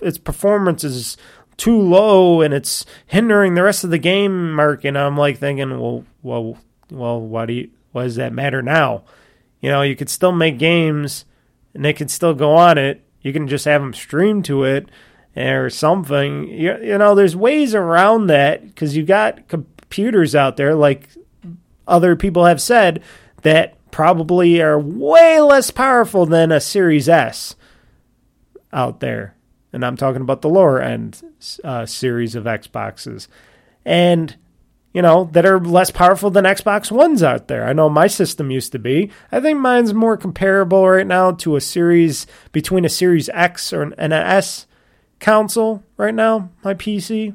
its 0.00 0.18
performance 0.18 0.84
is 0.84 1.16
too 1.56 1.80
low 1.80 2.42
and 2.42 2.52
it's 2.52 2.84
hindering 3.06 3.54
the 3.54 3.62
rest 3.62 3.84
of 3.84 3.90
the 3.90 3.98
game 3.98 4.52
Mark. 4.52 4.84
And 4.84 4.98
I'm 4.98 5.16
like 5.16 5.38
thinking, 5.38 5.70
well, 5.70 6.04
well, 6.22 6.58
well, 6.90 7.20
why 7.20 7.46
do 7.46 7.52
you, 7.52 7.70
why 7.92 8.04
does 8.04 8.16
that 8.16 8.32
matter 8.32 8.62
now? 8.62 9.04
You 9.60 9.70
know, 9.70 9.82
you 9.82 9.96
could 9.96 10.10
still 10.10 10.32
make 10.32 10.58
games 10.58 11.24
and 11.74 11.84
they 11.84 11.92
could 11.92 12.10
still 12.10 12.34
go 12.34 12.54
on 12.54 12.78
it. 12.78 13.02
You 13.22 13.32
can 13.32 13.48
just 13.48 13.64
have 13.64 13.80
them 13.80 13.94
stream 13.94 14.42
to 14.42 14.64
it 14.64 14.88
or 15.36 15.70
something. 15.70 16.48
You, 16.48 16.76
you 16.82 16.98
know, 16.98 17.14
there's 17.14 17.36
ways 17.36 17.74
around 17.74 18.28
that 18.28 18.66
because 18.66 18.96
you 18.96 19.04
got 19.04 19.48
computers 19.48 20.34
out 20.34 20.56
there, 20.56 20.74
like 20.74 21.08
other 21.88 22.16
people 22.16 22.44
have 22.44 22.60
said, 22.60 23.02
that 23.42 23.76
probably 23.90 24.60
are 24.60 24.78
way 24.78 25.40
less 25.40 25.70
powerful 25.70 26.26
than 26.26 26.52
a 26.52 26.60
Series 26.60 27.08
S 27.08 27.54
out 28.72 29.00
there. 29.00 29.34
And 29.72 29.84
I'm 29.84 29.96
talking 29.96 30.22
about 30.22 30.42
the 30.42 30.48
lower 30.48 30.80
end 30.80 31.22
uh, 31.62 31.86
series 31.86 32.34
of 32.34 32.44
Xboxes. 32.44 33.28
And, 33.84 34.36
you 34.92 35.02
know, 35.02 35.28
that 35.32 35.44
are 35.46 35.60
less 35.60 35.90
powerful 35.90 36.30
than 36.30 36.44
Xbox 36.44 36.90
Ones 36.90 37.22
out 37.22 37.48
there. 37.48 37.66
I 37.66 37.72
know 37.72 37.88
my 37.88 38.06
system 38.06 38.50
used 38.50 38.72
to 38.72 38.78
be. 38.78 39.10
I 39.30 39.40
think 39.40 39.58
mine's 39.58 39.92
more 39.92 40.16
comparable 40.16 40.88
right 40.88 41.06
now 41.06 41.32
to 41.32 41.56
a 41.56 41.60
series 41.60 42.26
between 42.52 42.84
a 42.84 42.88
Series 42.88 43.28
X 43.30 43.72
or 43.72 43.82
an 43.82 44.12
S 44.12 44.66
console 45.20 45.82
right 45.96 46.14
now, 46.14 46.50
my 46.64 46.74
PC. 46.74 47.34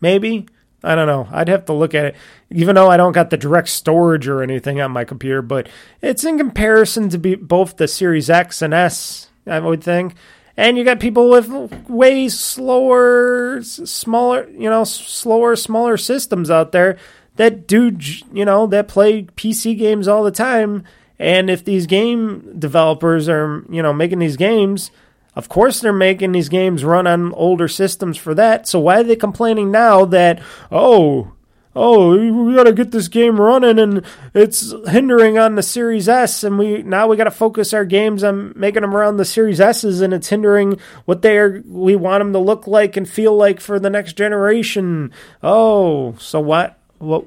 Maybe. 0.00 0.46
I 0.82 0.94
don't 0.94 1.06
know. 1.06 1.28
I'd 1.30 1.48
have 1.48 1.64
to 1.66 1.72
look 1.72 1.94
at 1.94 2.06
it, 2.06 2.16
even 2.50 2.74
though 2.74 2.90
I 2.90 2.96
don't 2.96 3.12
got 3.12 3.30
the 3.30 3.36
direct 3.36 3.68
storage 3.68 4.28
or 4.28 4.42
anything 4.42 4.80
on 4.80 4.90
my 4.90 5.04
computer. 5.04 5.42
But 5.42 5.68
it's 6.00 6.24
in 6.24 6.38
comparison 6.38 7.08
to 7.10 7.18
be 7.18 7.34
both 7.34 7.76
the 7.76 7.88
Series 7.88 8.30
X 8.30 8.62
and 8.62 8.72
S, 8.74 9.28
I 9.46 9.60
would 9.60 9.82
think. 9.82 10.14
And 10.56 10.76
you 10.76 10.84
got 10.84 10.98
people 10.98 11.30
with 11.30 11.88
way 11.88 12.28
slower, 12.28 13.62
smaller, 13.62 14.48
you 14.50 14.68
know, 14.68 14.84
slower, 14.84 15.54
smaller 15.54 15.96
systems 15.96 16.50
out 16.50 16.72
there 16.72 16.98
that 17.36 17.68
do, 17.68 17.96
you 18.32 18.44
know, 18.44 18.66
that 18.66 18.88
play 18.88 19.22
PC 19.22 19.78
games 19.78 20.08
all 20.08 20.24
the 20.24 20.32
time. 20.32 20.82
And 21.20 21.48
if 21.48 21.64
these 21.64 21.86
game 21.86 22.58
developers 22.58 23.28
are, 23.28 23.64
you 23.70 23.82
know, 23.82 23.92
making 23.92 24.18
these 24.18 24.36
games 24.36 24.90
of 25.38 25.48
course, 25.48 25.80
they're 25.80 25.92
making 25.92 26.32
these 26.32 26.48
games 26.48 26.84
run 26.84 27.06
on 27.06 27.32
older 27.32 27.68
systems 27.68 28.16
for 28.16 28.34
that. 28.34 28.66
So 28.66 28.80
why 28.80 28.98
are 28.98 29.04
they 29.04 29.14
complaining 29.14 29.70
now 29.70 30.04
that, 30.06 30.42
oh, 30.72 31.30
oh, 31.76 32.16
we 32.16 32.54
got 32.54 32.64
to 32.64 32.72
get 32.72 32.90
this 32.90 33.08
game 33.08 33.40
running 33.40 33.78
and 33.78 34.04
it's 34.34 34.74
hindering 34.88 35.38
on 35.38 35.54
the 35.54 35.62
Series 35.62 36.08
S 36.08 36.42
and 36.42 36.58
we 36.58 36.82
now 36.82 37.06
we 37.06 37.16
got 37.16 37.24
to 37.24 37.30
focus 37.30 37.72
our 37.72 37.84
games 37.84 38.24
on 38.24 38.52
making 38.56 38.82
them 38.82 38.94
around 38.94 39.16
the 39.16 39.24
Series 39.24 39.60
S's 39.60 40.00
and 40.00 40.12
it's 40.12 40.28
hindering 40.28 40.78
what 41.04 41.22
they 41.22 41.38
are 41.38 41.62
we 41.66 41.94
want 41.94 42.20
them 42.20 42.32
to 42.32 42.38
look 42.38 42.66
like 42.66 42.96
and 42.96 43.08
feel 43.08 43.36
like 43.36 43.60
for 43.60 43.78
the 43.78 43.90
next 43.90 44.14
generation. 44.14 45.12
Oh, 45.42 46.14
so 46.18 46.40
what 46.40 46.78
what 46.98 47.26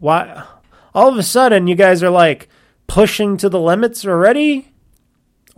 why 0.00 0.44
all 0.94 1.08
of 1.08 1.18
a 1.18 1.22
sudden 1.22 1.66
you 1.66 1.74
guys 1.74 2.02
are 2.02 2.10
like 2.10 2.48
pushing 2.86 3.36
to 3.38 3.48
the 3.48 3.60
limits 3.60 4.06
already? 4.06 4.72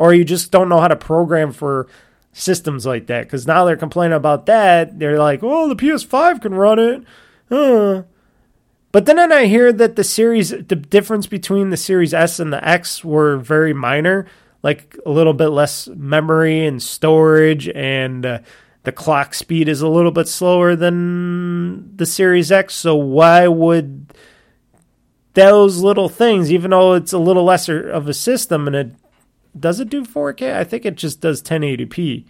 or 0.01 0.15
you 0.15 0.25
just 0.25 0.51
don't 0.51 0.71
know 0.71 0.81
how 0.81 0.89
to 0.89 0.97
program 0.97 1.53
for 1.53 1.87
systems 2.33 2.87
like 2.87 3.07
that. 3.09 3.25
Because 3.25 3.47
now 3.47 3.67
they're 3.67 3.77
complaining 3.77 4.17
about 4.17 4.47
that. 4.47 4.99
They're 4.99 5.19
like, 5.19 5.41
"Oh, 5.43 5.69
the 5.69 5.77
PS5 5.77 6.41
can 6.41 6.55
run 6.55 6.79
it." 6.79 7.05
Uh. 7.51 8.05
But 8.93 9.07
then 9.07 9.19
I 9.19 9.47
hear 9.47 9.73
that 9.73 9.97
the 9.97 10.05
series, 10.05 10.51
the 10.51 10.77
difference 10.77 11.27
between 11.27 11.71
the 11.71 11.77
Series 11.77 12.13
S 12.13 12.41
and 12.41 12.53
the 12.53 12.67
X 12.67 13.05
were 13.05 13.37
very 13.37 13.73
minor, 13.73 14.27
like 14.63 14.97
a 15.07 15.11
little 15.11 15.33
bit 15.33 15.49
less 15.49 15.89
memory 15.89 16.67
and 16.67 16.83
storage, 16.83 17.69
and 17.69 18.27
uh, 18.27 18.39
the 18.83 18.93
clock 18.93 19.35
speed 19.35 19.69
is 19.69 19.81
a 19.81 19.89
little 19.89 20.11
bit 20.11 20.27
slower 20.27 20.75
than 20.75 21.97
the 21.97 22.07
Series 22.07 22.51
X. 22.51 22.75
So 22.75 22.97
why 22.97 23.47
would 23.47 24.13
those 25.35 25.79
little 25.79 26.09
things, 26.09 26.51
even 26.51 26.73
though 26.73 26.95
it's 26.95 27.13
a 27.13 27.19
little 27.19 27.45
lesser 27.45 27.89
of 27.89 28.09
a 28.09 28.15
system 28.15 28.67
and 28.67 28.75
it 28.75 28.93
does 29.59 29.81
it 29.81 29.89
do 29.89 30.05
4K? 30.05 30.55
I 30.55 30.65
think 30.65 30.85
it 30.85 30.97
just 30.97 31.21
does 31.21 31.43
1080p, 31.43 32.25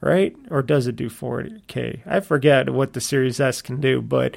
right? 0.00 0.36
Or 0.50 0.62
does 0.62 0.86
it 0.86 0.96
do 0.96 1.08
4K? 1.08 2.00
I 2.06 2.20
forget 2.20 2.70
what 2.70 2.92
the 2.92 3.00
Series 3.00 3.40
S 3.40 3.62
can 3.62 3.80
do, 3.80 4.00
but 4.02 4.36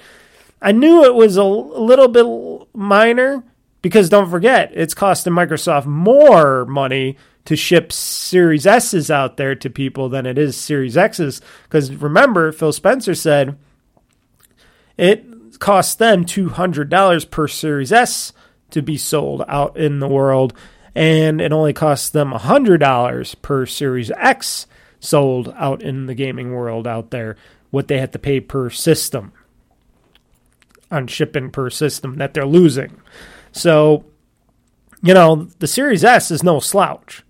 I 0.61 0.71
knew 0.71 1.03
it 1.03 1.13
was 1.13 1.37
a 1.37 1.43
little 1.43 2.07
bit 2.07 2.67
minor 2.75 3.43
because 3.81 4.09
don't 4.09 4.29
forget, 4.29 4.71
it's 4.73 4.93
costing 4.93 5.33
Microsoft 5.33 5.85
more 5.85 6.65
money 6.65 7.17
to 7.45 7.55
ship 7.55 7.91
Series 7.91 8.65
S's 8.65 9.11
out 9.11 9.37
there 9.37 9.53
to 9.53 9.69
people 9.69 10.09
than 10.09 10.25
it 10.25 10.37
is 10.37 10.57
Series 10.57 10.97
X's. 10.97 11.41
Because 11.63 11.93
remember, 11.93 12.51
Phil 12.51 12.73
Spencer 12.73 13.13
said 13.13 13.57
it 14.97 15.59
costs 15.59 15.95
them 15.95 16.25
$200 16.25 17.29
per 17.29 17.47
Series 17.47 17.91
S 17.91 18.33
to 18.71 18.81
be 18.81 18.97
sold 18.97 19.43
out 19.47 19.77
in 19.77 19.99
the 19.99 20.07
world, 20.07 20.53
and 20.95 21.39
it 21.39 21.53
only 21.53 21.73
costs 21.73 22.09
them 22.09 22.31
$100 22.31 23.41
per 23.41 23.65
Series 23.67 24.11
X 24.17 24.65
sold 24.99 25.53
out 25.55 25.83
in 25.83 26.07
the 26.07 26.15
gaming 26.15 26.53
world 26.53 26.87
out 26.87 27.11
there, 27.11 27.37
what 27.69 27.87
they 27.87 27.99
have 27.99 28.11
to 28.11 28.19
pay 28.19 28.39
per 28.39 28.71
system 28.71 29.31
on 30.91 31.07
shipping 31.07 31.51
per 31.51 31.69
system 31.69 32.17
that 32.17 32.33
they're 32.33 32.45
losing. 32.45 32.99
So, 33.51 34.05
you 35.01 35.13
know, 35.13 35.47
the 35.59 35.67
Series 35.67 36.03
S 36.03 36.31
is 36.31 36.43
no 36.43 36.59
slouch. 36.59 37.23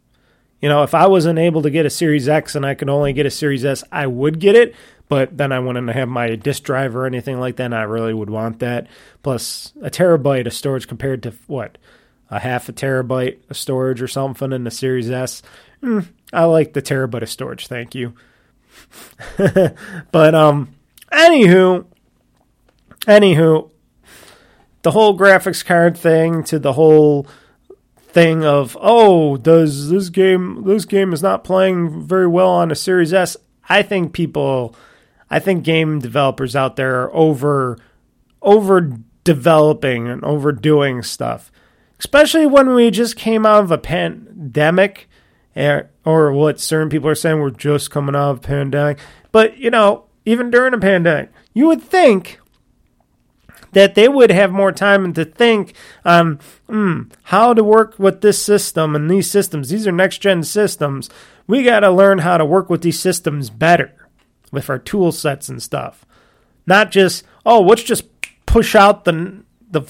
You 0.62 0.70
know, 0.70 0.84
if 0.84 0.96
I 0.96 1.08
wasn't 1.08 1.38
able 1.38 1.62
to 1.62 1.70
get 1.70 1.86
a 1.86 1.89
Series 1.89 2.28
X 2.28 2.56
and 2.56 2.65
I 2.65 2.74
could 2.74 2.89
only 2.89 3.13
get 3.13 3.26
a 3.26 3.32
Series 3.32 3.65
S, 3.65 3.84
I 3.91 4.08
would 4.08 4.39
get 4.39 4.56
it, 4.56 4.74
but 5.08 5.38
then 5.38 5.52
I 5.52 5.60
wouldn't 5.60 5.89
have 5.89 6.10
my 6.10 6.36
disk 6.36 6.63
drive 6.63 6.96
or 6.96 7.06
anything 7.06 7.39
like 7.39 7.58
that, 7.58 7.65
and 7.65 7.76
I 7.76 7.84
really 7.84 8.13
would 8.13 8.30
want 8.30 8.60
that. 8.60 8.88
Plus, 9.22 9.74
a 9.82 9.89
terabyte 9.89 10.48
of 10.48 10.54
storage 10.54 10.88
compared 10.88 11.22
to 11.24 11.34
what? 11.48 11.78
A 12.32 12.39
half 12.39 12.68
a 12.70 12.74
terabyte 12.74 13.38
of 13.50 13.58
storage 13.58 14.02
or 14.02 14.08
something 14.08 14.52
in 14.52 14.63
the 14.63 14.72
Series 14.72 15.12
S. 15.12 15.44
Mm, 15.84 16.08
I 16.34 16.46
like 16.46 16.74
the 16.74 16.82
terabyte 16.82 17.22
of 17.22 17.30
storage, 17.30 17.68
thank 17.68 17.94
you. 17.94 18.13
but, 19.38 20.34
um, 20.34 20.74
anywho, 21.12 21.86
anywho, 23.06 23.72
the 24.82 24.91
whole 24.91 25.18
graphics 25.18 25.63
card 25.65 25.98
thing 25.98 26.44
to 26.46 26.60
the 26.60 26.74
whole 26.74 27.28
thing 27.98 28.46
of 28.46 28.78
oh 28.80 29.36
does 29.36 29.89
this 29.89 30.08
game 30.08 30.63
this 30.63 30.86
game 30.86 31.12
is 31.12 31.22
not 31.22 31.44
playing 31.44 32.02
very 32.02 32.28
well 32.28 32.50
on 32.50 32.72
a 32.72 32.76
series 32.76 33.13
s 33.13 33.36
i 33.68 33.82
think 33.82 34.13
people 34.13 34.74
i 35.30 35.38
think 35.38 35.65
game 35.65 36.00
developers 36.00 36.56
out 36.56 36.78
there 36.78 37.02
are 37.02 37.13
over 37.13 37.78
over 38.41 38.98
developing 39.26 40.08
and 40.08 40.24
overdoing 40.24 41.02
stuff. 41.02 41.52
Especially 42.00 42.46
when 42.46 42.74
we 42.74 42.89
just 42.91 43.18
came 43.18 43.46
out 43.46 43.63
of 43.63 43.72
a 43.72 43.78
pandemic 43.78 45.10
eh, 45.56 45.82
or 46.06 46.32
what 46.32 46.60
certain 46.60 46.89
people 46.89 47.10
are 47.10 47.15
saying 47.15 47.41
we're 47.41 47.50
just 47.50 47.91
coming 47.91 48.15
out 48.15 48.32
of 48.32 48.38
a 48.38 48.48
pandemic. 48.48 49.00
But 49.34 49.58
you 49.58 49.70
know 49.70 50.06
even 50.26 50.50
during 50.50 50.74
a 50.74 50.80
pandemic 50.80 51.32
you 51.54 51.68
would 51.68 51.82
think 51.82 52.39
that 53.76 53.94
they 53.94 54.08
would 54.08 54.32
have 54.32 54.54
more 54.54 54.72
time 54.72 55.12
to 55.12 55.26
think 55.26 55.74
on 56.06 56.40
mm, 56.70 57.12
how 57.24 57.54
to 57.54 57.62
work 57.62 58.00
with 58.00 58.22
this 58.22 58.42
system 58.42 58.96
and 58.96 59.12
these 59.12 59.30
systems. 59.30 59.68
These 59.68 59.86
are 59.86 59.92
next 59.92 60.20
gen 60.20 60.44
systems. 60.44 61.10
We 61.46 61.62
got 61.62 61.82
to 61.82 61.92
learn 61.92 62.20
how 62.20 62.38
to 62.38 62.46
work 62.46 62.70
with 62.70 62.84
these 62.84 62.98
systems 62.98 63.50
better 63.50 64.08
with 64.50 64.70
our 64.70 64.80
tool 64.80 65.12
sets 65.12 65.50
and 65.50 65.62
stuff. 65.62 66.06
Not 66.66 66.90
just, 66.90 67.26
oh, 67.46 67.64
let's 67.64 67.84
just 67.84 68.06
push 68.46 68.76
out 68.76 69.04
the, 69.04 69.44
the 69.70 69.84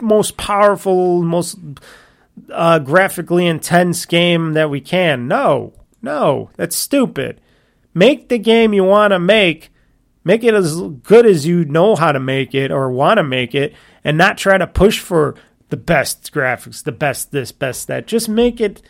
most 0.00 0.36
powerful, 0.36 1.22
most 1.22 1.60
uh, 2.52 2.80
graphically 2.80 3.46
intense 3.46 4.04
game 4.04 4.54
that 4.54 4.68
we 4.68 4.80
can. 4.80 5.28
No, 5.28 5.74
no, 6.02 6.50
that's 6.56 6.74
stupid. 6.74 7.40
Make 7.94 8.30
the 8.30 8.38
game 8.38 8.74
you 8.74 8.82
want 8.82 9.12
to 9.12 9.20
make 9.20 9.70
Make 10.24 10.44
it 10.44 10.54
as 10.54 10.80
good 10.80 11.26
as 11.26 11.46
you 11.46 11.64
know 11.64 11.96
how 11.96 12.12
to 12.12 12.20
make 12.20 12.54
it 12.54 12.70
or 12.70 12.90
want 12.90 13.18
to 13.18 13.22
make 13.22 13.54
it 13.54 13.74
and 14.04 14.18
not 14.18 14.38
try 14.38 14.58
to 14.58 14.66
push 14.66 14.98
for 14.98 15.34
the 15.70 15.76
best 15.76 16.32
graphics, 16.32 16.82
the 16.82 16.92
best 16.92 17.32
this, 17.32 17.52
best 17.52 17.86
that. 17.88 18.06
Just 18.06 18.28
make 18.28 18.60
it 18.60 18.82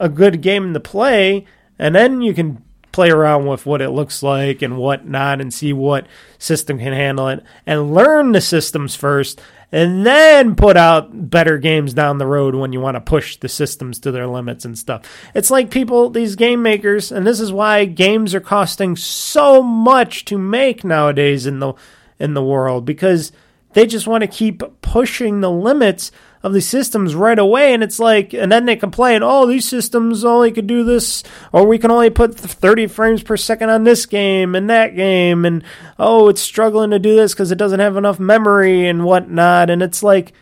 a 0.00 0.08
good 0.08 0.40
game 0.40 0.72
to 0.74 0.80
play 0.80 1.46
and 1.78 1.94
then 1.94 2.20
you 2.22 2.34
can 2.34 2.62
play 2.92 3.10
around 3.10 3.46
with 3.46 3.66
what 3.66 3.80
it 3.80 3.90
looks 3.90 4.22
like 4.22 4.62
and 4.62 4.76
whatnot 4.76 5.40
and 5.40 5.52
see 5.54 5.72
what 5.72 6.06
system 6.38 6.78
can 6.78 6.92
handle 6.92 7.28
it 7.28 7.42
and 7.66 7.94
learn 7.94 8.32
the 8.32 8.40
systems 8.40 8.96
first 8.96 9.40
and 9.70 10.06
then 10.06 10.54
put 10.54 10.76
out 10.76 11.30
better 11.30 11.58
games 11.58 11.92
down 11.92 12.18
the 12.18 12.26
road 12.26 12.54
when 12.54 12.72
you 12.72 12.80
want 12.80 12.94
to 12.94 13.00
push 13.00 13.36
the 13.36 13.48
systems 13.48 13.98
to 14.00 14.10
their 14.10 14.26
limits 14.26 14.64
and 14.64 14.78
stuff. 14.78 15.04
It's 15.34 15.50
like 15.50 15.70
people, 15.70 16.10
these 16.10 16.36
game 16.36 16.62
makers, 16.62 17.12
and 17.12 17.26
this 17.26 17.40
is 17.40 17.52
why 17.52 17.84
games 17.84 18.34
are 18.34 18.40
costing 18.40 18.96
so 18.96 19.62
much 19.62 20.24
to 20.26 20.38
make 20.38 20.84
nowadays 20.84 21.46
in 21.46 21.58
the 21.58 21.74
in 22.18 22.34
the 22.34 22.42
world 22.42 22.84
because 22.84 23.30
they 23.74 23.86
just 23.86 24.06
want 24.06 24.22
to 24.22 24.28
keep 24.28 24.62
pushing 24.80 25.40
the 25.40 25.50
limits 25.50 26.10
of 26.42 26.52
these 26.52 26.68
systems 26.68 27.14
right 27.14 27.38
away 27.38 27.74
and 27.74 27.82
it's 27.82 27.98
like 27.98 28.32
and 28.32 28.52
then 28.52 28.64
they 28.64 28.76
complain 28.76 29.22
oh 29.22 29.46
these 29.46 29.68
systems 29.68 30.24
only 30.24 30.52
could 30.52 30.66
do 30.66 30.84
this 30.84 31.24
or 31.52 31.66
we 31.66 31.78
can 31.78 31.90
only 31.90 32.10
put 32.10 32.34
30 32.34 32.86
frames 32.86 33.22
per 33.22 33.36
second 33.36 33.70
on 33.70 33.84
this 33.84 34.06
game 34.06 34.54
and 34.54 34.70
that 34.70 34.94
game 34.94 35.44
and 35.44 35.64
oh 35.98 36.28
it's 36.28 36.40
struggling 36.40 36.90
to 36.90 36.98
do 36.98 37.16
this 37.16 37.34
because 37.34 37.50
it 37.50 37.58
doesn't 37.58 37.80
have 37.80 37.96
enough 37.96 38.20
memory 38.20 38.86
and 38.86 39.04
whatnot 39.04 39.68
and 39.68 39.82
it's 39.82 40.02
like 40.02 40.32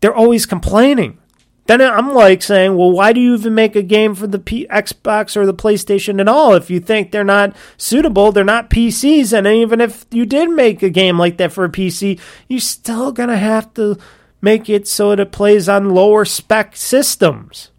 they're 0.00 0.14
always 0.14 0.44
complaining 0.44 1.18
then 1.66 1.82
I'm 1.82 2.14
like 2.14 2.42
saying, 2.42 2.76
well, 2.76 2.92
why 2.92 3.12
do 3.12 3.20
you 3.20 3.34
even 3.34 3.54
make 3.54 3.74
a 3.74 3.82
game 3.82 4.14
for 4.14 4.28
the 4.28 4.38
P- 4.38 4.68
Xbox 4.68 5.36
or 5.36 5.46
the 5.46 5.54
PlayStation 5.54 6.20
at 6.20 6.28
all? 6.28 6.54
If 6.54 6.70
you 6.70 6.78
think 6.78 7.10
they're 7.10 7.24
not 7.24 7.56
suitable, 7.76 8.30
they're 8.30 8.44
not 8.44 8.70
PCs. 8.70 9.36
And 9.36 9.46
even 9.46 9.80
if 9.80 10.06
you 10.12 10.26
did 10.26 10.48
make 10.50 10.82
a 10.82 10.90
game 10.90 11.18
like 11.18 11.38
that 11.38 11.52
for 11.52 11.64
a 11.64 11.68
PC, 11.68 12.20
you're 12.48 12.60
still 12.60 13.10
going 13.10 13.30
to 13.30 13.36
have 13.36 13.74
to 13.74 13.98
make 14.40 14.68
it 14.68 14.86
so 14.86 15.10
that 15.10 15.20
it 15.20 15.32
plays 15.32 15.68
on 15.68 15.90
lower 15.90 16.24
spec 16.24 16.76
systems. 16.76 17.70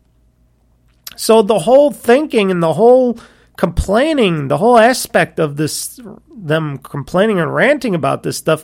So 1.16 1.42
the 1.42 1.60
whole 1.60 1.92
thinking 1.92 2.52
and 2.52 2.62
the 2.62 2.74
whole 2.74 3.20
complaining, 3.58 4.48
the 4.48 4.58
whole 4.58 4.78
aspect 4.78 5.40
of 5.40 5.58
this, 5.58 6.00
them 6.32 6.78
complaining 6.78 7.40
and 7.40 7.54
ranting 7.54 7.96
about 7.96 8.24
this 8.24 8.38
stuff 8.38 8.64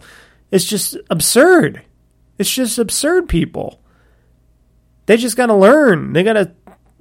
is 0.51 0.65
just 0.65 0.97
absurd. 1.10 1.82
It's 2.38 2.53
just 2.53 2.77
absurd, 2.77 3.27
people. 3.27 3.82
They 5.06 5.17
just 5.17 5.36
got 5.36 5.47
to 5.47 5.56
learn. 5.56 6.13
They 6.13 6.23
got 6.23 6.34
to 6.34 6.51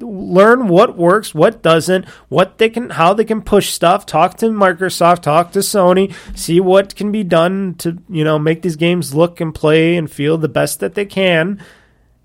learn 0.03 0.69
what 0.69 0.97
works, 0.97 1.35
what 1.35 1.63
doesn't, 1.63 2.09
what 2.29 2.59
they 2.59 2.69
can, 2.69 2.91
how 2.91 3.15
they 3.15 3.25
can 3.25 3.43
push 3.43 3.71
stuff. 3.71 4.07
Talk 4.07 4.37
to 4.39 4.47
Microsoft, 4.47 5.23
talk 5.23 5.53
to 5.53 5.61
Sony, 5.61 6.15
see 6.37 6.61
what 6.61 6.95
can 6.95 7.13
be 7.13 7.25
done 7.25 7.75
to 7.79 7.99
you 8.09 8.25
know 8.25 8.39
make 8.39 8.63
these 8.63 8.77
games 8.77 9.15
look 9.15 9.41
and 9.41 9.55
play 9.55 9.97
and 9.97 10.11
feel 10.11 10.39
the 10.39 10.49
best 10.49 10.81
that 10.81 10.95
they 10.95 11.07
can, 11.07 11.63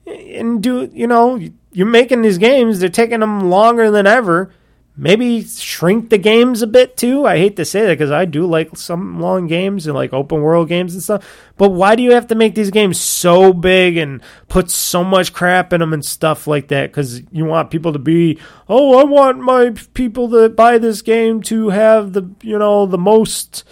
and 0.05 0.61
do 0.61 0.89
you 0.93 1.07
know 1.07 1.39
you're 1.71 1.85
making 1.85 2.23
these 2.23 2.37
games, 2.37 2.79
they're 2.79 2.89
taking 2.89 3.19
them 3.19 3.49
longer 3.49 3.91
than 3.91 4.07
ever 4.07 4.51
maybe 4.97 5.43
shrink 5.43 6.09
the 6.09 6.17
games 6.17 6.63
a 6.63 6.67
bit 6.67 6.97
too. 6.97 7.25
I 7.25 7.37
hate 7.37 7.55
to 7.57 7.65
say 7.65 7.81
that 7.83 7.93
because 7.93 8.09
I 8.09 8.25
do 8.25 8.47
like 8.47 8.75
some 8.75 9.21
long 9.21 9.45
games 9.45 9.85
and 9.85 9.95
like 9.95 10.11
open 10.11 10.41
world 10.41 10.67
games 10.67 10.93
and 10.93 11.03
stuff. 11.03 11.23
But 11.55 11.69
why 11.69 11.95
do 11.95 12.01
you 12.01 12.11
have 12.13 12.27
to 12.27 12.35
make 12.35 12.55
these 12.55 12.71
games 12.71 12.99
so 12.99 13.53
big 13.53 13.95
and 13.95 14.21
put 14.47 14.71
so 14.71 15.03
much 15.03 15.33
crap 15.33 15.71
in 15.71 15.79
them 15.79 15.93
and 15.93 16.03
stuff 16.03 16.47
like 16.47 16.69
that? 16.69 16.91
Because 16.91 17.21
you 17.31 17.45
want 17.45 17.69
people 17.69 17.93
to 17.93 17.99
be, 17.99 18.39
oh, 18.67 18.97
I 18.97 19.03
want 19.03 19.39
my 19.39 19.75
people 19.93 20.27
that 20.29 20.55
buy 20.55 20.79
this 20.79 21.03
game 21.03 21.41
to 21.43 21.69
have 21.69 22.13
the, 22.13 22.29
you 22.41 22.57
know, 22.57 22.85
the 22.85 22.97
most. 22.97 23.63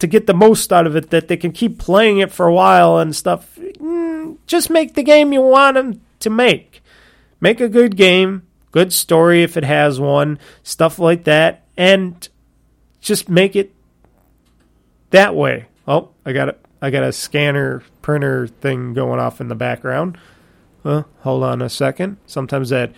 To 0.00 0.06
get 0.06 0.28
the 0.28 0.34
most 0.34 0.72
out 0.72 0.86
of 0.86 0.94
it, 0.94 1.10
that 1.10 1.26
they 1.26 1.36
can 1.36 1.50
keep 1.50 1.76
playing 1.76 2.18
it 2.18 2.30
for 2.30 2.46
a 2.46 2.54
while 2.54 2.98
and 2.98 3.16
stuff. 3.16 3.56
Mm, 3.56 4.36
just 4.46 4.70
make 4.70 4.94
the 4.94 5.02
game 5.02 5.32
you 5.32 5.40
want 5.40 5.74
them 5.74 6.00
to 6.20 6.30
make. 6.30 6.82
Make 7.40 7.60
a 7.60 7.68
good 7.68 7.96
game 7.96 8.47
good 8.70 8.92
story 8.92 9.42
if 9.42 9.56
it 9.56 9.64
has 9.64 10.00
one, 10.00 10.38
stuff 10.62 10.98
like 10.98 11.24
that, 11.24 11.64
and 11.76 12.28
just 13.00 13.28
make 13.28 13.56
it 13.56 13.74
that 15.10 15.34
way. 15.34 15.66
Oh, 15.86 16.10
I 16.24 16.32
got 16.32 16.48
it. 16.48 16.64
I 16.80 16.90
got 16.90 17.02
a 17.02 17.12
scanner 17.12 17.82
printer 18.02 18.46
thing 18.46 18.94
going 18.94 19.18
off 19.18 19.40
in 19.40 19.48
the 19.48 19.54
background. 19.54 20.18
Uh, 20.84 21.02
hold 21.20 21.42
on 21.42 21.60
a 21.60 21.68
second. 21.68 22.18
Sometimes 22.26 22.70
that 22.70 22.92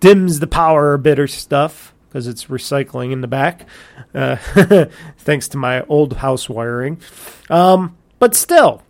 dims 0.00 0.38
the 0.38 0.46
power 0.46 0.94
a 0.94 0.98
bit 0.98 1.18
or 1.18 1.26
stuff 1.26 1.92
because 2.08 2.28
it's 2.28 2.46
recycling 2.46 3.12
in 3.12 3.20
the 3.20 3.26
back. 3.26 3.66
Uh, 4.14 4.36
thanks 5.18 5.48
to 5.48 5.58
my 5.58 5.82
old 5.82 6.14
house 6.14 6.48
wiring. 6.48 7.00
Um, 7.50 7.96
but 8.18 8.34
still, 8.34 8.82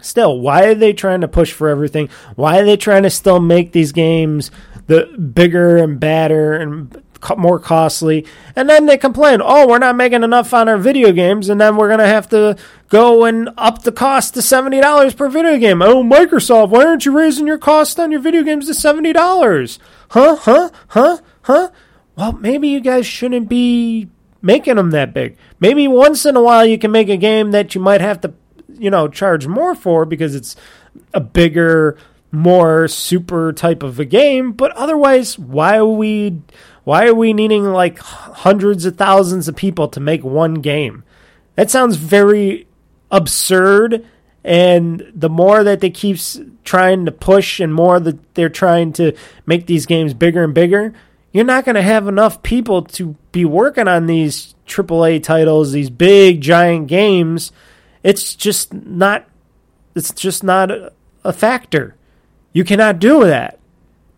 still, 0.00 0.38
why 0.38 0.64
are 0.64 0.74
they 0.74 0.92
trying 0.92 1.20
to 1.20 1.28
push 1.28 1.52
for 1.52 1.68
everything? 1.68 2.08
Why 2.34 2.58
are 2.58 2.64
they 2.64 2.76
trying 2.76 3.04
to 3.04 3.10
still 3.10 3.40
make 3.40 3.72
these 3.72 3.92
games 3.92 4.50
the 4.86 5.06
bigger 5.18 5.76
and 5.76 5.98
badder 5.98 6.54
and 6.54 7.02
more 7.36 7.58
costly. 7.58 8.26
And 8.54 8.68
then 8.68 8.86
they 8.86 8.96
complain, 8.96 9.40
oh, 9.42 9.66
we're 9.66 9.78
not 9.78 9.96
making 9.96 10.22
enough 10.22 10.52
on 10.54 10.68
our 10.68 10.78
video 10.78 11.12
games, 11.12 11.48
and 11.48 11.60
then 11.60 11.76
we're 11.76 11.88
going 11.88 11.98
to 11.98 12.06
have 12.06 12.28
to 12.30 12.56
go 12.88 13.24
and 13.24 13.50
up 13.56 13.82
the 13.82 13.92
cost 13.92 14.34
to 14.34 14.40
$70 14.40 15.16
per 15.16 15.28
video 15.28 15.58
game. 15.58 15.82
Oh, 15.82 16.04
Microsoft, 16.04 16.70
why 16.70 16.84
aren't 16.84 17.04
you 17.04 17.16
raising 17.16 17.46
your 17.46 17.58
cost 17.58 17.98
on 17.98 18.12
your 18.12 18.20
video 18.20 18.42
games 18.42 18.66
to 18.66 18.72
$70? 18.72 19.78
Huh, 20.10 20.36
huh, 20.36 20.70
huh, 20.88 21.18
huh? 21.42 21.70
well, 22.16 22.32
maybe 22.32 22.68
you 22.68 22.80
guys 22.80 23.06
shouldn't 23.06 23.48
be 23.48 24.08
making 24.42 24.76
them 24.76 24.90
that 24.90 25.12
big. 25.12 25.36
Maybe 25.60 25.86
once 25.86 26.24
in 26.24 26.34
a 26.34 26.42
while 26.42 26.64
you 26.64 26.78
can 26.78 26.90
make 26.90 27.08
a 27.08 27.16
game 27.16 27.50
that 27.50 27.74
you 27.74 27.80
might 27.80 28.00
have 28.00 28.20
to, 28.22 28.32
you 28.72 28.90
know, 28.90 29.06
charge 29.06 29.46
more 29.46 29.74
for 29.74 30.06
because 30.06 30.34
it's 30.34 30.56
a 31.12 31.20
bigger, 31.20 31.98
more 32.36 32.86
super 32.86 33.52
type 33.52 33.82
of 33.82 33.98
a 33.98 34.04
game. 34.04 34.52
But 34.52 34.72
otherwise, 34.72 35.38
why 35.38 35.78
are 35.78 35.86
we, 35.86 36.40
why 36.84 37.06
are 37.06 37.14
we 37.14 37.32
needing 37.32 37.64
like 37.64 37.98
hundreds 37.98 38.84
of 38.84 38.96
thousands 38.96 39.48
of 39.48 39.56
people 39.56 39.88
to 39.88 40.00
make 40.00 40.22
one 40.22 40.54
game? 40.54 41.02
That 41.54 41.70
sounds 41.70 41.96
very 41.96 42.66
absurd. 43.10 44.06
And 44.44 45.10
the 45.14 45.28
more 45.30 45.64
that 45.64 45.80
they 45.80 45.90
keep 45.90 46.18
trying 46.62 47.06
to 47.06 47.12
push 47.12 47.58
and 47.58 47.74
more 47.74 47.98
that 47.98 48.34
they're 48.34 48.48
trying 48.48 48.92
to 48.94 49.16
make 49.44 49.66
these 49.66 49.86
games 49.86 50.14
bigger 50.14 50.44
and 50.44 50.54
bigger, 50.54 50.94
you're 51.32 51.44
not 51.44 51.64
going 51.64 51.74
to 51.74 51.82
have 51.82 52.06
enough 52.06 52.42
people 52.42 52.82
to 52.82 53.16
be 53.32 53.44
working 53.44 53.88
on 53.88 54.06
these 54.06 54.54
AAA 54.66 55.22
titles, 55.22 55.72
these 55.72 55.90
big 55.90 56.40
giant 56.40 56.86
games. 56.86 57.50
It's 58.02 58.34
just 58.36 58.72
not 58.72 59.28
it's 59.96 60.12
just 60.12 60.44
not 60.44 60.70
a, 60.70 60.92
a 61.24 61.32
factor. 61.32 61.95
You 62.56 62.64
cannot 62.64 62.98
do 62.98 63.24
that. 63.24 63.58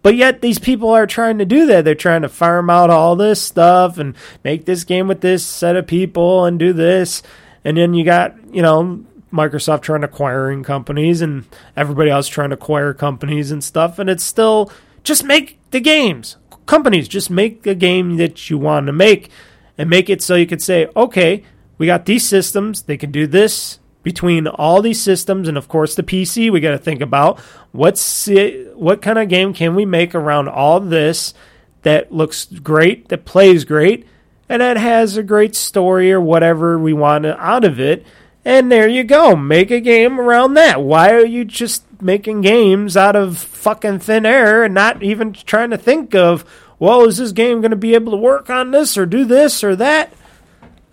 But 0.00 0.14
yet 0.14 0.42
these 0.42 0.60
people 0.60 0.90
are 0.90 1.08
trying 1.08 1.38
to 1.38 1.44
do 1.44 1.66
that. 1.66 1.84
They're 1.84 1.96
trying 1.96 2.22
to 2.22 2.28
farm 2.28 2.70
out 2.70 2.88
all 2.88 3.16
this 3.16 3.42
stuff 3.42 3.98
and 3.98 4.14
make 4.44 4.64
this 4.64 4.84
game 4.84 5.08
with 5.08 5.22
this 5.22 5.44
set 5.44 5.74
of 5.74 5.88
people 5.88 6.44
and 6.44 6.56
do 6.56 6.72
this. 6.72 7.24
And 7.64 7.76
then 7.76 7.94
you 7.94 8.04
got, 8.04 8.36
you 8.54 8.62
know, 8.62 9.04
Microsoft 9.32 9.82
trying 9.82 10.02
to 10.02 10.06
acquiring 10.06 10.62
companies 10.62 11.20
and 11.20 11.46
everybody 11.76 12.10
else 12.10 12.28
trying 12.28 12.50
to 12.50 12.54
acquire 12.54 12.94
companies 12.94 13.50
and 13.50 13.64
stuff. 13.64 13.98
And 13.98 14.08
it's 14.08 14.22
still 14.22 14.70
just 15.02 15.24
make 15.24 15.58
the 15.72 15.80
games 15.80 16.36
companies 16.68 17.08
just 17.08 17.30
make 17.30 17.66
a 17.66 17.74
game 17.74 18.18
that 18.18 18.48
you 18.48 18.58
want 18.58 18.86
to 18.86 18.92
make 18.92 19.30
and 19.76 19.90
make 19.90 20.08
it 20.08 20.22
so 20.22 20.36
you 20.36 20.46
could 20.46 20.62
say, 20.62 20.86
okay, 20.94 21.42
we 21.78 21.86
got 21.86 22.04
these 22.04 22.28
systems, 22.28 22.82
they 22.82 22.96
can 22.96 23.10
do 23.10 23.26
this 23.26 23.80
between 24.08 24.46
all 24.46 24.80
these 24.80 25.02
systems 25.02 25.48
and 25.48 25.58
of 25.58 25.68
course 25.68 25.94
the 25.94 26.02
PC. 26.02 26.50
We 26.50 26.60
got 26.60 26.70
to 26.70 26.78
think 26.78 27.02
about 27.02 27.40
what's 27.72 28.26
what 28.74 29.02
kind 29.02 29.18
of 29.18 29.28
game 29.28 29.52
can 29.52 29.74
we 29.74 29.84
make 29.84 30.14
around 30.14 30.48
all 30.48 30.80
this 30.80 31.34
that 31.82 32.10
looks 32.10 32.46
great, 32.46 33.08
that 33.08 33.26
plays 33.26 33.66
great, 33.66 34.06
and 34.48 34.62
that 34.62 34.78
has 34.78 35.18
a 35.18 35.22
great 35.22 35.54
story 35.54 36.10
or 36.10 36.22
whatever 36.22 36.78
we 36.78 36.94
want 36.94 37.26
out 37.26 37.64
of 37.64 37.78
it. 37.78 38.06
And 38.46 38.72
there 38.72 38.88
you 38.88 39.04
go. 39.04 39.36
Make 39.36 39.70
a 39.70 39.78
game 39.78 40.18
around 40.18 40.54
that. 40.54 40.80
Why 40.80 41.12
are 41.12 41.26
you 41.26 41.44
just 41.44 41.84
making 42.00 42.40
games 42.40 42.96
out 42.96 43.14
of 43.14 43.36
fucking 43.36 43.98
thin 43.98 44.24
air 44.24 44.64
and 44.64 44.72
not 44.72 45.02
even 45.02 45.34
trying 45.34 45.68
to 45.68 45.76
think 45.76 46.14
of, 46.14 46.46
well, 46.78 47.04
is 47.04 47.18
this 47.18 47.32
game 47.32 47.60
going 47.60 47.72
to 47.72 47.76
be 47.76 47.94
able 47.94 48.12
to 48.12 48.16
work 48.16 48.48
on 48.48 48.70
this 48.70 48.96
or 48.96 49.04
do 49.04 49.26
this 49.26 49.62
or 49.62 49.76
that? 49.76 50.14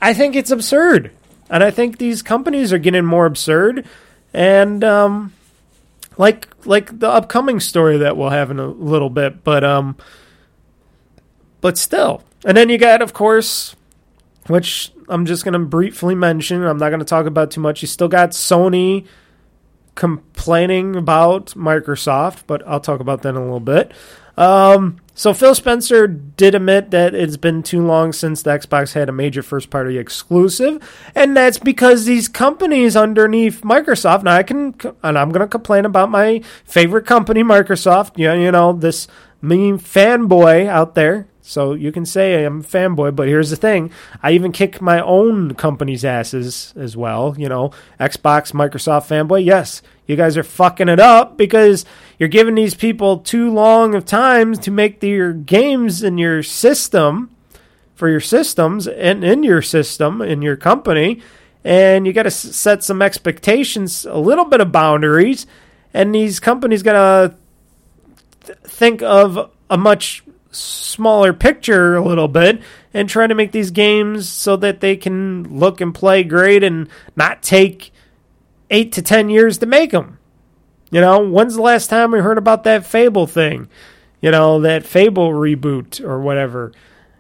I 0.02 0.14
think 0.14 0.36
it's 0.36 0.52
absurd. 0.52 1.12
And 1.50 1.64
I 1.64 1.72
think 1.72 1.98
these 1.98 2.22
companies 2.22 2.74
are 2.74 2.78
getting 2.78 3.06
more 3.06 3.26
absurd. 3.26 3.86
And, 4.34 4.84
um, 4.84 5.34
like, 6.18 6.48
like 6.66 7.00
the 7.00 7.10
upcoming 7.10 7.60
story 7.60 7.98
that 7.98 8.18
we'll 8.18 8.30
have 8.30 8.52
in 8.52 8.60
a 8.60 8.68
little 8.68 9.10
bit, 9.10 9.44
but, 9.44 9.64
um, 9.64 9.96
but 11.62 11.78
still. 11.78 12.24
And 12.46 12.56
then 12.56 12.70
you 12.70 12.78
got, 12.78 13.02
of 13.02 13.14
course, 13.14 13.76
which 14.48 14.92
I'm 15.10 15.26
just 15.26 15.44
going 15.44 15.54
to 15.54 15.60
briefly 15.60 16.16
mention. 16.16 16.64
I'm 16.64 16.78
not 16.78 16.90
going 16.90 17.00
to 17.00 17.06
talk 17.06 17.26
about 17.26 17.52
too 17.52 17.62
much. 17.62 17.82
You 17.82 17.88
still 17.88 18.08
got 18.08 18.32
Sony 18.32 19.06
complaining 19.96 20.96
about 20.96 21.48
Microsoft, 21.48 22.44
but 22.48 22.66
I'll 22.68 22.80
talk 22.80 23.00
about 23.00 23.22
that 23.24 23.30
in 23.30 23.36
a 23.36 23.42
little 23.42 23.60
bit. 23.60 23.92
Um, 24.38 25.00
so 25.14 25.34
Phil 25.34 25.56
Spencer 25.56 26.08
did 26.08 26.56
admit 26.56 26.92
that 26.92 27.16
it's 27.16 27.38
been 27.38 27.64
too 27.64 27.86
long 27.86 28.12
since 28.12 28.42
the 28.42 28.52
Xbox 28.52 28.94
had 28.94 29.08
a 29.08 29.14
major 29.14 29.42
first 29.42 29.70
party 29.70 29.98
exclusive, 29.98 30.84
and 31.16 31.38
that's 31.38 31.58
because 31.58 32.04
these 32.04 32.28
companies 32.28 32.98
underneath 32.98 33.62
Microsoft. 33.62 34.24
Now 34.24 34.36
I 34.36 34.44
can, 34.44 34.76
and 35.02 35.18
I'm 35.18 35.30
going 35.30 35.40
to 35.42 35.48
complain 35.48 35.86
about 35.86 36.12
my 36.12 36.42
favorite 36.66 37.06
company, 37.06 37.44
Microsoft. 37.44 38.18
You 38.18 38.28
know, 38.28 38.34
you 38.34 38.52
know 38.52 38.74
this 38.74 39.08
mean 39.42 39.80
fanboy 39.80 40.68
out 40.68 40.96
there 40.96 41.28
so 41.48 41.74
you 41.74 41.92
can 41.92 42.08
say 42.08 42.44
I'm 42.44 42.62
a 42.62 42.64
fanboy, 42.64 43.16
but 43.16 43.28
here's 43.28 43.52
the 43.52 43.56
thing: 43.56 43.92
I 44.24 44.32
even 44.32 44.52
kick 44.52 44.82
my 44.82 45.00
own 45.00 45.54
company's 45.54 46.04
asses 46.04 46.74
as 46.76 46.98
well. 46.98 47.36
You 47.38 47.48
know, 47.48 47.70
Xbox, 48.00 48.52
Microsoft 48.52 49.08
fanboy. 49.08 49.46
Yes, 49.46 49.84
you 50.08 50.16
guys 50.16 50.38
are 50.38 50.44
fucking 50.44 50.90
it 50.90 51.00
up 51.00 51.38
because 51.38 51.86
you're 52.18 52.30
giving 52.30 52.56
these 52.56 52.74
people 52.74 53.20
too 53.20 53.52
long 53.52 53.94
of 53.94 54.06
times 54.06 54.58
to 54.60 54.72
make 54.72 55.04
your 55.04 55.34
games 55.34 56.02
in 56.02 56.18
your 56.18 56.42
system 56.42 57.30
for 57.94 58.10
your 58.10 58.20
systems 58.20 58.88
and 58.88 59.24
in 59.24 59.44
your 59.44 59.62
system 59.62 60.24
in 60.24 60.42
your 60.42 60.56
company, 60.56 61.22
and 61.64 62.08
you 62.08 62.14
got 62.14 62.24
to 62.24 62.32
set 62.32 62.84
some 62.84 63.04
expectations, 63.04 64.04
a 64.06 64.18
little 64.18 64.46
bit 64.46 64.62
of 64.62 64.72
boundaries, 64.72 65.46
and 65.94 66.14
these 66.14 66.40
companies 66.40 66.82
got 66.82 66.94
to 66.94 67.36
th- 68.48 68.60
think 68.64 69.04
of 69.04 69.52
a 69.70 69.78
much 69.78 70.24
smaller 70.56 71.34
picture 71.34 71.96
a 71.96 72.06
little 72.06 72.28
bit 72.28 72.62
and 72.94 73.10
try 73.10 73.28
to 73.28 73.36
make 73.36 73.52
these 73.52 73.72
games 73.72 74.30
so 74.30 74.56
that 74.58 74.80
they 74.80 74.96
can 74.96 75.60
look 75.60 75.82
and 75.82 75.94
play 75.94 76.24
great 76.24 76.64
and 76.64 76.88
not 77.16 77.44
take 77.44 77.92
eight 78.70 78.92
to 78.94 79.02
ten 79.02 79.30
years 79.30 79.58
to 79.60 79.66
make 79.66 79.92
them. 79.92 80.18
You 80.92 81.02
know, 81.02 81.20
when's 81.28 81.56
the 81.56 81.62
last 81.62 81.90
time 81.90 82.12
we 82.12 82.20
heard 82.20 82.38
about 82.38 82.64
that 82.64 82.86
Fable 82.86 83.28
thing? 83.28 83.68
You 84.22 84.32
know, 84.32 84.62
that 84.62 84.86
Fable 84.86 85.30
reboot 85.32 86.02
or 86.02 86.22
whatever. 86.22 86.72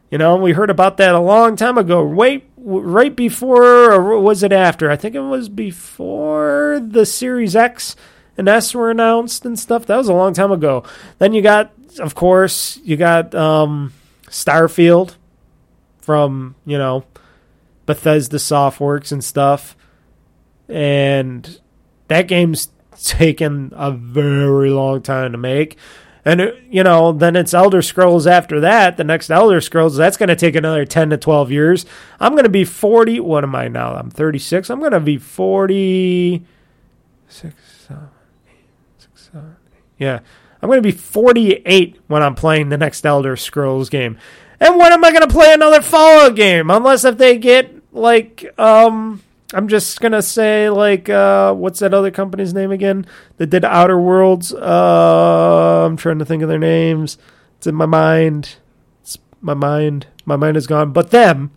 You 0.10 0.17
know, 0.17 0.38
we 0.38 0.54
heard 0.54 0.69
about 0.69 0.98
that 0.98 1.15
a 1.15 1.19
long 1.19 1.56
time 1.56 1.78
ago. 1.78 2.06
Wait, 2.06 2.50
right 2.58 3.15
before, 3.15 3.91
or 3.91 4.19
was 4.19 4.43
it 4.43 4.54
after? 4.54 4.89
I 4.89 4.95
think 4.95 5.15
it 5.15 5.19
was 5.19 5.50
before 5.50 6.80
the 6.82 7.06
Series 7.06 7.56
X 7.56 7.95
and 8.38 8.48
S 8.48 8.74
were 8.74 8.91
announced 8.91 9.45
and 9.45 9.60
stuff. 9.60 9.86
That 9.86 9.98
was 9.98 10.08
a 10.08 10.13
long 10.13 10.34
time 10.34 10.52
ago. 10.52 10.84
Then 11.19 11.34
you 11.34 11.41
got 11.41 11.74
of 12.00 12.16
course, 12.16 12.78
you 12.84 12.98
got 12.98 13.34
um, 13.36 13.94
Starfield 14.28 15.16
from 16.00 16.56
you 16.66 16.78
know 16.78 17.06
Bethesda 17.86 18.38
Softworks 18.38 19.12
and 19.12 19.24
stuff, 19.24 19.76
and 20.68 21.60
that 22.08 22.28
game's 22.28 22.70
taken 23.04 23.72
a 23.76 23.92
very 23.92 24.70
long 24.70 25.02
time 25.02 25.32
to 25.32 25.38
make. 25.38 25.78
And 26.28 26.42
it, 26.42 26.64
you 26.72 26.84
know, 26.84 27.12
then 27.12 27.36
it's 27.36 27.54
Elder 27.54 27.84
Scrolls 27.84 28.26
after 28.26 28.60
that. 28.62 28.98
The 28.98 29.04
next 29.04 29.30
Elder 29.30 29.62
Scrolls 29.62 29.96
that's 29.96 30.18
going 30.18 30.30
to 30.30 30.36
take 30.36 30.56
another 30.56 30.84
ten 30.84 31.12
to 31.12 31.18
twelve 31.18 31.52
years. 31.52 31.86
I'm 32.20 32.32
going 32.32 32.46
to 32.46 32.50
be 32.50 32.66
forty. 32.66 33.20
What 33.20 33.44
am 33.44 33.54
I 33.54 33.68
now? 33.68 33.94
I'm 33.94 34.10
thirty 34.10 34.40
six. 34.40 34.72
I'm 34.72 34.80
going 34.80 34.92
to 34.92 35.00
be 35.00 35.18
forty 35.18 36.44
six, 37.28 37.54
seven, 37.88 38.10
eight, 38.50 38.66
six, 38.98 39.30
seven, 39.32 39.56
eight. 39.76 39.84
Yeah, 40.00 40.20
I'm 40.62 40.70
going 40.70 40.82
to 40.82 40.88
be 40.88 40.91
48 40.91 42.00
when 42.08 42.24
I'm 42.24 42.36
playing 42.36 42.70
the 42.70 42.78
next 42.78 43.06
Elder 43.06 43.36
Scrolls 43.36 43.89
game. 43.89 44.18
And 44.60 44.78
when 44.78 44.91
am 44.91 45.04
I 45.04 45.12
going 45.12 45.28
to 45.28 45.34
play 45.34 45.54
another 45.54 45.82
Fallout 45.82 46.36
game? 46.36 46.72
Unless 46.72 47.04
if 47.06 47.18
they 47.18 47.38
get 47.38 47.72
like 47.91 48.46
um 48.60 49.22
I'm 49.54 49.68
just 49.68 50.02
going 50.02 50.12
to 50.12 50.22
say 50.22 50.70
like 50.70 51.10
uh 51.10 51.54
what's 51.54 51.80
that 51.80 51.94
other 51.94 52.12
company's 52.12 52.54
name 52.54 52.72
again 52.72 53.06
that 53.38 53.50
did 53.50 53.65
Outer 53.65 54.00
Worlds? 54.00 54.54
Uh 54.54 55.86
I'm 55.86 55.98
trying 55.98 56.20
to 56.20 56.26
think 56.26 56.41
of 56.41 56.50
their 56.50 56.60
names. 56.60 57.18
It's 57.58 57.68
in 57.68 57.76
my 57.76 57.86
mind. 57.86 58.56
It's 59.02 59.18
my 59.41 59.54
mind. 59.54 60.08
My 60.26 60.36
mind 60.36 60.58
is 60.58 60.68
gone. 60.68 60.94
But 60.94 61.12
them 61.12 61.52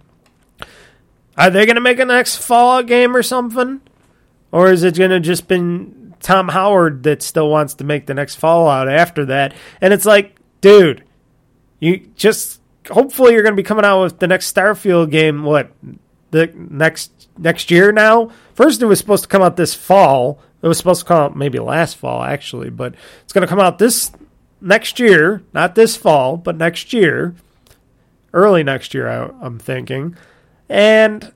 are 1.39 1.51
they 1.51 1.65
going 1.67 1.77
to 1.77 1.81
make 1.81 2.01
a 2.01 2.05
next 2.05 2.39
Fallout 2.39 2.87
game 2.89 3.15
or 3.17 3.23
something? 3.23 3.81
Or 4.51 4.73
is 4.73 4.83
it 4.83 4.99
going 4.99 5.11
to 5.11 5.21
just 5.21 5.47
been 5.47 5.98
Todd 6.21 6.51
Howard 6.51 7.03
that 7.05 7.23
still 7.23 7.49
wants 7.51 7.75
to 7.75 7.85
make 7.85 8.07
the 8.07 8.15
next 8.15 8.37
Fallout 8.37 8.89
after 8.89 9.27
that. 9.27 9.55
And 9.81 9.93
it's 9.93 10.07
like, 10.07 10.37
dude, 10.61 11.05
you 11.81 12.09
just 12.17 12.61
hopefully 12.91 13.33
you're 13.33 13.43
going 13.43 13.55
to 13.55 13.63
be 13.63 13.67
coming 13.67 13.85
out 13.85 14.03
with 14.03 14.19
the 14.19 14.27
next 14.27 14.55
Starfield 14.55 15.11
game. 15.11 15.45
What 15.45 15.71
the 16.31 16.53
next 16.55 17.29
next 17.37 17.71
year 17.71 17.93
now? 17.93 18.31
First, 18.55 18.83
it 18.83 18.87
was 18.87 18.99
supposed 18.99 19.25
to 19.25 19.29
come 19.29 19.43
out 19.43 19.57
this 19.57 19.75
fall. 19.75 20.41
It 20.61 20.69
was 20.69 20.79
supposed 20.79 21.03
to 21.03 21.07
come 21.07 21.19
out 21.19 21.37
maybe 21.37 21.59
last 21.59 21.97
fall 21.97 22.23
actually, 22.23 22.71
but 22.71 22.95
it's 23.23 23.33
going 23.33 23.43
to 23.43 23.49
come 23.49 23.61
out 23.61 23.79
this 23.79 24.11
next 24.61 24.99
year, 24.99 25.43
not 25.53 25.75
this 25.75 25.97
fall, 25.97 26.37
but 26.37 26.57
next 26.57 26.93
year, 26.93 27.35
early 28.33 28.65
next 28.65 28.93
year. 28.93 29.09
I, 29.09 29.31
I'm 29.41 29.59
thinking, 29.59 30.17
and 30.69 31.33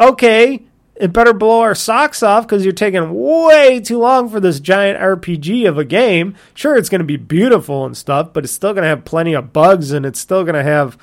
okay, 0.00 0.62
it 0.98 1.12
better 1.12 1.32
blow 1.32 1.60
our 1.60 1.74
socks 1.74 2.22
off 2.22 2.46
because 2.46 2.64
you're 2.64 2.72
taking 2.72 3.12
way 3.12 3.80
too 3.80 3.98
long 3.98 4.28
for 4.28 4.40
this 4.40 4.60
giant 4.60 4.98
RPG 4.98 5.68
of 5.68 5.78
a 5.78 5.84
game. 5.84 6.34
Sure, 6.54 6.76
it's 6.76 6.88
going 6.88 7.00
to 7.00 7.04
be 7.04 7.16
beautiful 7.16 7.84
and 7.84 7.96
stuff, 7.96 8.32
but 8.32 8.44
it's 8.44 8.52
still 8.52 8.72
going 8.72 8.82
to 8.82 8.88
have 8.88 9.04
plenty 9.04 9.34
of 9.34 9.52
bugs 9.52 9.92
and 9.92 10.06
it's 10.06 10.20
still 10.20 10.42
going 10.44 10.54
to 10.54 10.62
have 10.62 10.96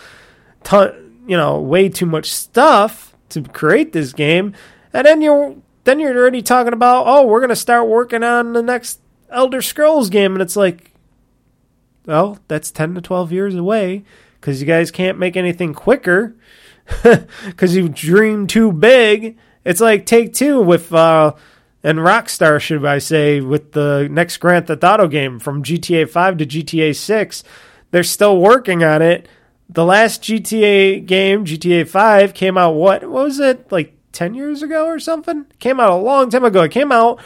ton, 0.63 1.23
you 1.27 1.37
know, 1.37 1.59
way 1.59 1.89
too 1.89 2.05
much 2.05 2.33
stuff 2.33 3.15
to 3.29 3.43
create 3.43 3.93
this 3.93 4.13
game. 4.13 4.53
And 4.93 5.05
then 5.05 5.21
you're 5.21 5.55
then 5.83 5.99
you're 5.99 6.17
already 6.17 6.41
talking 6.41 6.73
about, 6.73 7.05
oh, 7.07 7.25
we're 7.27 7.39
going 7.39 7.49
to 7.49 7.55
start 7.55 7.87
working 7.87 8.23
on 8.23 8.53
the 8.53 8.63
next 8.63 8.99
Elder 9.29 9.61
Scrolls 9.61 10.09
game, 10.09 10.33
and 10.33 10.41
it's 10.41 10.55
like, 10.55 10.91
well, 12.05 12.39
that's 12.47 12.71
ten 12.71 12.95
to 12.95 13.01
twelve 13.01 13.31
years 13.31 13.55
away 13.55 14.03
because 14.39 14.61
you 14.61 14.67
guys 14.67 14.91
can't 14.91 15.17
make 15.17 15.35
anything 15.35 15.73
quicker 15.73 16.35
because 17.45 17.75
you 17.75 17.89
dream 17.89 18.47
too 18.47 18.71
big. 18.71 19.37
It's 19.65 19.81
like 19.81 20.05
Take 20.05 20.33
Two 20.33 20.61
with 20.61 20.93
uh, 20.93 21.33
and 21.83 21.99
Rockstar, 21.99 22.61
should 22.61 22.85
I 22.85 22.97
say, 22.99 23.41
with 23.41 23.73
the 23.73 24.07
next 24.09 24.37
Grand 24.37 24.67
Theft 24.67 24.83
Auto 24.83 25.07
game 25.07 25.37
from 25.39 25.63
GTA 25.63 26.09
5 26.09 26.37
to 26.37 26.45
GTA 26.45 26.95
6. 26.95 27.43
They're 27.91 28.03
still 28.03 28.37
working 28.37 28.83
on 28.83 29.01
it. 29.01 29.27
The 29.69 29.85
last 29.85 30.23
GTA 30.23 31.05
game, 31.05 31.45
GTA 31.45 31.87
5, 31.87 32.33
came 32.33 32.57
out 32.57 32.71
what? 32.71 33.03
What 33.03 33.25
was 33.25 33.39
it? 33.39 33.71
Like 33.71 33.93
10 34.13 34.33
years 34.33 34.63
ago 34.63 34.85
or 34.85 34.99
something? 34.99 35.45
Came 35.59 35.79
out 35.79 35.89
a 35.91 35.95
long 35.95 36.29
time 36.29 36.45
ago. 36.45 36.63
It 36.63 36.71
came 36.71 36.91
out 36.91 37.21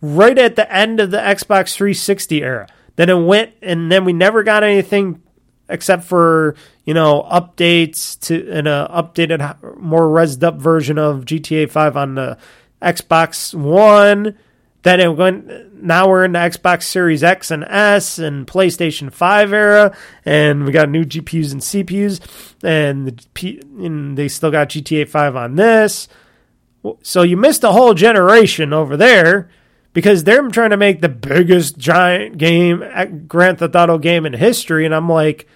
right 0.00 0.36
at 0.36 0.56
the 0.56 0.70
end 0.70 1.00
of 1.00 1.10
the 1.10 1.18
Xbox 1.18 1.74
360 1.74 2.42
era. 2.42 2.68
Then 2.96 3.08
it 3.08 3.14
went, 3.14 3.52
and 3.62 3.90
then 3.90 4.04
we 4.04 4.12
never 4.12 4.42
got 4.42 4.62
anything 4.62 5.22
except 5.68 6.04
for 6.04 6.54
you 6.84 6.94
know 6.94 7.26
updates 7.30 8.18
to 8.26 8.50
an 8.50 8.64
updated, 8.66 9.78
more 9.78 10.08
resed 10.08 10.42
up 10.42 10.56
version 10.56 10.98
of 10.98 11.24
GTA 11.24 11.70
5 11.70 11.96
on 11.96 12.14
the 12.14 12.38
Xbox 12.80 13.54
One. 13.54 14.36
Then 14.82 15.00
it 15.00 15.16
went. 15.16 15.82
Now 15.82 16.08
we're 16.08 16.24
in 16.24 16.32
the 16.32 16.40
Xbox 16.40 16.84
Series 16.84 17.22
X 17.22 17.50
and 17.50 17.64
S 17.64 18.18
and 18.18 18.46
PlayStation 18.46 19.12
5 19.12 19.52
era, 19.52 19.96
and 20.24 20.64
we 20.64 20.72
got 20.72 20.88
new 20.88 21.04
GPUs 21.04 21.52
and 21.52 21.60
CPUs, 21.60 22.20
and 22.62 23.08
the 23.08 23.62
and 23.78 24.16
they 24.16 24.28
still 24.28 24.50
got 24.50 24.70
GTA 24.70 25.08
5 25.08 25.36
on 25.36 25.56
this. 25.56 26.08
So 27.02 27.22
you 27.22 27.36
missed 27.36 27.62
a 27.62 27.72
whole 27.72 27.94
generation 27.94 28.72
over 28.72 28.96
there 28.96 29.48
because 29.92 30.24
they're 30.24 30.48
trying 30.48 30.70
to 30.70 30.76
make 30.76 31.00
the 31.00 31.08
biggest 31.08 31.78
giant 31.78 32.38
game, 32.38 32.82
Grand 33.28 33.58
Theft 33.58 33.76
Auto 33.76 33.98
game 33.98 34.26
in 34.26 34.32
history, 34.32 34.84
and 34.84 34.94
I'm 34.94 35.08
like, 35.08 35.46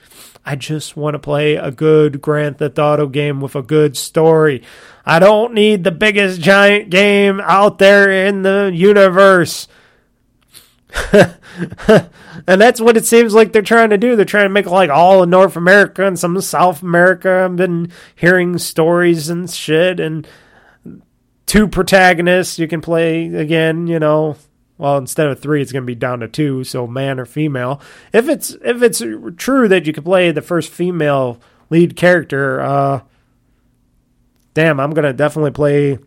I 0.49 0.55
just 0.55 0.97
want 0.97 1.15
to 1.15 1.19
play 1.19 1.57
a 1.57 1.73
good 1.73 2.23
Grand 2.23 2.59
Theft 2.59 2.79
Auto 2.79 3.09
game 3.09 3.41
with 3.41 3.57
a 3.57 3.63
good 3.63 3.97
story. 3.97 4.63
I 5.05 5.19
don't 5.19 5.55
need 5.55 5.83
the 5.83 5.91
biggest 5.91 6.41
giant 6.41 6.89
game 6.89 7.41
out 7.41 7.79
there 7.79 8.29
in 8.29 8.43
the 8.43 8.71
universe. 8.73 9.67
and 11.13 12.61
that's 12.61 12.81
what 12.81 12.97
it 12.97 13.05
seems 13.05 13.35
like 13.35 13.53
they're 13.53 13.61
trying 13.61 13.91
to 13.91 13.99
do. 13.99 14.15
They're 14.15 14.25
trying 14.25 14.47
to 14.47 14.51
make 14.51 14.67
like 14.67 14.89
all 14.89 15.25
of 15.25 15.29
North 15.29 15.57
America 15.57 16.07
and 16.07 16.17
some 16.17 16.41
South 16.41 16.81
America. 16.81 17.43
I've 17.45 17.57
been 17.57 17.91
hearing 18.15 18.57
stories 18.59 19.29
and 19.29 19.51
shit 19.51 19.99
and 19.99 20.29
two 21.47 21.67
protagonists 21.67 22.59
you 22.59 22.69
can 22.69 22.81
play 22.81 23.27
again, 23.27 23.89
you 23.89 23.99
know, 23.99 24.37
well 24.79 24.99
instead 24.99 25.27
of 25.27 25.41
three 25.41 25.63
it's 25.63 25.73
going 25.73 25.83
to 25.83 25.87
be 25.87 25.95
down 25.95 26.21
to 26.21 26.29
two 26.29 26.65
so 26.65 26.87
man 26.87 27.19
or 27.19 27.27
female. 27.27 27.81
If 28.13 28.29
it's 28.29 28.51
if 28.65 28.83
it's 28.83 29.03
true 29.37 29.69
that 29.69 29.87
you 29.87 29.93
can 29.93 30.05
play 30.05 30.31
the 30.31 30.43
first 30.43 30.73
female 30.73 31.41
lead 31.71 31.97
character 31.97 32.61
uh 32.61 33.01
damn 34.55 34.79
i'm 34.81 34.93
going 34.93 35.05
to 35.05 35.13
definitely 35.13 35.51
play 35.51 35.99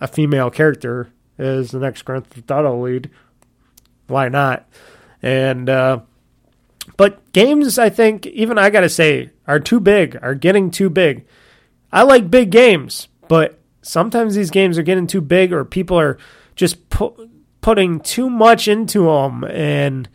a 0.00 0.08
female 0.08 0.50
character 0.50 1.08
as 1.38 1.70
the 1.70 1.78
next 1.78 2.02
grand 2.02 2.26
theft 2.26 2.50
auto 2.50 2.82
lead. 2.84 3.10
Why 4.06 4.28
not? 4.28 4.68
And 5.22 5.68
uh 5.68 6.00
but 6.96 7.32
games 7.32 7.78
i 7.78 7.88
think 7.88 8.26
even 8.26 8.58
i 8.58 8.68
gotta 8.70 8.88
say 8.88 9.30
are 9.46 9.60
too 9.60 9.80
big 9.80 10.18
are 10.22 10.34
getting 10.34 10.70
too 10.70 10.90
big. 10.90 11.26
I 11.92 12.02
like 12.02 12.30
big 12.30 12.50
games 12.50 13.08
but 13.28 13.58
sometimes 13.82 14.34
these 14.34 14.50
games 14.50 14.78
are 14.78 14.82
getting 14.82 15.06
too 15.06 15.20
big 15.20 15.52
or 15.52 15.64
people 15.64 15.98
are 15.98 16.18
just 16.56 16.88
put 16.90 17.14
putting 17.64 17.98
too 17.98 18.28
much 18.28 18.68
into 18.68 19.06
them 19.06 19.42
and 19.44 20.06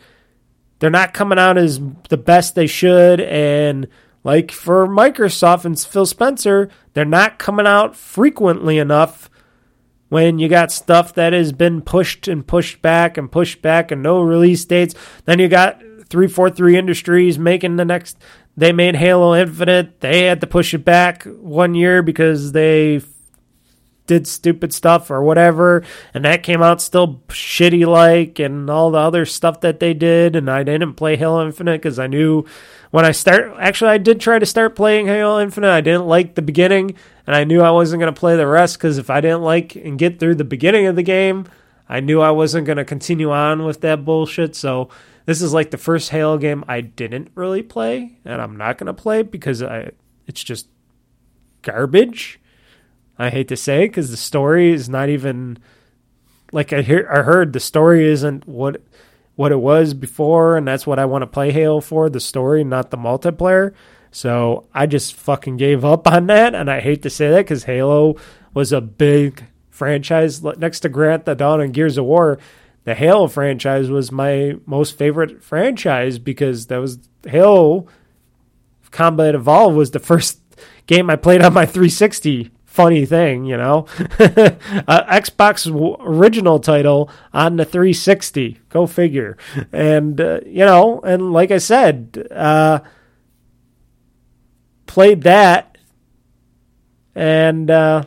they're 0.77 0.91
not 0.91 1.15
coming 1.15 1.39
out 1.39 1.57
as 1.57 1.81
the 2.09 2.17
best 2.17 2.53
they 2.53 2.67
should 2.67 3.19
and 3.19 3.87
like 4.23 4.51
for 4.51 4.87
Microsoft 4.87 5.65
and 5.65 5.79
Phil 5.79 6.05
Spencer, 6.05 6.69
they're 6.93 7.05
not 7.05 7.39
coming 7.39 7.65
out 7.65 7.95
frequently 7.95 8.77
enough 8.77 9.31
when 10.09 10.37
you 10.37 10.47
got 10.47 10.71
stuff 10.71 11.15
that 11.15 11.33
has 11.33 11.51
been 11.51 11.81
pushed 11.81 12.27
and 12.27 12.45
pushed 12.45 12.83
back 12.83 13.17
and 13.17 13.31
pushed 13.31 13.63
back 13.63 13.89
and 13.89 14.03
no 14.03 14.21
release 14.21 14.63
dates. 14.63 14.93
Then 15.25 15.39
you 15.39 15.47
got 15.47 15.79
343 15.79 16.77
Industries 16.77 17.39
making 17.39 17.77
the 17.77 17.85
next 17.85 18.19
they 18.55 18.71
made 18.71 18.95
Halo 18.95 19.33
Infinite. 19.33 20.01
They 20.01 20.25
had 20.25 20.41
to 20.41 20.47
push 20.47 20.75
it 20.75 20.85
back 20.85 21.23
one 21.23 21.73
year 21.73 22.03
because 22.03 22.51
they 22.51 23.01
did 24.09 24.27
stupid 24.27 24.73
stuff 24.73 25.11
or 25.11 25.21
whatever, 25.21 25.83
and 26.15 26.25
that 26.25 26.41
came 26.41 26.63
out 26.63 26.81
still 26.81 27.21
shitty 27.27 27.85
like, 27.85 28.39
and 28.39 28.67
all 28.69 28.89
the 28.89 28.97
other 28.97 29.23
stuff 29.23 29.61
that 29.61 29.79
they 29.79 29.93
did. 29.93 30.35
And 30.35 30.49
I 30.49 30.63
didn't 30.63 30.95
play 30.95 31.15
Halo 31.15 31.45
Infinite 31.45 31.77
because 31.77 31.99
I 31.99 32.07
knew 32.07 32.43
when 32.89 33.05
I 33.05 33.11
start. 33.11 33.53
Actually, 33.59 33.91
I 33.91 33.99
did 33.99 34.19
try 34.19 34.39
to 34.39 34.45
start 34.47 34.75
playing 34.75 35.05
Halo 35.05 35.39
Infinite. 35.39 35.71
I 35.71 35.81
didn't 35.81 36.07
like 36.07 36.33
the 36.33 36.41
beginning, 36.41 36.95
and 37.27 37.35
I 37.35 37.43
knew 37.43 37.61
I 37.61 37.69
wasn't 37.69 38.01
going 38.01 38.13
to 38.13 38.19
play 38.19 38.35
the 38.35 38.47
rest 38.47 38.79
because 38.79 38.97
if 38.97 39.11
I 39.11 39.21
didn't 39.21 39.43
like 39.43 39.75
and 39.75 39.99
get 39.99 40.19
through 40.19 40.35
the 40.35 40.43
beginning 40.43 40.87
of 40.87 40.95
the 40.95 41.03
game, 41.03 41.45
I 41.87 41.99
knew 41.99 42.19
I 42.19 42.31
wasn't 42.31 42.65
going 42.65 42.77
to 42.77 42.85
continue 42.85 43.31
on 43.31 43.63
with 43.63 43.81
that 43.81 44.03
bullshit. 44.03 44.55
So 44.55 44.89
this 45.25 45.43
is 45.43 45.53
like 45.53 45.69
the 45.69 45.77
first 45.77 46.09
Halo 46.09 46.39
game 46.39 46.65
I 46.67 46.81
didn't 46.81 47.29
really 47.35 47.61
play, 47.61 48.17
and 48.25 48.41
I'm 48.41 48.57
not 48.57 48.79
going 48.79 48.87
to 48.87 48.93
play 48.95 49.21
because 49.21 49.61
I 49.61 49.91
it's 50.25 50.43
just 50.43 50.67
garbage. 51.61 52.39
I 53.19 53.29
hate 53.29 53.49
to 53.49 53.57
say 53.57 53.85
because 53.85 54.09
the 54.09 54.17
story 54.17 54.71
is 54.71 54.87
not 54.87 55.09
even 55.09 55.59
like 56.53 56.71
I 56.71 56.81
hear 56.81 57.07
I 57.11 57.21
heard 57.21 57.51
the 57.51 57.59
story 57.59 58.07
isn't 58.07 58.47
what 58.47 58.81
what 59.35 59.51
it 59.51 59.59
was 59.59 59.93
before, 59.93 60.57
and 60.57 60.67
that's 60.67 60.87
what 60.87 60.99
I 60.99 61.05
want 61.05 61.21
to 61.21 61.27
play 61.27 61.51
Halo 61.51 61.81
for 61.81 62.09
the 62.09 62.19
story, 62.19 62.63
not 62.63 62.91
the 62.91 62.97
multiplayer. 62.97 63.73
So 64.11 64.67
I 64.73 64.85
just 64.85 65.13
fucking 65.13 65.57
gave 65.57 65.85
up 65.85 66.07
on 66.07 66.27
that, 66.27 66.55
and 66.55 66.71
I 66.71 66.79
hate 66.79 67.03
to 67.03 67.09
say 67.09 67.29
that 67.29 67.45
because 67.45 67.65
Halo 67.65 68.15
was 68.53 68.73
a 68.73 68.81
big 68.81 69.45
franchise 69.69 70.41
next 70.43 70.81
to 70.81 70.89
Grant 70.89 71.25
the 71.25 71.35
Dawn 71.35 71.61
and 71.61 71.73
Gears 71.73 71.97
of 71.97 72.05
War. 72.05 72.39
The 72.85 72.95
Halo 72.95 73.27
franchise 73.27 73.89
was 73.89 74.11
my 74.11 74.55
most 74.65 74.97
favorite 74.97 75.43
franchise 75.43 76.19
because 76.19 76.67
that 76.67 76.77
was 76.77 76.99
Halo 77.25 77.87
Combat 78.91 79.35
Evolved 79.35 79.75
was 79.75 79.91
the 79.91 79.99
first 79.99 80.39
game 80.87 81.09
I 81.09 81.15
played 81.15 81.41
on 81.41 81.53
my 81.53 81.65
360 81.65 82.51
funny 82.79 83.05
thing, 83.05 83.43
you 83.43 83.57
know. 83.57 83.85
uh, 83.99 85.19
Xbox 85.19 85.67
original 85.99 86.61
title 86.61 87.09
on 87.33 87.57
the 87.57 87.65
360. 87.65 88.57
Go 88.69 88.87
figure. 88.87 89.37
And 89.73 90.21
uh, 90.21 90.39
you 90.45 90.63
know, 90.63 91.01
and 91.01 91.33
like 91.33 91.51
I 91.51 91.57
said, 91.57 92.25
uh, 92.31 92.79
played 94.85 95.23
that 95.23 95.77
and 97.13 97.69
uh, 97.69 98.03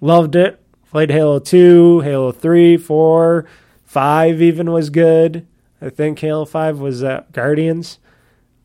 loved 0.00 0.36
it. 0.36 0.60
Played 0.92 1.10
Halo 1.10 1.40
2, 1.40 2.00
Halo 2.00 2.30
3, 2.30 2.76
4, 2.76 3.46
5 3.82 4.42
even 4.42 4.70
was 4.70 4.90
good. 4.90 5.44
I 5.82 5.90
think 5.90 6.20
Halo 6.20 6.44
5 6.44 6.78
was 6.78 7.02
uh, 7.02 7.24
Guardians. 7.32 7.98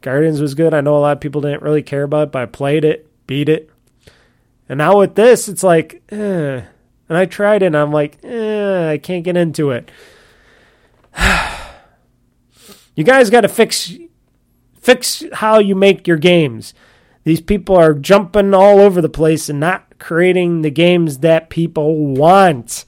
Guardians 0.02 0.42
was 0.42 0.54
good. 0.54 0.76
I 0.76 0.82
know 0.82 0.96
a 0.96 1.00
lot 1.00 1.18
of 1.18 1.22
people 1.22 1.42
didn't 1.42 1.64
really 1.64 1.82
care 1.82 2.04
about 2.04 2.28
it, 2.28 2.32
but 2.32 2.44
I 2.44 2.46
played 2.46 2.86
it, 2.86 3.10
beat 3.26 3.50
it, 3.50 3.69
and 4.70 4.78
now 4.78 5.00
with 5.00 5.16
this, 5.16 5.50
it's 5.50 5.64
like, 5.64 6.04
eh. 6.10 6.62
and 7.10 7.18
I 7.18 7.26
tried 7.26 7.64
it, 7.64 7.68
and 7.68 7.78
I'm 7.78 7.92
like, 7.92 8.20
eh, 8.24 8.92
I 8.92 9.00
can't 9.00 9.24
get 9.24 9.36
into 9.36 9.72
it. 9.72 9.90
you 12.96 13.04
guys 13.04 13.32
got 13.32 13.42
to 13.42 13.48
fix 13.48 13.92
fix 14.80 15.24
how 15.34 15.58
you 15.58 15.76
make 15.76 16.08
your 16.08 16.18
games. 16.18 16.76
These 17.24 17.42
people 17.42 17.76
are 17.76 17.94
jumping 17.96 18.54
all 18.54 18.80
over 18.80 19.02
the 19.02 19.10
place 19.10 19.50
and 19.50 19.60
not 19.60 19.98
creating 19.98 20.62
the 20.62 20.72
games 20.72 21.18
that 21.18 21.50
people 21.50 22.14
want. 22.14 22.86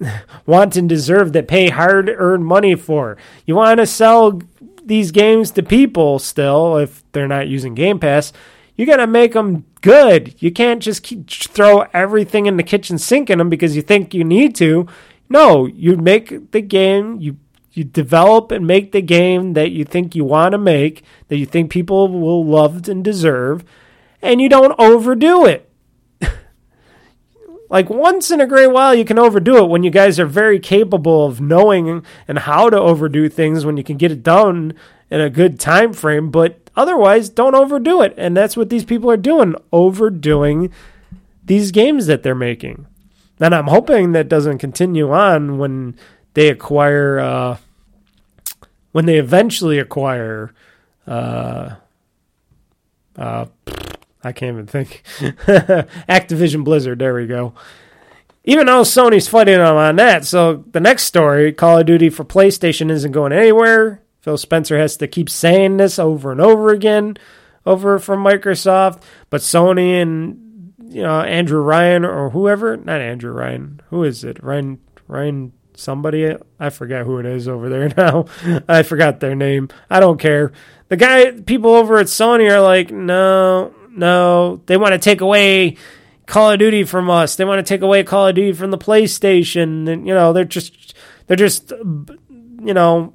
want 0.46 0.76
and 0.76 0.88
deserve 0.88 1.32
that 1.32 1.48
pay 1.48 1.70
hard 1.70 2.10
earned 2.14 2.44
money 2.44 2.74
for. 2.74 3.16
You 3.46 3.54
want 3.54 3.78
to 3.78 3.86
sell 3.86 4.42
these 4.84 5.12
games 5.12 5.52
to 5.52 5.62
people 5.62 6.18
still 6.18 6.76
if 6.76 7.04
they're 7.12 7.28
not 7.28 7.48
using 7.48 7.74
Game 7.74 7.98
Pass 8.00 8.32
you 8.78 8.86
got 8.86 8.96
to 8.96 9.06
make 9.08 9.34
them 9.34 9.66
good. 9.78 10.34
You 10.42 10.50
can't 10.50 10.82
just 10.82 11.06
throw 11.50 11.86
everything 11.92 12.46
in 12.46 12.56
the 12.56 12.62
kitchen 12.62 12.98
sink 12.98 13.30
in 13.30 13.38
them 13.38 13.48
because 13.48 13.76
you 13.76 13.82
think 13.82 14.14
you 14.14 14.24
need 14.24 14.54
to. 14.56 14.86
No, 15.28 15.66
you 15.66 15.96
make 15.96 16.52
the 16.52 16.60
game, 16.60 17.20
you 17.20 17.36
you 17.72 17.84
develop 17.84 18.50
and 18.50 18.66
make 18.66 18.90
the 18.90 19.00
game 19.00 19.52
that 19.52 19.70
you 19.70 19.84
think 19.84 20.16
you 20.16 20.24
want 20.24 20.52
to 20.52 20.58
make, 20.58 21.04
that 21.28 21.36
you 21.36 21.46
think 21.46 21.70
people 21.70 22.08
will 22.08 22.44
love 22.44 22.88
and 22.88 23.04
deserve, 23.04 23.64
and 24.20 24.40
you 24.40 24.48
don't 24.48 24.74
overdo 24.80 25.46
it. 25.46 25.70
like 27.70 27.88
once 27.88 28.32
in 28.32 28.40
a 28.40 28.46
great 28.46 28.72
while 28.72 28.94
you 28.94 29.04
can 29.04 29.18
overdo 29.18 29.58
it 29.58 29.68
when 29.68 29.84
you 29.84 29.90
guys 29.90 30.18
are 30.18 30.26
very 30.26 30.58
capable 30.58 31.24
of 31.24 31.40
knowing 31.40 32.04
and 32.26 32.38
how 32.40 32.68
to 32.68 32.76
overdo 32.76 33.28
things 33.28 33.64
when 33.64 33.76
you 33.76 33.84
can 33.84 33.96
get 33.96 34.10
it 34.10 34.24
done 34.24 34.74
in 35.10 35.20
a 35.20 35.30
good 35.30 35.60
time 35.60 35.92
frame, 35.92 36.30
but 36.30 36.67
Otherwise, 36.78 37.28
don't 37.28 37.54
overdo 37.54 38.00
it. 38.00 38.14
And 38.16 38.36
that's 38.36 38.56
what 38.56 38.70
these 38.70 38.84
people 38.84 39.10
are 39.10 39.18
doing, 39.18 39.54
overdoing 39.72 40.72
these 41.44 41.72
games 41.72 42.06
that 42.06 42.22
they're 42.22 42.34
making. 42.34 42.86
And 43.40 43.54
I'm 43.54 43.66
hoping 43.66 44.12
that 44.12 44.28
doesn't 44.28 44.58
continue 44.58 45.10
on 45.12 45.58
when 45.58 45.96
they 46.34 46.48
acquire, 46.48 47.18
uh, 47.18 47.56
when 48.92 49.06
they 49.06 49.18
eventually 49.18 49.78
acquire 49.78 50.54
uh, 51.06 51.74
Uh, 53.16 53.46
I 54.22 54.32
can't 54.32 54.52
even 54.54 54.66
think. 54.66 55.02
Activision 56.08 56.64
Blizzard. 56.64 57.00
There 57.00 57.14
we 57.14 57.26
go. 57.26 57.54
Even 58.44 58.66
though 58.66 58.82
Sony's 58.82 59.28
fighting 59.28 59.58
them 59.58 59.76
on 59.76 59.96
that, 59.96 60.24
so 60.24 60.64
the 60.70 60.80
next 60.80 61.04
story, 61.04 61.52
Call 61.52 61.78
of 61.78 61.86
Duty 61.86 62.10
for 62.10 62.24
PlayStation, 62.24 62.90
isn't 62.90 63.12
going 63.12 63.32
anywhere. 63.32 64.02
Phil 64.20 64.36
Spencer 64.36 64.78
has 64.78 64.96
to 64.98 65.06
keep 65.06 65.30
saying 65.30 65.76
this 65.76 65.98
over 65.98 66.32
and 66.32 66.40
over 66.40 66.70
again, 66.70 67.16
over 67.64 67.98
from 67.98 68.24
Microsoft. 68.24 69.02
But 69.30 69.40
Sony 69.40 70.02
and 70.02 70.72
you 70.88 71.02
know 71.02 71.20
Andrew 71.20 71.60
Ryan 71.60 72.04
or 72.04 72.30
whoever, 72.30 72.76
not 72.76 73.00
Andrew 73.00 73.32
Ryan, 73.32 73.80
who 73.90 74.04
is 74.04 74.24
it? 74.24 74.42
Ryan 74.42 74.80
Ryan 75.06 75.52
somebody 75.78 76.34
I 76.58 76.70
forget 76.70 77.06
who 77.06 77.18
it 77.18 77.26
is 77.26 77.48
over 77.48 77.68
there 77.68 77.88
now. 77.96 78.26
I 78.68 78.82
forgot 78.82 79.20
their 79.20 79.34
name. 79.34 79.68
I 79.88 80.00
don't 80.00 80.18
care. 80.18 80.52
The 80.88 80.96
guy 80.96 81.30
people 81.30 81.70
over 81.74 81.98
at 81.98 82.06
Sony 82.06 82.50
are 82.50 82.60
like, 82.60 82.90
"No, 82.90 83.74
no, 83.90 84.62
they 84.66 84.76
want 84.76 84.92
to 84.92 84.98
take 84.98 85.20
away 85.20 85.76
Call 86.26 86.52
of 86.52 86.58
Duty 86.58 86.84
from 86.84 87.08
us. 87.08 87.36
They 87.36 87.44
want 87.44 87.64
to 87.64 87.68
take 87.68 87.82
away 87.82 88.02
Call 88.04 88.28
of 88.28 88.34
Duty 88.34 88.52
from 88.52 88.70
the 88.70 88.78
PlayStation." 88.78 89.88
And 89.88 90.06
you 90.06 90.14
know, 90.14 90.32
they're 90.32 90.44
just 90.44 90.94
they're 91.26 91.36
just 91.36 91.70
you 91.70 92.74
know 92.74 93.14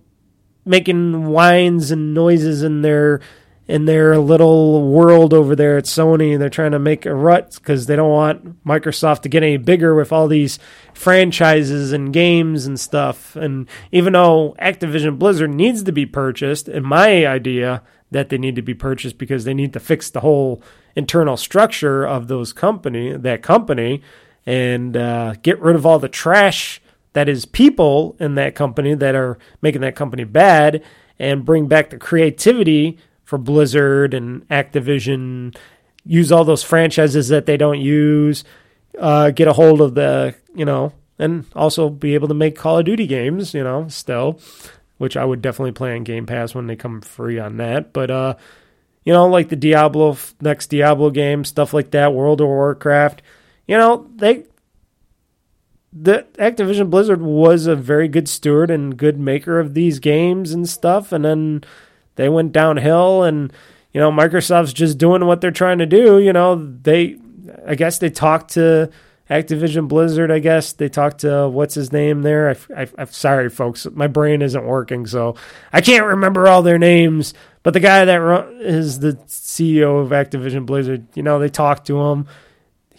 making 0.66 1.28
whines 1.28 1.92
and 1.92 2.14
noises 2.14 2.64
in 2.64 2.82
their 2.82 3.20
in 3.66 3.86
their 3.86 4.18
little 4.18 4.92
world 4.92 5.34
over 5.34 5.56
there 5.56 5.78
at 5.78 5.86
Sony. 5.86 6.38
They're 6.38 6.50
trying 6.50 6.72
to 6.72 6.80
make 6.80 7.06
a 7.06 7.16
rut 7.16 7.56
because 7.56 7.86
they 7.86 7.96
don't 7.96 8.10
want 8.10 8.66
Microsoft 8.66 9.22
to 9.22 9.30
get 9.30 9.42
any 9.42 9.58
bigger 9.58 9.96
with 9.96 10.12
all 10.12 10.28
these 10.28 10.60
franchises 10.94 11.94
and 11.94 12.12
games 12.12 12.66
and 12.66 12.78
stuff. 12.78 13.36
And 13.36 13.68
even 13.92 14.14
though 14.14 14.56
Activision 14.60 15.18
Blizzard 15.18 15.54
needs 15.54 15.84
to 15.84 15.94
be 15.94 16.06
purchased, 16.06 16.68
in 16.68 16.84
my 16.84 17.26
idea 17.26 17.82
that 18.12 18.30
they 18.30 18.38
need 18.38 18.56
to 18.58 18.62
be 18.62 18.74
purchased 18.74 19.18
because 19.18 19.46
they 19.46 19.54
need 19.54 19.74
to 19.74 19.80
fix 19.80 20.10
the 20.10 20.20
whole 20.20 20.62
internal 20.96 21.38
structure 21.38 22.06
of 22.06 22.28
those 22.28 22.54
company, 22.54 23.14
that 23.14 23.42
company, 23.42 24.02
and 24.46 24.98
uh, 24.98 25.36
get 25.42 25.60
rid 25.60 25.76
of 25.76 25.86
all 25.86 26.00
the 26.00 26.10
trash 26.10 26.82
that 27.14 27.30
is 27.30 27.46
people 27.46 28.16
in 28.20 28.36
that 28.36 28.56
company 28.56 28.94
that 28.96 29.16
are 29.16 29.38
making 29.62 29.82
that 29.82 29.96
company 29.96 30.24
bad, 30.24 30.84
and 31.20 31.46
bring 31.46 31.68
back 31.68 31.90
the 31.90 31.98
creativity 31.98 32.98
for 33.24 33.38
Blizzard 33.38 34.14
and 34.14 34.48
Activision. 34.50 35.56
Use 36.06 36.32
all 36.32 36.44
those 36.44 36.64
franchises 36.64 37.30
that 37.30 37.46
they 37.46 37.56
don't 37.56 37.80
use. 37.80 38.44
Uh, 39.00 39.32
get 39.32 39.48
a 39.48 39.54
hold 39.54 39.82
of 39.82 39.96
the, 39.96 40.36
you 40.54 40.66
know, 40.66 40.92
and 41.18 41.46
also 41.56 41.90
be 41.90 42.14
able 42.14 42.28
to 42.28 42.34
make 42.34 42.56
Call 42.56 42.80
of 42.80 42.86
Duty 42.86 43.08
games, 43.08 43.54
you 43.54 43.64
know, 43.64 43.88
still, 43.88 44.40
which 44.98 45.16
I 45.16 45.26
would 45.26 45.42
definitely 45.42 45.72
play 45.72 45.96
on 45.96 46.04
Game 46.04 46.26
Pass 46.26 46.54
when 46.54 46.68
they 46.68 46.76
come 46.76 47.02
free 47.02 47.40
on 47.40 47.58
that. 47.58 47.94
But, 47.94 48.12
uh, 48.12 48.36
you 49.04 49.14
know, 49.14 49.28
like 49.28 49.50
the 49.50 49.56
Diablo, 49.56 50.18
next 50.42 50.68
Diablo 50.68 51.10
game, 51.10 51.44
stuff 51.44 51.74
like 51.74 51.92
that, 51.92 52.14
World 52.14 52.42
of 52.42 52.48
Warcraft, 52.48 53.22
you 53.68 53.78
know, 53.78 54.10
they, 54.16 54.46
the 55.96 56.26
Activision 56.34 56.90
Blizzard 56.90 57.22
was 57.22 57.68
a 57.68 57.76
very 57.76 58.08
good 58.08 58.28
steward 58.28 58.72
and 58.72 58.98
good 58.98 59.20
maker 59.20 59.60
of 59.60 59.74
these 59.74 60.00
games 60.00 60.52
and 60.52 60.68
stuff. 60.68 61.12
And 61.12 61.24
then, 61.24 61.64
they 62.16 62.30
went 62.30 62.52
downhill 62.52 63.24
and 63.24 63.52
you 63.92 64.00
know 64.00 64.12
Microsoft's 64.12 64.74
just 64.74 64.98
doing 64.98 65.26
what 65.26 65.42
they're 65.42 65.52
trying 65.52 65.80
to 65.80 65.86
do 65.86 66.20
you 66.20 66.34
know. 66.34 66.56
They 66.56 67.18
I 67.68 67.76
guess 67.76 68.00
they 68.00 68.10
talked 68.10 68.52
to 68.54 68.90
Activision 69.30 69.88
Blizzard 69.88 70.32
I 70.32 70.40
guess. 70.40 70.74
They 70.74 70.90
talked 70.90 71.20
to 71.20 71.48
what's 71.50 71.76
his 71.76 71.92
name 71.92 72.22
there? 72.22 72.56
I, 72.76 72.88
am 72.98 73.08
sorry 73.08 73.50
folks. 73.50 73.88
My 73.92 74.08
brain 74.08 74.42
isn't 74.42 74.66
working 74.66 75.06
so 75.06 75.36
I 75.72 75.82
can't 75.82 76.06
remember 76.06 76.48
all 76.48 76.62
their 76.62 76.80
names 76.80 77.34
but 77.64 77.74
the 77.74 77.80
guy 77.80 78.06
that 78.06 78.50
is 78.60 79.00
the 79.00 79.14
CEO 79.28 80.02
of 80.02 80.10
Activision 80.10 80.66
Blizzard 80.66 81.08
you 81.16 81.24
know 81.24 81.40
they 81.40 81.50
talked 81.50 81.88
to 81.88 82.02
him 82.02 82.28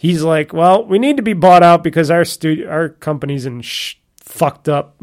he's 0.05 0.23
like 0.23 0.53
well 0.53 0.85
we 0.85 0.99
need 0.99 1.17
to 1.17 1.23
be 1.23 1.33
bought 1.33 1.63
out 1.63 1.83
because 1.83 2.11
our 2.11 2.25
studio 2.25 2.69
our 2.69 2.89
company's 2.89 3.47
in 3.47 3.61
sh- 3.63 3.97
fucked 4.25 4.69
up. 4.69 4.97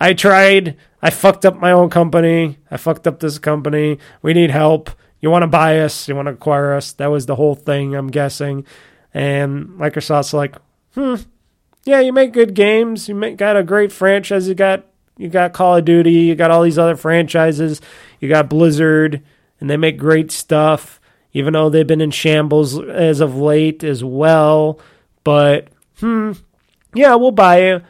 I 0.00 0.14
tried. 0.14 0.76
I 1.00 1.10
fucked 1.10 1.46
up 1.46 1.58
my 1.58 1.72
own 1.72 1.90
company. 1.90 2.58
I 2.70 2.76
fucked 2.76 3.06
up 3.06 3.20
this 3.20 3.38
company. 3.38 3.98
We 4.20 4.34
need 4.34 4.50
help. 4.50 4.90
You 5.20 5.30
want 5.30 5.42
to 5.42 5.48
buy 5.48 5.80
us? 5.80 6.08
You 6.08 6.16
want 6.16 6.26
to 6.26 6.32
acquire 6.34 6.74
us? 6.74 6.92
That 6.92 7.06
was 7.06 7.26
the 7.26 7.36
whole 7.36 7.54
thing, 7.54 7.94
I'm 7.94 8.08
guessing. 8.08 8.66
And 9.14 9.68
Microsoft's 9.68 10.34
like, 10.34 10.56
hmm, 10.94 11.14
yeah, 11.84 12.00
you 12.00 12.12
make 12.12 12.32
good 12.32 12.54
games. 12.54 13.08
You 13.08 13.14
make, 13.14 13.36
got 13.36 13.56
a 13.56 13.62
great 13.62 13.92
franchise. 13.92 14.48
You 14.48 14.54
got 14.54 14.86
you 15.16 15.28
got 15.28 15.52
Call 15.52 15.76
of 15.76 15.84
Duty. 15.84 16.12
You 16.12 16.34
got 16.34 16.50
all 16.50 16.62
these 16.62 16.78
other 16.78 16.96
franchises. 16.96 17.80
You 18.20 18.28
got 18.28 18.48
Blizzard, 18.48 19.22
and 19.60 19.70
they 19.70 19.76
make 19.76 19.98
great 19.98 20.32
stuff. 20.32 21.00
Even 21.32 21.54
though 21.54 21.70
they've 21.70 21.86
been 21.86 22.00
in 22.00 22.10
shambles 22.10 22.78
as 22.78 23.20
of 23.20 23.36
late 23.36 23.82
as 23.82 24.04
well, 24.04 24.78
but 25.24 25.68
hmm, 25.98 26.32
yeah, 26.94 27.14
we'll 27.14 27.30
buy 27.30 27.68
you 27.68 27.82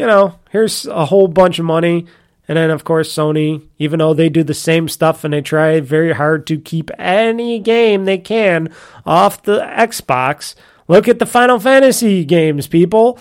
you 0.00 0.06
know, 0.06 0.38
here's 0.48 0.86
a 0.86 1.04
whole 1.04 1.28
bunch 1.28 1.58
of 1.58 1.66
money. 1.66 2.06
And 2.48 2.56
then, 2.56 2.70
of 2.70 2.84
course, 2.84 3.14
Sony, 3.14 3.68
even 3.78 3.98
though 3.98 4.14
they 4.14 4.30
do 4.30 4.42
the 4.42 4.54
same 4.54 4.88
stuff 4.88 5.24
and 5.24 5.34
they 5.34 5.42
try 5.42 5.78
very 5.80 6.14
hard 6.14 6.46
to 6.46 6.58
keep 6.58 6.90
any 6.98 7.58
game 7.58 8.06
they 8.06 8.16
can 8.16 8.72
off 9.04 9.42
the 9.42 9.60
Xbox, 9.60 10.54
look 10.88 11.06
at 11.06 11.18
the 11.18 11.26
Final 11.26 11.60
Fantasy 11.60 12.24
games, 12.24 12.66
people. 12.66 13.18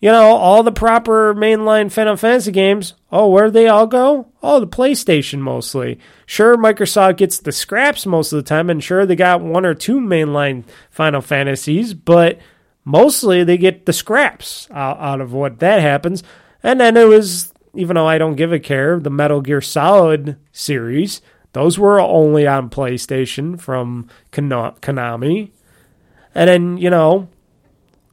You 0.00 0.12
know, 0.12 0.36
all 0.36 0.62
the 0.62 0.70
proper 0.70 1.34
mainline 1.34 1.90
Final 1.90 2.16
Fantasy 2.16 2.52
games, 2.52 2.94
oh, 3.10 3.28
where 3.28 3.50
they 3.50 3.66
all 3.66 3.88
go? 3.88 4.28
Oh, 4.42 4.60
the 4.60 4.66
PlayStation 4.66 5.40
mostly. 5.40 5.98
Sure, 6.24 6.56
Microsoft 6.56 7.16
gets 7.16 7.38
the 7.38 7.50
scraps 7.50 8.06
most 8.06 8.32
of 8.32 8.36
the 8.36 8.48
time, 8.48 8.70
and 8.70 8.82
sure, 8.82 9.04
they 9.04 9.16
got 9.16 9.40
one 9.40 9.66
or 9.66 9.74
two 9.74 9.98
mainline 9.98 10.62
Final 10.88 11.20
Fantasies, 11.20 11.94
but 11.94 12.38
mostly 12.84 13.42
they 13.42 13.58
get 13.58 13.86
the 13.86 13.92
scraps 13.92 14.68
out, 14.70 15.00
out 15.00 15.20
of 15.20 15.32
what 15.32 15.58
that 15.58 15.80
happens. 15.80 16.22
And 16.62 16.80
then 16.80 16.96
it 16.96 17.08
was, 17.08 17.52
even 17.74 17.96
though 17.96 18.06
I 18.06 18.18
don't 18.18 18.36
give 18.36 18.52
a 18.52 18.60
care, 18.60 19.00
the 19.00 19.10
Metal 19.10 19.40
Gear 19.40 19.60
Solid 19.60 20.36
series, 20.52 21.22
those 21.54 21.76
were 21.76 22.00
only 22.00 22.46
on 22.46 22.70
PlayStation 22.70 23.60
from 23.60 24.08
Konami. 24.30 25.50
And 26.36 26.48
then, 26.48 26.78
you 26.78 26.88
know, 26.90 27.28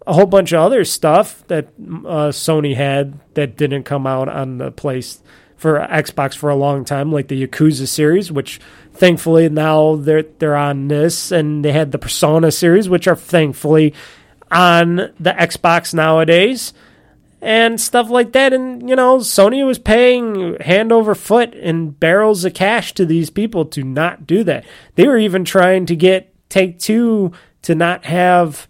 a 0.08 0.14
whole 0.14 0.26
bunch 0.26 0.52
of 0.52 0.62
other 0.62 0.86
stuff 0.86 1.46
that 1.48 1.66
uh, 1.80 2.30
Sony 2.32 2.76
had 2.76 3.20
that 3.34 3.58
didn't 3.58 3.84
come 3.84 4.06
out 4.06 4.30
on 4.30 4.58
the 4.58 4.72
place 4.72 5.22
for 5.58 5.80
Xbox 5.80 6.36
for 6.36 6.50
a 6.50 6.56
long 6.56 6.86
time, 6.86 7.12
like 7.12 7.28
the 7.28 7.48
Yakuza 7.48 7.88
series, 7.88 8.32
which 8.32 8.60
thankfully 8.94 9.50
now 9.50 9.96
they're 9.96 10.24
they're 10.24 10.56
on 10.56 10.88
this, 10.88 11.32
and 11.32 11.64
they 11.66 11.72
had 11.72 11.92
the 11.92 11.98
Persona 11.98 12.52
series, 12.52 12.90
which 12.90 13.08
are 13.08 13.16
thankfully 13.16 13.94
on 14.52 14.96
the 15.20 15.32
Xbox 15.32 15.94
nowadays 15.94 16.74
and 17.42 17.80
stuff 17.80 18.10
like 18.10 18.32
that. 18.34 18.54
And, 18.54 18.90
you 18.90 18.96
know, 18.96 19.20
Sony 19.20 19.66
was 19.66 19.80
paying 19.80 20.60
hand 20.60 20.92
over 20.92 21.14
foot 21.14 21.54
and 21.54 21.98
barrels 22.00 22.44
of 22.44 22.54
cash 22.54 22.94
to 22.96 23.06
these 23.06 23.30
people 23.30 23.66
to 23.68 23.84
not 23.84 24.26
do 24.26 24.44
that. 24.44 24.66
They 24.96 25.08
were 25.08 25.18
even 25.18 25.46
trying 25.46 25.86
to 25.88 25.96
get 25.96 26.34
Take 26.50 26.80
Two 26.80 27.34
to 27.64 27.76
not 27.76 28.06
have 28.06 28.68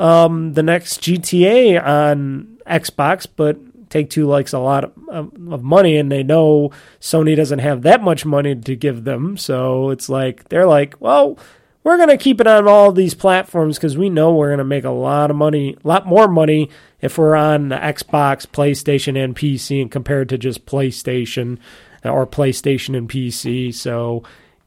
um, 0.00 0.54
the 0.54 0.62
next 0.62 1.02
GTA 1.02 1.84
on 1.84 2.58
Xbox, 2.66 3.26
but 3.36 3.58
Take 3.90 4.08
Two 4.08 4.26
likes 4.26 4.52
a 4.52 4.58
lot 4.58 4.84
of, 4.84 4.92
of, 5.08 5.62
money, 5.62 5.96
and 5.96 6.10
they 6.10 6.22
know 6.22 6.70
Sony 7.00 7.36
doesn't 7.36 7.58
have 7.58 7.82
that 7.82 8.02
much 8.02 8.24
money 8.24 8.54
to 8.54 8.76
give 8.76 9.04
them. 9.04 9.36
So 9.36 9.90
it's 9.90 10.08
like 10.08 10.48
they're 10.48 10.66
like, 10.66 10.94
well, 11.00 11.38
we're 11.84 11.98
to 12.08 12.16
keep 12.16 12.40
it 12.40 12.46
on 12.46 12.66
all 12.66 12.92
these 12.92 13.14
platforms 13.14 13.76
because 13.76 13.98
we 13.98 14.08
know 14.08 14.32
we're 14.34 14.48
to 14.58 14.64
make 14.64 14.84
a 14.84 14.90
lot 14.90 15.30
of 15.30 15.36
money, 15.36 15.76
a 15.84 15.88
lot 15.88 16.06
more 16.06 16.28
money 16.28 16.70
if 17.02 17.18
we're 17.18 17.36
on 17.36 17.68
the 17.68 17.76
Xbox, 17.76 18.46
PlayStation, 18.46 19.22
and 19.22 19.36
PC 19.36 19.82
and 19.82 19.90
compared 19.90 20.30
to 20.30 20.38
just 20.38 20.64
PlayStation 20.64 21.58
or 22.04 22.26
PlayStation 22.26 22.96
and 22.96 23.08
PC. 23.08 23.74
So, 23.74 24.22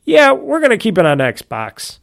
yeah, 0.05 0.31
we're 0.31 0.59
to 0.71 0.77
keep 0.77 0.99
it 0.99 1.05
on 1.07 1.17
Xbox 1.17 1.97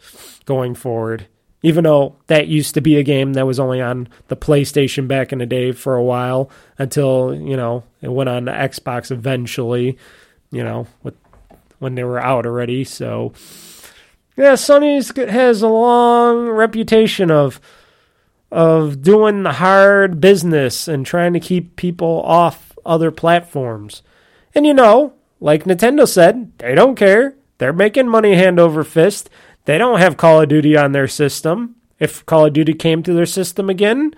going 0.46 0.74
forward. 0.74 1.26
Even 1.62 1.84
though 1.84 2.16
that 2.28 2.48
used 2.48 2.74
to 2.74 2.80
be 2.80 2.96
a 2.96 3.02
game 3.02 3.34
that 3.34 3.46
was 3.46 3.60
only 3.60 3.80
on 3.80 4.08
the 4.28 4.36
PlayStation 4.36 5.06
back 5.06 5.32
in 5.32 5.38
the 5.40 5.46
day 5.46 5.72
for 5.72 5.94
a 5.94 6.02
while 6.02 6.50
until, 6.78 7.34
you 7.34 7.56
know, 7.56 7.84
it 8.00 8.10
went 8.10 8.30
on 8.30 8.46
the 8.46 8.52
Xbox 8.52 9.10
eventually, 9.10 9.98
you 10.50 10.64
know, 10.64 10.86
with, 11.02 11.14
when 11.78 11.96
they 11.96 12.04
were 12.04 12.18
out 12.18 12.46
already. 12.46 12.82
So, 12.84 13.34
yeah, 14.36 14.54
Sony 14.54 15.28
has 15.28 15.60
a 15.60 15.68
long 15.68 16.48
reputation 16.48 17.30
of 17.30 17.60
of 18.50 19.02
doing 19.02 19.42
the 19.42 19.52
hard 19.52 20.20
business 20.20 20.88
and 20.88 21.06
trying 21.06 21.32
to 21.32 21.40
keep 21.40 21.76
people 21.76 22.22
off 22.24 22.76
other 22.84 23.10
platforms. 23.10 24.02
And 24.54 24.66
you 24.66 24.74
know, 24.74 25.14
like 25.38 25.64
Nintendo 25.64 26.08
said, 26.08 26.52
they 26.58 26.74
don't 26.74 26.96
care. 26.96 27.36
They're 27.58 27.72
making 27.72 28.08
money 28.08 28.34
hand 28.34 28.58
over 28.58 28.82
fist. 28.82 29.30
They 29.64 29.78
don't 29.78 29.98
have 30.00 30.16
Call 30.16 30.40
of 30.40 30.48
Duty 30.48 30.76
on 30.76 30.92
their 30.92 31.08
system. 31.08 31.76
If 31.98 32.24
Call 32.26 32.46
of 32.46 32.52
Duty 32.52 32.74
came 32.74 33.02
to 33.02 33.12
their 33.12 33.26
system 33.26 33.68
again, 33.68 34.14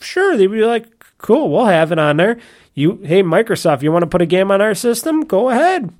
sure, 0.00 0.36
they'd 0.36 0.46
be 0.46 0.64
like, 0.64 0.86
cool, 1.18 1.50
we'll 1.50 1.66
have 1.66 1.92
it 1.92 1.98
on 1.98 2.16
there. 2.16 2.38
You 2.74 3.00
hey 3.04 3.22
Microsoft, 3.22 3.82
you 3.82 3.92
want 3.92 4.02
to 4.04 4.08
put 4.08 4.22
a 4.22 4.26
game 4.26 4.50
on 4.50 4.60
our 4.60 4.74
system? 4.74 5.22
Go 5.22 5.50
ahead. 5.50 5.92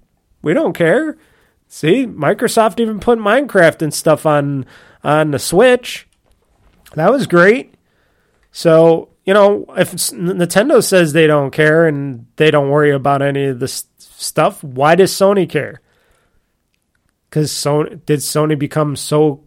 We 0.42 0.54
don't 0.54 0.74
care. 0.74 1.18
See, 1.66 2.06
Microsoft 2.06 2.80
even 2.80 3.00
put 3.00 3.18
Minecraft 3.18 3.82
and 3.82 3.92
stuff 3.92 4.24
on 4.24 4.64
on 5.02 5.32
the 5.32 5.38
Switch. 5.38 6.06
That 6.94 7.10
was 7.10 7.26
great. 7.26 7.74
So, 8.52 9.10
you 9.24 9.34
know, 9.34 9.66
if 9.76 9.92
Nintendo 9.92 10.82
says 10.82 11.12
they 11.12 11.26
don't 11.26 11.50
care 11.50 11.86
and 11.86 12.26
they 12.36 12.50
don't 12.50 12.70
worry 12.70 12.92
about 12.92 13.22
any 13.22 13.44
of 13.46 13.60
this 13.60 13.84
stuff, 13.98 14.64
why 14.64 14.94
does 14.94 15.12
Sony 15.12 15.48
care? 15.48 15.80
Because 17.28 17.50
Sony 17.50 18.04
did 18.06 18.20
Sony 18.20 18.58
become 18.58 18.96
so 18.96 19.44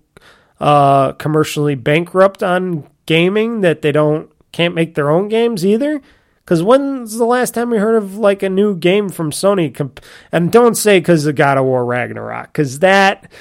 uh, 0.59 1.13
commercially 1.13 1.75
bankrupt 1.75 2.43
on 2.43 2.87
gaming 3.05 3.61
that 3.61 3.81
they 3.81 3.91
don't 3.91 4.29
can't 4.51 4.75
make 4.75 4.95
their 4.95 5.09
own 5.09 5.27
games 5.27 5.65
either? 5.65 6.01
Because 6.43 6.63
when's 6.63 7.17
the 7.17 7.25
last 7.25 7.53
time 7.53 7.69
we 7.69 7.77
heard 7.77 7.95
of 7.95 8.17
like 8.17 8.43
a 8.43 8.49
new 8.49 8.75
game 8.75 9.09
from 9.09 9.31
Sony? 9.31 9.73
Comp- 9.73 10.01
and 10.31 10.51
don't 10.51 10.75
say 10.75 10.99
because 10.99 11.25
of 11.25 11.35
God 11.35 11.57
of 11.57 11.65
War 11.65 11.85
Ragnarok, 11.85 12.47
because 12.47 12.79
that, 12.79 13.31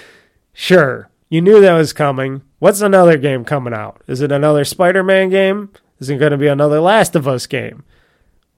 sure, 0.53 1.11
you 1.28 1.41
knew 1.41 1.61
that 1.61 1.74
was 1.74 1.93
coming. 1.93 2.43
What's 2.59 2.82
another 2.82 3.16
game 3.16 3.45
coming 3.45 3.74
out? 3.74 4.03
Is 4.07 4.20
it 4.20 4.30
another 4.30 4.64
Spider 4.64 5.03
Man 5.03 5.30
game? 5.30 5.70
Is 5.99 6.09
it 6.09 6.18
going 6.18 6.32
to 6.32 6.38
be 6.38 6.47
another 6.47 6.80
Last 6.80 7.16
of 7.16 7.26
Us 7.26 7.47
game? 7.47 7.84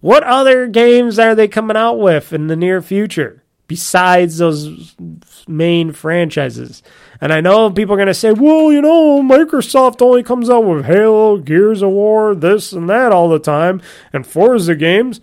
What 0.01 0.25
other 0.25 0.67
games 0.67 1.19
are 1.19 1.35
they 1.35 1.49
coming 1.49 1.77
out 1.77 1.95
with 1.99 2.33
in 2.33 2.49
the 2.49 2.57
near 2.57 2.83
future 2.83 3.42
besides 3.73 4.37
those 4.37 4.95
main 5.49 5.93
franchises? 5.93 6.83
And 7.23 7.33
I 7.33 7.41
know 7.41 7.71
people 7.71 7.95
are 7.95 7.97
going 7.97 8.07
to 8.07 8.15
say, 8.15 8.33
well, 8.33 8.71
you 8.71 8.83
know, 8.83 9.23
Microsoft 9.23 10.03
only 10.03 10.23
comes 10.23 10.51
out 10.51 10.67
with 10.67 10.85
Halo, 10.85 11.39
Gears 11.39 11.81
of 11.81 11.89
War, 11.89 12.35
this 12.35 12.73
and 12.73 12.87
that 12.91 13.13
all 13.13 13.31
the 13.31 13.39
time, 13.39 13.81
and 14.13 14.27
Forza 14.27 14.75
games. 14.75 15.23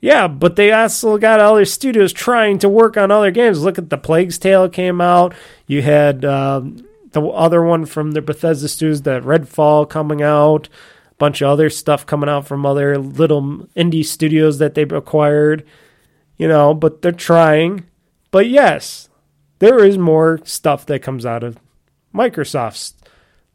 Yeah, 0.00 0.28
but 0.28 0.56
they 0.56 0.72
also 0.72 1.18
got 1.18 1.40
other 1.40 1.66
studios 1.66 2.14
trying 2.14 2.58
to 2.60 2.70
work 2.70 2.96
on 2.96 3.10
other 3.10 3.30
games. 3.30 3.62
Look 3.62 3.76
at 3.76 3.90
the 3.90 3.98
Plague's 3.98 4.38
Tale 4.38 4.70
came 4.70 4.98
out. 5.02 5.34
You 5.66 5.82
had 5.82 6.24
um, 6.24 6.86
the 7.12 7.20
other 7.22 7.62
one 7.62 7.84
from 7.84 8.12
the 8.12 8.22
Bethesda 8.22 8.68
studios, 8.68 9.02
the 9.02 9.20
Redfall 9.20 9.86
coming 9.90 10.22
out. 10.22 10.68
A 11.10 11.14
bunch 11.18 11.42
of 11.42 11.50
other 11.50 11.68
stuff 11.68 12.06
coming 12.06 12.30
out 12.30 12.46
from 12.46 12.64
other 12.64 12.96
little 12.96 13.68
indie 13.76 14.06
studios 14.06 14.56
that 14.56 14.74
they've 14.74 14.90
acquired. 14.90 15.66
You 16.38 16.48
know, 16.48 16.72
but 16.72 17.02
they're 17.02 17.12
trying. 17.12 17.84
But 18.30 18.48
yes, 18.48 19.08
there 19.58 19.84
is 19.84 19.98
more 19.98 20.40
stuff 20.44 20.86
that 20.86 21.02
comes 21.02 21.26
out 21.26 21.42
of 21.42 21.58
Microsoft's 22.14 22.94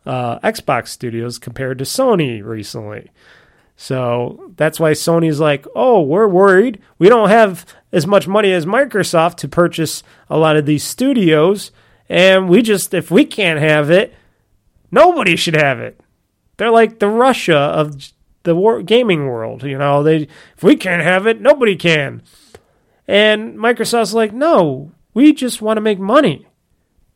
uh, 0.06 0.40
Xbox 0.40 0.90
studios 0.90 1.40
compared 1.40 1.78
to 1.80 1.84
Sony 1.84 2.44
recently. 2.44 3.12
So 3.78 4.54
that's 4.56 4.80
why 4.80 4.92
Sony's 4.92 5.40
like, 5.40 5.66
oh, 5.76 6.02
we're 6.02 6.28
worried. 6.28 6.80
We 6.98 7.10
don't 7.10 7.30
have 7.30 7.66
as 7.92 8.08
much 8.08 8.28
money 8.28 8.52
as 8.54 8.66
Microsoft 8.66 9.36
to 9.38 9.48
purchase 9.48 10.04
a 10.30 10.38
lot 10.38 10.56
of 10.56 10.66
these 10.66 10.84
studios. 10.84 11.72
And 12.08 12.48
we 12.48 12.62
just, 12.62 12.94
if 12.94 13.12
we 13.12 13.26
can't 13.26 13.60
have 13.60 13.90
it, 13.90 14.14
nobody 14.92 15.36
should 15.36 15.56
have 15.56 15.80
it. 15.80 16.00
They're 16.58 16.72
like 16.72 17.00
the 17.00 17.10
Russia 17.10 17.58
of 17.58 18.12
the 18.44 18.56
war, 18.56 18.82
gaming 18.82 19.28
world. 19.28 19.64
You 19.64 19.78
know, 19.78 20.04
they 20.04 20.28
if 20.56 20.64
we 20.64 20.76
can't 20.78 21.04
have 21.04 21.28
it, 21.28 21.42
nobody 21.42 21.76
can. 21.76 22.22
And 23.08 23.58
Microsoft's 23.58 24.14
like, 24.14 24.34
no, 24.34 24.92
we 25.14 25.34
just 25.34 25.62
want 25.62 25.78
to 25.78 25.82
make 25.82 26.00
money. 26.00 26.48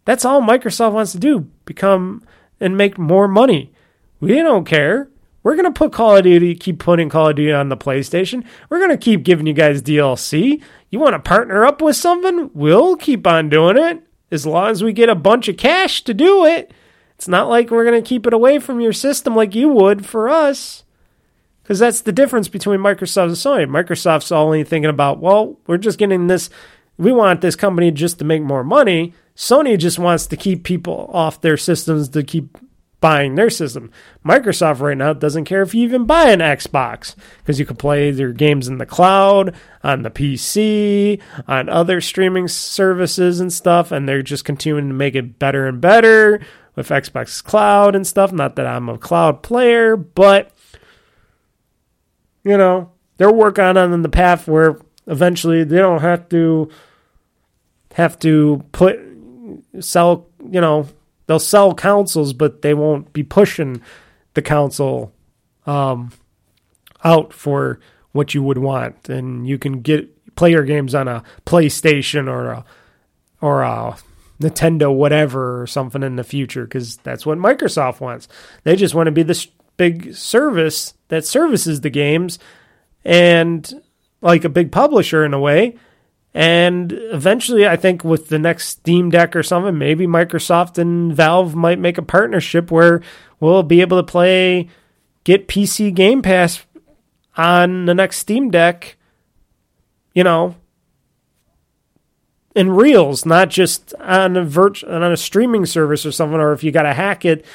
That's 0.05 0.25
all 0.25 0.41
Microsoft 0.41 0.93
wants 0.93 1.11
to 1.11 1.19
do 1.19 1.41
become 1.65 2.23
and 2.59 2.77
make 2.77 2.97
more 2.97 3.27
money. 3.27 3.71
We 4.19 4.35
don't 4.35 4.65
care. 4.65 5.09
We're 5.43 5.55
going 5.55 5.65
to 5.65 5.71
put 5.71 5.93
Call 5.93 6.17
of 6.17 6.23
Duty, 6.23 6.53
keep 6.55 6.79
putting 6.79 7.09
Call 7.09 7.29
of 7.29 7.35
Duty 7.35 7.53
on 7.53 7.69
the 7.69 7.77
PlayStation. 7.77 8.43
We're 8.69 8.79
going 8.79 8.89
to 8.91 8.97
keep 8.97 9.23
giving 9.23 9.47
you 9.47 9.53
guys 9.53 9.81
DLC. 9.81 10.61
You 10.89 10.99
want 10.99 11.13
to 11.13 11.19
partner 11.19 11.65
up 11.65 11.81
with 11.81 11.95
something? 11.95 12.51
We'll 12.53 12.97
keep 12.97 13.25
on 13.25 13.49
doing 13.49 13.77
it 13.77 14.03
as 14.31 14.45
long 14.45 14.71
as 14.71 14.83
we 14.83 14.91
get 14.93 15.09
a 15.09 15.15
bunch 15.15 15.47
of 15.47 15.57
cash 15.57 16.03
to 16.03 16.13
do 16.13 16.45
it. 16.45 16.71
It's 17.15 17.27
not 17.27 17.49
like 17.49 17.69
we're 17.69 17.85
going 17.85 18.01
to 18.01 18.07
keep 18.07 18.27
it 18.27 18.33
away 18.33 18.59
from 18.59 18.81
your 18.81 18.93
system 18.93 19.35
like 19.35 19.55
you 19.55 19.69
would 19.69 20.05
for 20.05 20.29
us. 20.29 20.83
Because 21.69 21.77
that's 21.77 22.01
the 22.01 22.11
difference 22.11 22.47
between 22.47 22.79
Microsoft 22.79 23.25
and 23.25 23.33
Sony. 23.33 23.69
Microsoft's 23.69 24.31
only 24.31 24.63
thinking 24.63 24.89
about, 24.89 25.19
well, 25.19 25.59
we're 25.67 25.77
just 25.77 25.99
getting 25.99 26.25
this 26.25 26.49
we 26.97 27.11
want 27.11 27.41
this 27.41 27.55
company 27.55 27.91
just 27.91 28.17
to 28.17 28.25
make 28.25 28.41
more 28.41 28.63
money. 28.63 29.13
Sony 29.35 29.77
just 29.77 29.99
wants 29.99 30.25
to 30.25 30.35
keep 30.35 30.63
people 30.63 31.11
off 31.13 31.41
their 31.41 31.57
systems 31.57 32.09
to 32.09 32.23
keep 32.23 32.57
buying 33.01 33.35
their 33.35 33.51
system. 33.51 33.91
Microsoft 34.25 34.79
right 34.79 34.97
now 34.97 35.13
doesn't 35.13 35.45
care 35.45 35.61
if 35.61 35.75
you 35.75 35.83
even 35.83 36.05
buy 36.05 36.31
an 36.31 36.39
Xbox 36.39 37.15
because 37.37 37.59
you 37.59 37.67
can 37.67 37.75
play 37.75 38.09
their 38.09 38.33
games 38.33 38.67
in 38.67 38.79
the 38.79 38.85
cloud, 38.87 39.53
on 39.83 40.01
the 40.01 40.09
PC, 40.09 41.21
on 41.47 41.69
other 41.69 42.01
streaming 42.01 42.47
services 42.47 43.39
and 43.39 43.53
stuff, 43.53 43.91
and 43.91 44.09
they're 44.09 44.23
just 44.23 44.43
continuing 44.43 44.87
to 44.87 44.95
make 44.95 45.13
it 45.13 45.37
better 45.37 45.67
and 45.67 45.79
better 45.79 46.41
with 46.75 46.89
Xbox 46.89 47.43
Cloud 47.43 47.93
and 47.93 48.07
stuff. 48.07 48.31
Not 48.31 48.55
that 48.55 48.65
I'm 48.65 48.89
a 48.89 48.97
cloud 48.97 49.43
player, 49.43 49.95
but 49.95 50.51
you 52.43 52.57
know, 52.57 52.91
they're 53.17 53.31
working 53.31 53.63
on 53.63 54.01
the 54.01 54.09
path 54.09 54.47
where 54.47 54.79
eventually 55.07 55.63
they 55.63 55.77
don't 55.77 56.01
have 56.01 56.29
to 56.29 56.69
have 57.93 58.17
to 58.19 58.63
put 58.71 58.99
sell 59.79 60.27
you 60.49 60.61
know 60.61 60.87
they'll 61.27 61.39
sell 61.39 61.73
consoles 61.73 62.33
but 62.33 62.61
they 62.61 62.73
won't 62.73 63.11
be 63.11 63.23
pushing 63.23 63.81
the 64.35 64.41
council 64.41 65.11
um, 65.65 66.11
out 67.03 67.33
for 67.33 67.79
what 68.11 68.33
you 68.33 68.41
would 68.41 68.57
want 68.57 69.09
and 69.09 69.47
you 69.47 69.57
can 69.57 69.81
get 69.81 70.35
player 70.35 70.63
games 70.63 70.95
on 70.95 71.07
a 71.07 71.23
PlayStation 71.45 72.29
or 72.29 72.51
a 72.51 72.65
or 73.41 73.63
a 73.63 73.97
Nintendo 74.39 74.93
whatever 74.93 75.61
or 75.61 75.67
something 75.67 76.03
in 76.03 76.15
the 76.15 76.23
future 76.23 76.65
cuz 76.65 76.97
that's 76.97 77.25
what 77.25 77.37
Microsoft 77.37 77.99
wants. 77.99 78.27
They 78.63 78.75
just 78.75 78.95
want 78.95 79.07
to 79.07 79.11
be 79.11 79.23
this 79.23 79.47
big 79.77 80.13
service 80.13 80.93
that 81.09 81.25
services 81.25 81.81
the 81.81 81.89
games 81.89 82.39
and 83.03 83.81
like 84.21 84.43
a 84.43 84.49
big 84.49 84.71
publisher 84.71 85.25
in 85.25 85.33
a 85.33 85.39
way. 85.39 85.75
And 86.33 86.91
eventually, 86.93 87.67
I 87.67 87.75
think 87.75 88.03
with 88.03 88.29
the 88.29 88.39
next 88.39 88.69
Steam 88.69 89.09
Deck 89.09 89.35
or 89.35 89.43
something, 89.43 89.77
maybe 89.77 90.05
Microsoft 90.05 90.77
and 90.77 91.13
Valve 91.13 91.55
might 91.55 91.79
make 91.79 91.97
a 91.97 92.03
partnership 92.03 92.71
where 92.71 93.01
we'll 93.39 93.63
be 93.63 93.81
able 93.81 93.97
to 93.97 94.03
play, 94.03 94.69
get 95.23 95.47
PC 95.47 95.93
Game 95.93 96.21
Pass 96.21 96.65
on 97.35 97.85
the 97.85 97.95
next 97.95 98.17
Steam 98.17 98.51
Deck, 98.51 98.97
you 100.13 100.23
know, 100.23 100.55
in 102.55 102.71
reels, 102.71 103.25
not 103.25 103.49
just 103.49 103.93
on 103.95 104.37
a 104.37 104.45
virt- 104.45 104.87
on 104.87 105.03
a 105.03 105.17
streaming 105.17 105.65
service 105.65 106.05
or 106.05 106.11
something, 106.11 106.39
or 106.39 106.51
if 106.51 106.63
you 106.63 106.71
got 106.71 106.83
to 106.83 106.93
hack 106.93 107.25
it, 107.25 107.45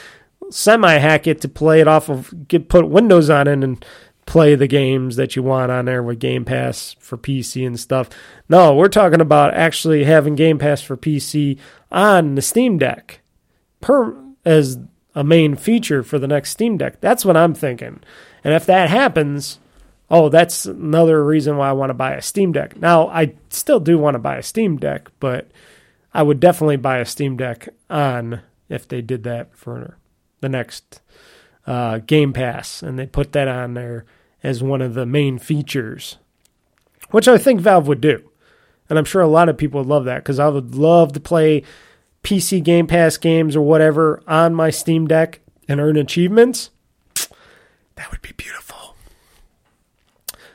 semi 0.51 0.99
hack 0.99 1.27
it 1.27 1.41
to 1.43 1.49
play 1.49 1.81
it 1.81 1.89
off 1.89 2.09
of, 2.09 2.49
get 2.49 2.69
put 2.69 2.89
Windows 2.89 3.31
on 3.31 3.49
it 3.49 3.63
and 3.65 3.85
play 4.27 4.55
the 4.55 4.67
games 4.67 5.17
that 5.17 5.37
you 5.37 5.43
want 5.43 5.71
on 5.71 5.85
there 5.85 6.03
with 6.03 6.19
Game 6.19 6.45
Pass 6.45 6.97
for 6.99 7.17
PC 7.17 7.67
and 7.67 7.79
stuff. 7.79 8.09
No, 8.49 8.75
we're 8.75 8.89
talking 8.89 9.21
about 9.21 9.55
actually 9.55 10.05
having 10.05 10.35
Game 10.35 10.59
Pass 10.59 10.83
for 10.83 10.97
PC 10.97 11.59
on 11.93 12.35
the 12.35 12.43
Steam 12.43 12.79
Deck 12.79 13.21
per 13.81 14.17
as 14.45 14.79
a 15.15 15.25
main 15.25 15.55
feature 15.55 16.03
for 16.03 16.19
the 16.19 16.27
next 16.27 16.51
Steam 16.51 16.77
Deck. 16.77 17.01
That's 17.01 17.25
what 17.25 17.37
I'm 17.37 17.55
thinking. 17.55 18.01
And 18.43 18.55
if 18.55 18.67
that 18.67 18.91
happens, 18.91 19.59
oh, 20.11 20.29
that's 20.29 20.67
another 20.67 21.25
reason 21.25 21.57
why 21.57 21.69
I 21.69 21.73
want 21.73 21.91
to 21.91 21.95
buy 21.95 22.15
a 22.15 22.23
Steam 22.23 22.53
Deck. 22.53 22.77
Now, 22.77 23.09
I 23.09 23.35
still 23.51 23.81
do 23.81 23.99
want 23.99 24.15
to 24.15 24.21
buy 24.21 24.37
a 24.37 24.43
Steam 24.43 24.77
Deck, 24.77 25.11
but 25.21 25.51
I 26.13 26.23
would 26.23 26.41
definitely 26.41 26.77
buy 26.77 26.99
a 26.99 27.05
Steam 27.05 27.37
Deck 27.37 27.69
on 27.89 28.41
if 28.69 28.89
they 28.89 29.03
did 29.03 29.23
that 29.25 29.55
for 29.55 29.97
the 30.45 30.49
next 30.51 31.01
uh, 31.67 31.99
Game 31.99 32.35
Pass, 32.35 32.83
and 32.83 32.99
they 32.99 33.07
put 33.07 33.33
that 33.33 33.49
on 33.49 33.73
there 33.73 34.05
as 34.43 34.63
one 34.63 34.83
of 34.83 34.93
the 34.93 35.07
main 35.07 35.39
features, 35.39 36.19
which 37.11 37.27
I 37.27 37.39
think 37.39 37.61
Valve 37.61 37.89
would 37.89 38.03
do. 38.03 38.31
And 38.91 38.99
I'm 38.99 39.07
sure 39.07 39.23
a 39.23 39.27
lot 39.27 39.49
of 39.49 39.57
people 39.57 39.81
would 39.81 39.89
love 39.89 40.05
that 40.05 40.19
because 40.19 40.39
I 40.39 40.49
would 40.49 40.75
love 40.75 41.15
to 41.15 41.21
play 41.21 41.63
PC 42.23 42.63
Game 42.63 42.87
Pass 42.87 43.17
games 43.17 43.57
or 43.57 43.63
whatever 43.63 44.23
on 44.27 44.55
my 44.55 44.69
Steam 44.69 45.07
Deck 45.07 45.41
and 45.67 45.81
earn 45.81 45.97
achievements. 45.97 46.69
That 47.97 48.11
would 48.11 48.21
be 48.21 48.33
beautiful. 48.37 48.97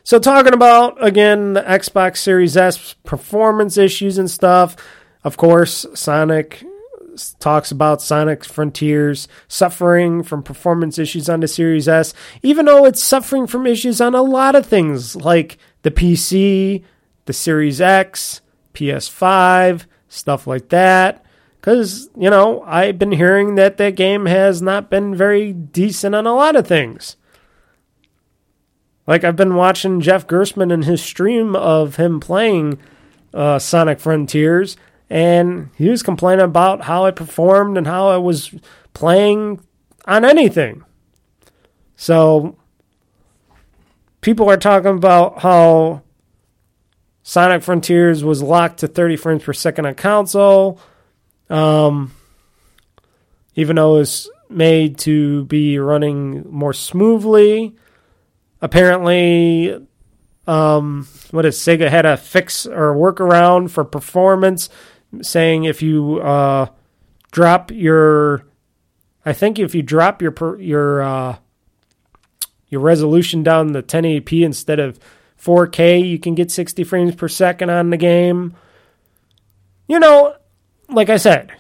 So, 0.04 0.20
talking 0.20 0.54
about 0.54 1.04
again 1.04 1.54
the 1.54 1.62
Xbox 1.62 2.18
Series 2.18 2.56
S 2.56 2.94
performance 3.04 3.78
issues 3.78 4.20
and 4.20 4.30
stuff. 4.30 4.76
Of 5.24 5.36
course, 5.36 5.86
Sonic 5.96 6.64
talks 7.40 7.72
about 7.72 8.02
Sonic 8.02 8.44
Frontiers 8.46 9.28
suffering 9.48 10.24
from 10.24 10.44
performance 10.44 10.98
issues 10.98 11.30
on 11.30 11.40
the 11.40 11.48
Series 11.48 11.88
S, 11.88 12.14
even 12.44 12.66
though 12.66 12.86
it's 12.86 13.04
suffering 13.04 13.48
from 13.48 13.68
issues 13.68 14.02
on 14.02 14.16
a 14.16 14.22
lot 14.22 14.56
of 14.56 14.66
things 14.66 15.16
like 15.16 15.58
the 15.84 15.92
PC, 15.92 16.84
the 17.26 17.34
Series 17.34 17.80
X, 17.80 18.42
PS5, 18.74 19.86
stuff 20.08 20.48
like 20.48 20.70
that. 20.70 21.24
Because, 21.60 22.10
you 22.18 22.30
know, 22.30 22.64
I've 22.66 22.98
been 22.98 23.12
hearing 23.12 23.56
that 23.56 23.78
that 23.78 23.96
game 23.96 24.26
has 24.26 24.62
not 24.62 24.90
been 24.90 25.14
very 25.14 25.52
decent 25.52 26.16
on 26.16 26.26
a 26.26 26.34
lot 26.34 26.56
of 26.56 26.66
things. 26.66 27.18
Like, 29.06 29.24
I've 29.24 29.36
been 29.36 29.56
watching 29.56 30.02
Jeff 30.02 30.26
Gerstmann 30.28 30.72
and 30.72 30.86
his 30.86 31.02
stream 31.02 31.56
of 31.56 31.98
him 31.98 32.20
playing 32.20 32.80
uh, 33.34 33.60
Sonic 33.60 34.00
Frontiers, 34.00 34.78
and 35.10 35.70
he 35.76 35.90
was 35.90 36.04
complaining 36.04 36.46
about 36.46 36.82
how 36.82 37.06
it 37.06 37.16
performed 37.16 37.78
and 37.78 37.88
how 37.88 38.16
it 38.16 38.20
was 38.22 38.54
playing 38.94 39.60
on 40.06 40.26
anything. 40.26 40.84
So 41.96 42.58
people 44.22 44.50
are 44.50 44.58
talking 44.58 44.96
about 44.96 45.40
how 45.40 46.04
Sonic 47.24 47.64
Frontiers 47.64 48.24
was 48.24 48.42
locked 48.42 48.80
to 48.80 48.88
30 48.88 49.16
frames 49.18 49.44
per 49.44 49.54
second 49.54 49.86
on 49.86 49.96
console, 49.96 50.80
um, 51.50 52.12
even 53.56 53.76
though 53.76 53.96
it 53.96 54.00
was 54.00 54.30
made 54.50 54.98
to 55.00 55.46
be 55.46 55.78
running 55.78 56.44
more 56.50 56.74
smoothly. 56.74 57.76
Apparently, 58.62 59.88
um, 60.48 61.08
what 61.32 61.46
is 61.46 61.58
Sega 61.58 61.90
had 61.90 62.06
a 62.06 62.18
fix 62.18 62.66
or 62.66 62.96
workaround 62.96 63.70
for 63.70 63.86
performance, 63.86 64.70
saying 65.22 65.64
if 65.64 65.82
you 65.82 66.20
uh, 66.20 66.68
drop 67.32 67.72
your, 67.72 68.46
I 69.26 69.34
think 69.34 69.60
if 69.60 69.76
you 69.76 69.82
drop 69.82 70.22
your 70.22 70.60
your 70.60 71.02
uh, 71.02 71.38
your 72.68 72.82
resolution 72.82 73.44
down 73.44 73.74
to 73.74 73.82
1080p 73.82 74.44
instead 74.44 74.80
of 74.80 75.00
4K, 75.42 76.08
you 76.08 76.20
can 76.20 76.36
get 76.36 76.52
60 76.52 76.84
frames 76.84 77.16
per 77.16 77.28
second 77.28 77.70
on 77.70 77.90
the 77.90 77.98
game. 77.98 78.56
You 79.88 80.00
know, 80.00 80.36
like 80.90 81.10
I 81.10 81.18
said, 81.18 81.52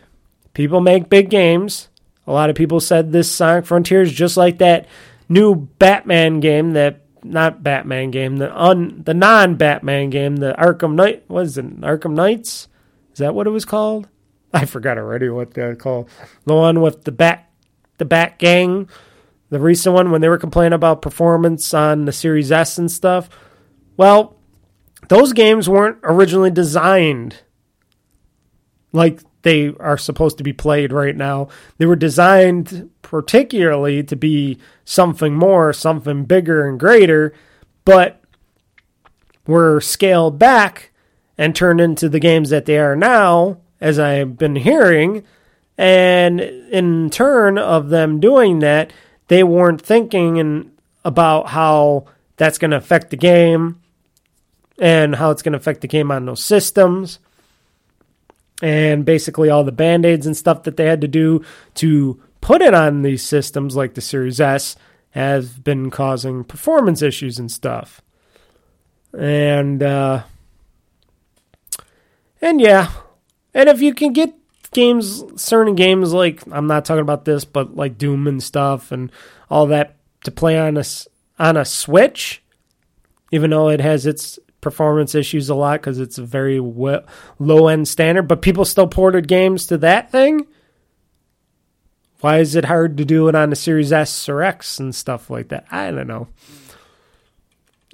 people 0.53 0.81
make 0.81 1.09
big 1.09 1.29
games. 1.29 1.87
A 2.27 2.31
lot 2.31 2.49
of 2.49 2.55
people 2.55 2.79
said 2.79 3.11
this 3.11 3.31
Sonic 3.31 3.65
Frontiers 3.65 4.11
just 4.11 4.37
like 4.37 4.59
that 4.59 4.87
new 5.27 5.55
Batman 5.55 6.39
game 6.39 6.73
that 6.73 7.01
not 7.23 7.63
Batman 7.63 8.11
game, 8.11 8.37
the 8.37 8.55
un 8.55 9.01
the 9.03 9.13
non 9.13 9.55
Batman 9.55 10.09
game, 10.09 10.37
the 10.37 10.53
Arkham 10.53 10.93
Knight 10.93 11.27
was 11.29 11.57
it 11.57 11.81
Arkham 11.81 12.13
Knights? 12.13 12.67
Is 13.19 13.21
that 13.21 13.35
what 13.35 13.47
it 13.47 13.49
was 13.49 13.65
called? 13.65 14.07
I 14.53 14.63
forgot 14.63 14.97
already 14.97 15.27
what 15.27 15.53
they're 15.53 15.75
called. 15.75 16.09
The 16.45 16.55
one 16.55 16.79
with 16.79 17.03
the 17.03 17.11
bat 17.11 17.49
the 17.97 18.05
Bat 18.05 18.39
Gang, 18.39 18.87
the 19.49 19.59
recent 19.59 19.93
one 19.93 20.09
when 20.09 20.21
they 20.21 20.29
were 20.29 20.37
complaining 20.37 20.71
about 20.71 21.01
performance 21.01 21.73
on 21.73 22.05
the 22.05 22.13
Series 22.13 22.49
S 22.49 22.77
and 22.77 22.89
stuff. 22.89 23.27
Well, 23.97 24.37
those 25.09 25.33
games 25.33 25.67
weren't 25.67 25.97
originally 26.01 26.49
designed 26.49 27.43
like 28.93 29.19
they 29.41 29.73
are 29.81 29.97
supposed 29.97 30.37
to 30.37 30.43
be 30.45 30.53
played 30.53 30.93
right 30.93 31.17
now. 31.17 31.49
They 31.77 31.85
were 31.85 31.97
designed 31.97 32.89
particularly 33.01 34.01
to 34.03 34.15
be 34.15 34.59
something 34.85 35.35
more, 35.35 35.73
something 35.73 36.23
bigger 36.23 36.65
and 36.65 36.79
greater, 36.79 37.33
but 37.83 38.21
were 39.45 39.81
scaled 39.81 40.39
back 40.39 40.93
and 41.39 41.55
turned 41.55 41.79
into 41.79 42.09
the 42.09 42.19
games 42.19 42.49
that 42.49 42.65
they 42.65 42.77
are 42.77 42.97
now, 42.97 43.57
as 43.79 43.97
I've 43.97 44.37
been 44.37 44.57
hearing. 44.57 45.23
And 45.77 46.41
in 46.41 47.09
turn 47.09 47.57
of 47.57 47.87
them 47.87 48.19
doing 48.19 48.59
that, 48.59 48.91
they 49.29 49.41
weren't 49.45 49.81
thinking 49.81 50.71
about 51.05 51.47
how 51.47 52.07
that's 52.35 52.57
going 52.57 52.71
to 52.71 52.77
affect 52.77 53.09
the 53.09 53.15
game 53.15 53.79
and 54.79 55.15
how 55.15 55.31
it's 55.31 55.41
going 55.41 55.53
to 55.53 55.57
affect 55.57 55.79
the 55.79 55.87
game 55.87 56.11
on 56.11 56.25
those 56.25 56.43
systems 56.43 57.19
and 58.61 59.05
basically 59.05 59.49
all 59.49 59.63
the 59.63 59.71
band-aids 59.71 60.25
and 60.25 60.35
stuff 60.35 60.63
that 60.63 60.75
they 60.75 60.87
had 60.87 60.99
to 60.99 61.07
do 61.07 61.41
to 61.75 62.21
put 62.41 62.61
it 62.61 62.73
on 62.73 63.01
these 63.01 63.23
systems 63.23 63.77
like 63.77 63.93
the 63.93 64.01
series 64.01 64.41
s 64.41 64.75
have 65.11 65.63
been 65.63 65.89
causing 65.89 66.43
performance 66.43 67.01
issues 67.01 67.39
and 67.39 67.49
stuff 67.49 68.01
and 69.17 69.81
uh 69.81 70.21
and 72.41 72.59
yeah 72.61 72.91
and 73.53 73.69
if 73.69 73.81
you 73.81 73.93
can 73.93 74.13
get 74.13 74.33
games 74.71 75.23
certain 75.35 75.75
games 75.75 76.13
like 76.13 76.41
i'm 76.51 76.67
not 76.67 76.85
talking 76.85 77.01
about 77.01 77.25
this 77.25 77.43
but 77.43 77.75
like 77.75 77.97
doom 77.97 78.27
and 78.27 78.43
stuff 78.43 78.91
and 78.91 79.11
all 79.49 79.65
that 79.65 79.95
to 80.23 80.31
play 80.31 80.57
on 80.57 80.77
a 80.77 80.83
on 81.39 81.57
a 81.57 81.65
switch 81.65 82.43
even 83.31 83.49
though 83.49 83.69
it 83.69 83.79
has 83.79 84.05
its 84.05 84.39
performance 84.61 85.15
issues 85.15 85.49
a 85.49 85.55
lot 85.55 85.79
because 85.79 85.99
it's 85.99 86.17
a 86.17 86.23
very 86.23 86.59
well, 86.59 87.03
low 87.37 87.67
end 87.67 87.87
standard, 87.87 88.23
but 88.23 88.41
people 88.41 88.65
still 88.65 88.87
ported 88.87 89.27
games 89.27 89.67
to 89.67 89.77
that 89.77 90.11
thing. 90.11 90.45
Why 92.21 92.39
is 92.39 92.55
it 92.55 92.65
hard 92.65 92.97
to 92.97 93.05
do 93.05 93.29
it 93.29 93.35
on 93.35 93.49
the 93.49 93.55
Series 93.55 93.93
S 93.93 94.27
or 94.27 94.41
X 94.41 94.79
and 94.79 94.93
stuff 94.93 95.29
like 95.29 95.49
that? 95.49 95.65
I 95.71 95.91
don't 95.91 96.07
know. 96.07 96.27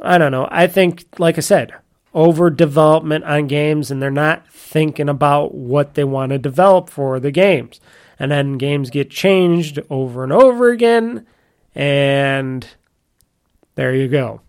I 0.02 0.18
don't 0.18 0.32
know. 0.32 0.48
I 0.50 0.68
think, 0.68 1.06
like 1.20 1.38
I 1.38 1.42
said, 1.42 1.74
over 2.16 2.50
development 2.50 3.26
on 3.26 3.46
games, 3.46 3.92
and 3.92 4.02
they're 4.02 4.10
not 4.10 4.48
thinking 4.48 5.10
about 5.10 5.54
what 5.54 5.94
they 5.94 6.04
want 6.06 6.32
to 6.32 6.40
develop 6.40 6.90
for 6.90 7.20
the 7.20 7.30
games. 7.30 7.80
And 8.18 8.32
then 8.32 8.58
games 8.58 8.90
get 8.90 9.12
changed 9.12 9.80
over 9.90 10.24
and 10.24 10.32
over 10.32 10.70
again, 10.70 11.28
and 11.76 12.66
there 13.76 13.94
you 13.94 14.08
go. 14.08 14.42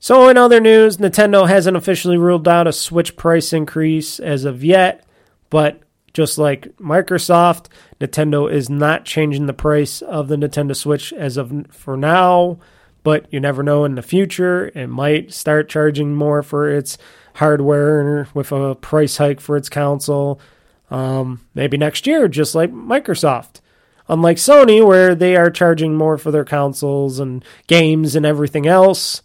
So, 0.00 0.28
in 0.28 0.36
other 0.36 0.58
news, 0.58 0.96
Nintendo 0.96 1.48
hasn't 1.48 1.76
officially 1.76 2.18
ruled 2.18 2.48
out 2.48 2.66
a 2.66 2.72
Switch 2.72 3.16
price 3.16 3.52
increase 3.52 4.18
as 4.18 4.44
of 4.44 4.64
yet, 4.64 5.06
but 5.48 5.80
just 6.12 6.38
like 6.38 6.76
Microsoft, 6.78 7.66
Nintendo 8.00 8.52
is 8.52 8.68
not 8.68 9.04
changing 9.04 9.46
the 9.46 9.52
price 9.52 10.02
of 10.02 10.26
the 10.26 10.34
Nintendo 10.34 10.74
Switch 10.74 11.12
as 11.12 11.36
of 11.36 11.66
for 11.70 11.96
now, 11.96 12.58
but 13.02 13.32
you 13.32 13.40
never 13.40 13.62
know 13.62 13.84
in 13.84 13.94
the 13.94 14.02
future. 14.02 14.70
It 14.74 14.88
might 14.88 15.32
start 15.32 15.68
charging 15.68 16.14
more 16.14 16.42
for 16.42 16.68
its 16.68 16.98
hardware 17.34 18.28
with 18.34 18.52
a 18.52 18.74
price 18.74 19.16
hike 19.16 19.40
for 19.40 19.56
its 19.56 19.68
console. 19.68 20.40
Um, 20.90 21.46
maybe 21.54 21.76
next 21.76 22.06
year, 22.06 22.28
just 22.28 22.54
like 22.54 22.70
Microsoft. 22.72 23.60
Unlike 24.08 24.36
Sony, 24.36 24.86
where 24.86 25.14
they 25.14 25.36
are 25.36 25.50
charging 25.50 25.94
more 25.94 26.18
for 26.18 26.30
their 26.30 26.44
consoles 26.44 27.18
and 27.18 27.44
games 27.66 28.14
and 28.14 28.26
everything 28.26 28.66
else 28.66 29.22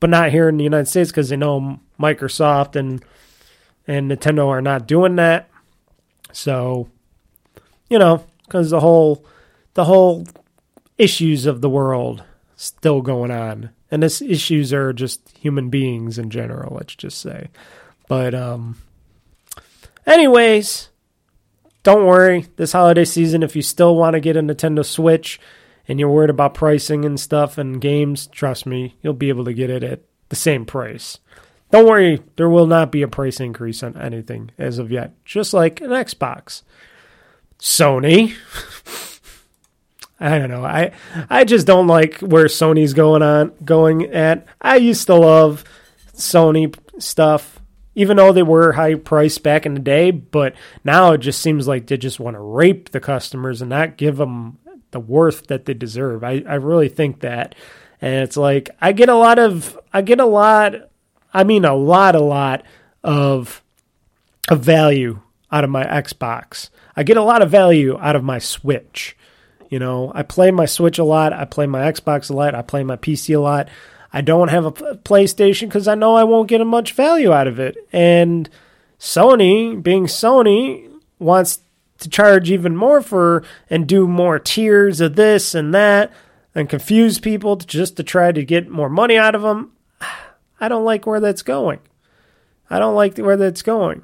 but 0.00 0.10
not 0.10 0.30
here 0.30 0.48
in 0.48 0.56
the 0.56 0.64
United 0.64 0.86
States 0.86 1.10
because 1.10 1.28
they 1.28 1.36
know 1.36 1.80
Microsoft 1.98 2.76
and 2.76 3.04
and 3.86 4.10
Nintendo 4.10 4.48
are 4.48 4.62
not 4.62 4.86
doing 4.86 5.16
that. 5.16 5.48
So, 6.32 6.88
you 7.88 7.98
know, 7.98 8.24
because 8.44 8.70
the 8.70 8.80
whole 8.80 9.24
the 9.74 9.84
whole 9.84 10.26
issues 10.98 11.46
of 11.46 11.60
the 11.60 11.70
world 11.70 12.24
still 12.56 13.02
going 13.02 13.30
on, 13.30 13.70
and 13.90 14.02
this 14.02 14.20
issues 14.20 14.72
are 14.72 14.92
just 14.92 15.36
human 15.38 15.70
beings 15.70 16.18
in 16.18 16.30
general. 16.30 16.74
Let's 16.74 16.96
just 16.96 17.20
say, 17.20 17.48
but 18.08 18.34
um, 18.34 18.76
anyways, 20.06 20.88
don't 21.82 22.06
worry. 22.06 22.46
This 22.56 22.72
holiday 22.72 23.04
season, 23.04 23.44
if 23.44 23.54
you 23.54 23.62
still 23.62 23.94
want 23.94 24.14
to 24.14 24.20
get 24.20 24.36
a 24.36 24.42
Nintendo 24.42 24.84
Switch 24.84 25.38
and 25.86 26.00
you're 26.00 26.10
worried 26.10 26.30
about 26.30 26.54
pricing 26.54 27.04
and 27.04 27.20
stuff 27.20 27.58
and 27.58 27.80
games, 27.80 28.26
trust 28.26 28.66
me, 28.66 28.96
you'll 29.02 29.12
be 29.12 29.28
able 29.28 29.44
to 29.44 29.54
get 29.54 29.70
it 29.70 29.84
at 29.84 30.00
the 30.28 30.34
same 30.34 30.64
price. 30.64 31.18
Don't 31.70 31.86
worry, 31.86 32.22
there 32.36 32.48
will 32.48 32.66
not 32.66 32.90
be 32.90 33.02
a 33.02 33.08
price 33.08 33.38
increase 33.38 33.82
on 33.82 33.96
anything 33.96 34.50
as 34.58 34.78
of 34.78 34.90
yet, 34.90 35.12
just 35.24 35.54
like 35.54 35.80
an 35.80 35.90
Xbox. 35.90 36.62
Sony. 37.60 38.34
I 40.18 40.38
don't 40.38 40.50
know. 40.50 40.64
I 40.64 40.92
I 41.28 41.44
just 41.44 41.66
don't 41.66 41.86
like 41.86 42.20
where 42.20 42.46
Sony's 42.46 42.94
going 42.94 43.22
on 43.22 43.52
going 43.64 44.04
at. 44.06 44.46
I 44.60 44.76
used 44.76 45.06
to 45.06 45.14
love 45.14 45.64
Sony 46.14 46.74
stuff, 46.98 47.60
even 47.94 48.16
though 48.16 48.32
they 48.32 48.42
were 48.42 48.72
high 48.72 48.94
priced 48.94 49.42
back 49.42 49.66
in 49.66 49.74
the 49.74 49.80
day. 49.80 50.10
But 50.10 50.54
now 50.84 51.12
it 51.12 51.18
just 51.18 51.42
seems 51.42 51.68
like 51.68 51.86
they 51.86 51.98
just 51.98 52.18
want 52.18 52.36
to 52.36 52.40
rape 52.40 52.90
the 52.90 53.00
customers 53.00 53.60
and 53.60 53.68
not 53.68 53.98
give 53.98 54.16
them 54.16 54.58
the 54.92 55.00
worth 55.00 55.48
that 55.48 55.66
they 55.66 55.74
deserve. 55.74 56.24
I, 56.24 56.42
I 56.48 56.54
really 56.54 56.88
think 56.88 57.20
that. 57.20 57.54
And 58.00 58.22
it's 58.22 58.36
like 58.36 58.70
I 58.80 58.92
get 58.92 59.08
a 59.08 59.14
lot 59.14 59.38
of 59.38 59.78
I 59.92 60.00
get 60.00 60.20
a 60.20 60.26
lot 60.26 60.74
I 61.32 61.44
mean 61.44 61.64
a 61.64 61.74
lot 61.74 62.14
a 62.14 62.20
lot 62.20 62.64
of 63.04 63.62
of 64.48 64.60
value 64.60 65.20
out 65.52 65.64
of 65.64 65.70
my 65.70 65.84
Xbox. 65.84 66.70
I 66.96 67.02
get 67.02 67.16
a 67.18 67.22
lot 67.22 67.42
of 67.42 67.50
value 67.50 67.98
out 68.00 68.16
of 68.16 68.24
my 68.24 68.38
Switch. 68.38 69.16
You 69.68 69.78
know, 69.78 70.12
I 70.14 70.22
play 70.22 70.50
my 70.50 70.66
Switch 70.66 70.98
a 70.98 71.04
lot, 71.04 71.32
I 71.32 71.44
play 71.44 71.66
my 71.66 71.90
Xbox 71.90 72.30
a 72.30 72.34
lot, 72.34 72.54
I 72.54 72.62
play 72.62 72.84
my 72.84 72.96
PC 72.96 73.36
a 73.36 73.40
lot. 73.40 73.68
I 74.12 74.20
don't 74.20 74.48
have 74.48 74.64
a 74.64 74.72
PlayStation 74.72 75.70
cuz 75.70 75.88
I 75.88 75.94
know 75.94 76.14
I 76.14 76.24
won't 76.24 76.48
get 76.48 76.64
much 76.66 76.92
value 76.92 77.32
out 77.32 77.46
of 77.46 77.58
it. 77.58 77.76
And 77.92 78.48
Sony, 78.98 79.82
being 79.82 80.06
Sony, 80.06 80.88
wants 81.18 81.60
to 81.98 82.08
charge 82.08 82.50
even 82.50 82.76
more 82.76 83.00
for 83.00 83.42
and 83.68 83.86
do 83.86 84.06
more 84.06 84.38
tiers 84.38 85.00
of 85.00 85.16
this 85.16 85.54
and 85.54 85.74
that 85.74 86.12
and 86.54 86.68
confuse 86.68 87.18
people 87.18 87.56
to, 87.56 87.66
just 87.66 87.96
to 87.96 88.02
try 88.02 88.32
to 88.32 88.44
get 88.44 88.68
more 88.68 88.88
money 88.88 89.16
out 89.16 89.34
of 89.34 89.42
them. 89.42 89.72
I 90.60 90.68
don't 90.68 90.84
like 90.84 91.06
where 91.06 91.20
that's 91.20 91.42
going. 91.42 91.80
I 92.70 92.78
don't 92.78 92.94
like 92.94 93.18
where 93.18 93.36
that's 93.36 93.62
going. 93.62 94.02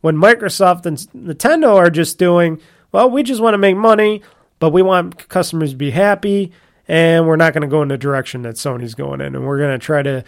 When 0.00 0.16
Microsoft 0.16 0.84
and 0.84 0.98
Nintendo 1.16 1.76
are 1.76 1.90
just 1.90 2.18
doing, 2.18 2.60
well, 2.92 3.08
we 3.08 3.22
just 3.22 3.40
want 3.40 3.54
to 3.54 3.58
make 3.58 3.76
money, 3.76 4.22
but 4.64 4.72
we 4.72 4.80
want 4.80 5.28
customers 5.28 5.72
to 5.72 5.76
be 5.76 5.90
happy, 5.90 6.50
and 6.88 7.26
we're 7.26 7.36
not 7.36 7.52
going 7.52 7.60
to 7.60 7.68
go 7.68 7.82
in 7.82 7.88
the 7.88 7.98
direction 7.98 8.40
that 8.40 8.54
Sony's 8.54 8.94
going 8.94 9.20
in, 9.20 9.36
and 9.36 9.46
we're 9.46 9.58
going 9.58 9.78
to 9.78 9.84
try 9.84 10.02
to 10.02 10.24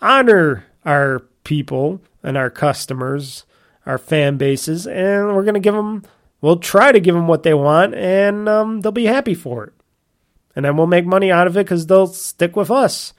honor 0.00 0.66
our 0.84 1.20
people 1.44 2.02
and 2.20 2.36
our 2.36 2.50
customers, 2.50 3.44
our 3.86 3.96
fan 3.96 4.38
bases, 4.38 4.88
and 4.88 5.36
we're 5.36 5.44
going 5.44 5.54
to 5.54 5.60
give 5.60 5.76
them, 5.76 6.02
we'll 6.40 6.56
try 6.56 6.90
to 6.90 6.98
give 6.98 7.14
them 7.14 7.28
what 7.28 7.44
they 7.44 7.54
want, 7.54 7.94
and 7.94 8.48
um, 8.48 8.80
they'll 8.80 8.90
be 8.90 9.04
happy 9.04 9.34
for 9.34 9.62
it. 9.62 9.72
And 10.56 10.64
then 10.64 10.76
we'll 10.76 10.88
make 10.88 11.06
money 11.06 11.30
out 11.30 11.46
of 11.46 11.56
it 11.56 11.66
because 11.66 11.86
they'll 11.86 12.08
stick 12.08 12.56
with 12.56 12.72
us. 12.72 13.12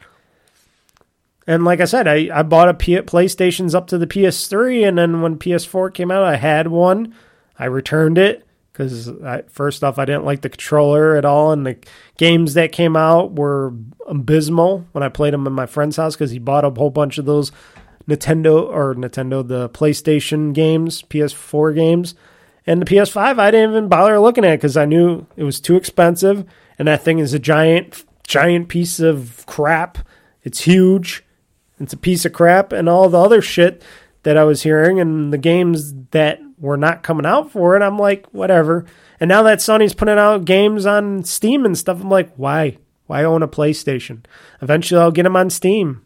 And 1.47 1.63
like 1.63 1.79
I 1.79 1.85
said, 1.85 2.09
I, 2.09 2.27
I 2.39 2.43
bought 2.43 2.67
a 2.67 2.73
P- 2.73 2.97
PlayStation's 2.97 3.73
up 3.73 3.87
to 3.87 3.97
the 3.97 4.05
PS3, 4.05 4.85
and 4.85 4.97
then 4.97 5.21
when 5.21 5.39
PS4 5.39 5.93
came 5.93 6.11
out, 6.11 6.23
I 6.23 6.35
had 6.35 6.67
one. 6.67 7.15
I 7.57 7.67
returned 7.67 8.17
it 8.17 8.46
because 8.77 9.09
first 9.49 9.83
off, 9.83 9.97
I 9.97 10.05
didn't 10.05 10.25
like 10.25 10.41
the 10.41 10.49
controller 10.49 11.15
at 11.15 11.25
all, 11.25 11.51
and 11.51 11.65
the 11.65 11.77
games 12.17 12.53
that 12.53 12.71
came 12.71 12.95
out 12.95 13.33
were 13.33 13.73
abysmal 14.05 14.85
when 14.91 15.03
I 15.03 15.09
played 15.09 15.33
them 15.33 15.47
in 15.47 15.53
my 15.53 15.65
friend's 15.65 15.97
house 15.97 16.15
because 16.15 16.31
he 16.31 16.39
bought 16.39 16.65
a 16.65 16.69
whole 16.69 16.91
bunch 16.91 17.17
of 17.17 17.25
those 17.25 17.51
Nintendo 18.07 18.69
or 18.69 18.93
Nintendo 18.93 19.45
the 19.45 19.69
PlayStation 19.69 20.53
games, 20.53 21.01
PS4 21.03 21.73
games, 21.73 22.13
and 22.65 22.81
the 22.81 22.85
PS5. 22.85 23.39
I 23.39 23.51
didn't 23.51 23.71
even 23.71 23.89
bother 23.89 24.19
looking 24.19 24.45
at 24.45 24.57
because 24.57 24.77
I 24.77 24.85
knew 24.85 25.25
it 25.35 25.43
was 25.43 25.59
too 25.59 25.75
expensive, 25.75 26.45
and 26.77 26.87
that 26.87 27.03
thing 27.03 27.19
is 27.19 27.33
a 27.33 27.39
giant, 27.39 28.05
giant 28.23 28.69
piece 28.69 28.99
of 28.99 29.43
crap. 29.47 29.97
It's 30.43 30.61
huge 30.61 31.23
it's 31.79 31.93
a 31.93 31.97
piece 31.97 32.25
of 32.25 32.33
crap, 32.33 32.71
and 32.71 32.89
all 32.89 33.09
the 33.09 33.19
other 33.19 33.41
shit 33.41 33.83
that 34.23 34.37
I 34.37 34.43
was 34.43 34.63
hearing, 34.63 34.99
and 34.99 35.31
the 35.31 35.37
games 35.37 35.93
that 36.11 36.39
were 36.57 36.77
not 36.77 37.03
coming 37.03 37.25
out 37.25 37.51
for 37.51 37.75
it, 37.75 37.81
I'm 37.81 37.99
like, 37.99 38.27
whatever. 38.27 38.85
And 39.19 39.29
now 39.29 39.43
that 39.43 39.59
Sony's 39.59 39.93
putting 39.93 40.17
out 40.17 40.45
games 40.45 40.85
on 40.85 41.23
Steam 41.23 41.65
and 41.65 41.77
stuff, 41.77 42.01
I'm 42.01 42.09
like, 42.09 42.33
why? 42.35 42.77
Why 43.05 43.23
own 43.23 43.43
a 43.43 43.47
PlayStation? 43.47 44.25
Eventually, 44.61 44.99
I'll 44.99 45.11
get 45.11 45.23
them 45.23 45.35
on 45.35 45.49
Steam, 45.49 46.03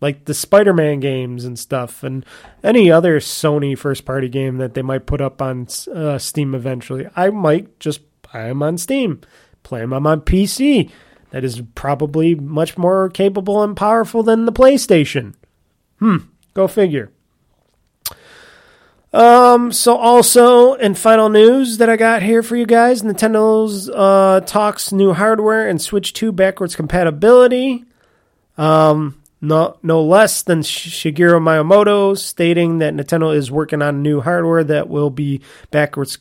like 0.00 0.24
the 0.24 0.34
Spider-Man 0.34 1.00
games 1.00 1.44
and 1.44 1.58
stuff, 1.58 2.02
and 2.02 2.24
any 2.62 2.90
other 2.90 3.20
Sony 3.20 3.78
first-party 3.78 4.28
game 4.28 4.58
that 4.58 4.74
they 4.74 4.82
might 4.82 5.06
put 5.06 5.20
up 5.20 5.40
on 5.40 5.68
uh, 5.94 6.18
Steam 6.18 6.54
eventually. 6.54 7.08
I 7.14 7.30
might 7.30 7.78
just 7.78 8.00
buy 8.22 8.48
them 8.48 8.62
on 8.62 8.78
Steam, 8.78 9.20
play 9.62 9.80
them 9.80 9.92
on 9.92 10.02
my 10.02 10.16
PC 10.16 10.90
that 11.30 11.44
is 11.44 11.62
probably 11.74 12.34
much 12.34 12.78
more 12.78 13.08
capable 13.10 13.62
and 13.62 13.76
powerful 13.76 14.22
than 14.22 14.46
the 14.46 14.52
PlayStation. 14.52 15.34
Hmm, 15.98 16.18
go 16.54 16.66
figure. 16.66 17.12
Um, 19.12 19.72
so 19.72 19.96
also 19.96 20.74
in 20.74 20.94
final 20.94 21.28
news 21.28 21.78
that 21.78 21.88
I 21.88 21.96
got 21.96 22.22
here 22.22 22.42
for 22.42 22.56
you 22.56 22.66
guys, 22.66 23.02
Nintendo's 23.02 23.88
uh 23.88 24.40
talks 24.44 24.92
new 24.92 25.12
hardware 25.12 25.68
and 25.68 25.80
Switch 25.80 26.12
2 26.12 26.32
backwards 26.32 26.76
compatibility. 26.76 27.84
Um, 28.58 29.22
no, 29.40 29.78
no 29.82 30.02
less 30.02 30.42
than 30.42 30.60
Shigeru 30.60 31.40
Miyamoto 31.40 32.16
stating 32.18 32.78
that 32.78 32.94
Nintendo 32.94 33.34
is 33.34 33.50
working 33.50 33.80
on 33.80 34.02
new 34.02 34.20
hardware 34.20 34.64
that 34.64 34.88
will 34.88 35.10
be 35.10 35.40
backwards 35.70 36.18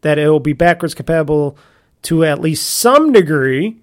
that 0.00 0.18
it 0.18 0.28
will 0.28 0.40
be 0.40 0.52
backwards 0.52 0.94
compatible 0.94 1.58
to 2.02 2.24
at 2.24 2.40
least 2.40 2.68
some 2.68 3.12
degree 3.12 3.76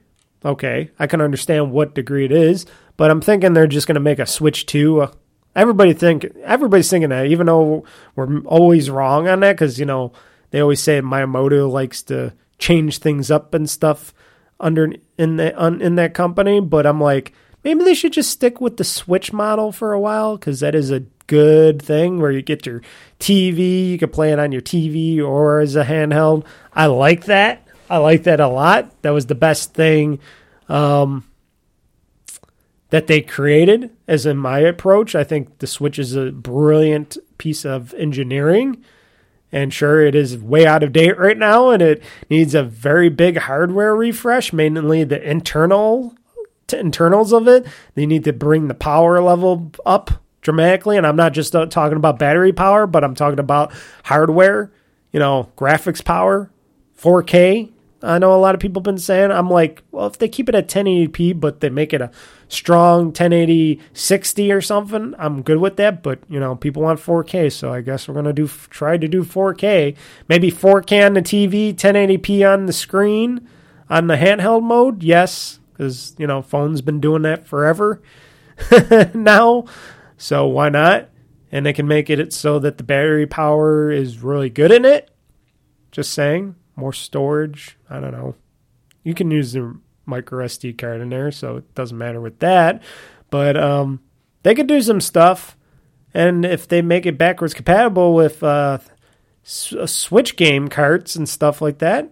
Okay, 0.44 0.90
I 0.98 1.06
can 1.08 1.22
understand 1.22 1.72
what 1.72 1.94
degree 1.94 2.26
it 2.26 2.32
is, 2.32 2.66
but 2.98 3.12
I'm 3.12 3.22
thinking 3.22 3.54
they're 3.54 3.68
just 3.68 3.86
going 3.86 3.96
to 3.96 4.02
make 4.02 4.18
a 4.20 4.26
Switch 4.26 4.66
2. 4.66 5.08
Everybody 5.56 5.94
think 5.94 6.26
everybody's 6.44 6.90
thinking 6.90 7.10
that, 7.10 7.28
even 7.28 7.48
though 7.48 7.84
we're 8.16 8.40
always 8.42 8.90
wrong 8.90 9.28
on 9.28 9.42
that, 9.42 9.54
because 9.54 9.80
you 9.80 9.86
know 9.86 10.14
they 10.52 10.60
always 10.60 10.82
say 10.82 11.02
Miyamoto 11.02 11.70
likes 11.70 12.02
to 12.04 12.34
change 12.58 13.00
things 13.00 13.30
up 13.30 13.54
and 13.54 13.70
stuff 13.70 14.14
under 14.60 14.94
in 15.18 15.38
the 15.38 15.58
in 15.82 15.96
that 15.96 16.14
company. 16.14 16.62
But 16.62 16.86
I'm 16.86 17.02
like, 17.02 17.34
maybe 17.64 17.84
they 17.84 17.94
should 17.94 18.14
just 18.14 18.30
stick 18.30 18.62
with 18.62 18.78
the 18.78 18.84
Switch 18.84 19.34
model 19.34 19.72
for 19.72 19.94
a 19.94 20.00
while, 20.00 20.38
because 20.38 20.62
that 20.62 20.76
is 20.76 20.92
a 20.92 21.04
good 21.28 21.82
thing 21.82 22.20
where 22.20 22.32
you 22.32 22.42
get 22.42 22.66
your 22.66 22.82
TV, 23.20 23.90
you 23.90 23.98
can 23.98 24.10
play 24.10 24.34
it 24.34 24.40
on 24.40 24.52
your 24.52 24.62
TV 24.62 25.22
or 25.22 25.62
as 25.62 25.78
a 25.78 25.86
handheld. 25.86 26.46
I 26.74 26.88
like 26.88 27.26
that. 27.26 27.66
I 27.90 27.98
like 27.98 28.24
that 28.24 28.40
a 28.40 28.48
lot. 28.48 29.02
That 29.02 29.12
was 29.12 29.28
the 29.28 29.36
best 29.36 29.74
thing 29.74 30.20
um, 30.68 31.26
that 32.92 33.08
they 33.08 33.22
created, 33.22 33.90
as 34.08 34.26
in 34.26 34.38
my 34.38 34.60
approach. 34.60 35.16
I 35.16 35.24
think 35.24 35.58
the 35.58 35.68
Switch 35.68 35.98
is 35.98 36.16
a 36.16 36.32
brilliant 36.32 37.18
piece 37.38 37.66
of 37.66 37.94
engineering. 37.96 38.84
And 39.52 39.74
sure, 39.74 40.02
it 40.06 40.14
is 40.14 40.38
way 40.38 40.66
out 40.66 40.84
of 40.84 40.94
date 40.94 41.18
right 41.18 41.38
now, 41.38 41.72
and 41.72 41.82
it 41.82 42.04
needs 42.30 42.54
a 42.54 42.64
very 42.64 43.10
big 43.10 43.38
hardware 43.38 43.96
refresh, 43.96 44.54
mainly 44.54 45.04
the 45.04 45.22
internal 45.30 46.16
internals 46.72 47.34
of 47.34 47.50
it. 47.50 47.66
They 47.96 48.06
need 48.06 48.24
to 48.26 48.34
bring 48.34 48.68
the 48.68 48.74
power 48.74 49.22
level 49.22 49.72
up 49.86 50.12
dramatically, 50.42 50.98
and 50.98 51.06
I'm 51.06 51.18
not 51.18 51.34
just 51.34 51.56
uh, 51.56 51.66
talking 51.66 51.98
about 51.98 52.20
battery 52.20 52.54
power, 52.54 52.88
but 52.88 53.04
I'm 53.04 53.16
talking 53.16 53.40
about 53.40 53.74
hardware. 54.04 54.72
You 55.12 55.20
know, 55.20 55.52
graphics 55.58 56.04
power, 56.04 56.50
4K, 56.98 57.72
I 58.04 58.18
know 58.18 58.34
a 58.34 58.38
lot 58.38 58.56
of 58.56 58.62
people 58.62 58.80
have 58.80 58.86
been 58.86 58.98
saying. 58.98 59.32
I'm 59.32 59.50
like, 59.50 59.84
well, 59.92 60.08
if 60.08 60.18
they 60.18 60.28
keep 60.28 60.50
it 60.50 60.56
at 60.56 60.68
1080p, 60.68 61.40
but 61.40 61.60
they 61.60 61.70
make 61.70 61.94
it 61.94 62.02
a 62.02 62.12
strong 62.48 63.06
1080 63.06 63.80
60 63.94 64.52
or 64.52 64.62
something, 64.62 65.14
I'm 65.20 65.44
good 65.44 65.58
with 65.58 65.78
that. 65.78 66.02
But 66.02 66.20
you 66.28 66.40
know, 66.40 66.56
people 66.56 66.82
want 66.82 67.00
4K, 67.00 67.52
so 67.52 67.72
I 67.72 67.82
guess 67.82 68.08
we're 68.08 68.16
gonna 68.16 68.34
do 68.34 68.48
try 68.48 68.98
to 68.98 69.08
do 69.08 69.24
4K. 69.24 69.96
Maybe 70.28 70.52
4K 70.52 71.06
on 71.06 71.14
the 71.14 71.22
TV, 71.22 71.74
1080p 71.74 72.52
on 72.52 72.66
the 72.66 72.74
screen, 72.74 73.48
on 73.90 74.08
the 74.08 74.16
handheld 74.16 74.64
mode. 74.64 75.04
Yes, 75.04 75.60
because 75.72 76.16
you 76.18 76.26
know, 76.26 76.42
phones 76.42 76.82
been 76.82 77.00
doing 77.00 77.22
that 77.22 77.46
forever 77.46 78.02
now. 79.14 79.66
So 80.18 80.48
why 80.48 80.70
not? 80.70 81.10
And 81.52 81.66
they 81.66 81.74
can 81.74 81.88
make 81.88 82.10
it 82.10 82.34
so 82.34 82.60
that 82.60 82.78
the 82.78 82.84
battery 82.84 83.28
power 83.28 83.92
is 83.92 84.20
really 84.20 84.50
good 84.50 84.72
in 84.72 84.86
it. 84.86 85.12
Just 85.92 86.14
saying 86.14 86.56
more 86.82 86.92
storage. 86.92 87.78
I 87.90 88.00
don't 88.00 88.12
know. 88.12 88.36
You 89.04 89.14
can 89.14 89.30
use 89.30 89.54
the 89.54 89.78
micro 90.06 90.44
SD 90.46 90.78
card 90.78 91.00
in 91.00 91.10
there, 91.10 91.32
so 91.32 91.58
it 91.58 91.76
doesn't 91.76 91.98
matter 91.98 92.20
with 92.20 92.40
that. 92.40 92.82
But 93.30 93.56
um, 93.56 94.02
they 94.44 94.56
could 94.56 94.68
do 94.68 94.82
some 94.82 95.00
stuff, 95.00 95.56
and 96.14 96.44
if 96.44 96.68
they 96.68 96.82
make 96.82 97.06
it 97.06 97.20
backwards 97.20 97.54
compatible 97.54 98.16
with 98.16 98.44
uh, 98.44 98.80
uh 99.78 99.86
Switch 99.86 100.36
game 100.36 100.68
carts 100.68 101.16
and 101.16 101.30
stuff 101.30 101.62
like 101.62 101.78
that, 101.78 102.12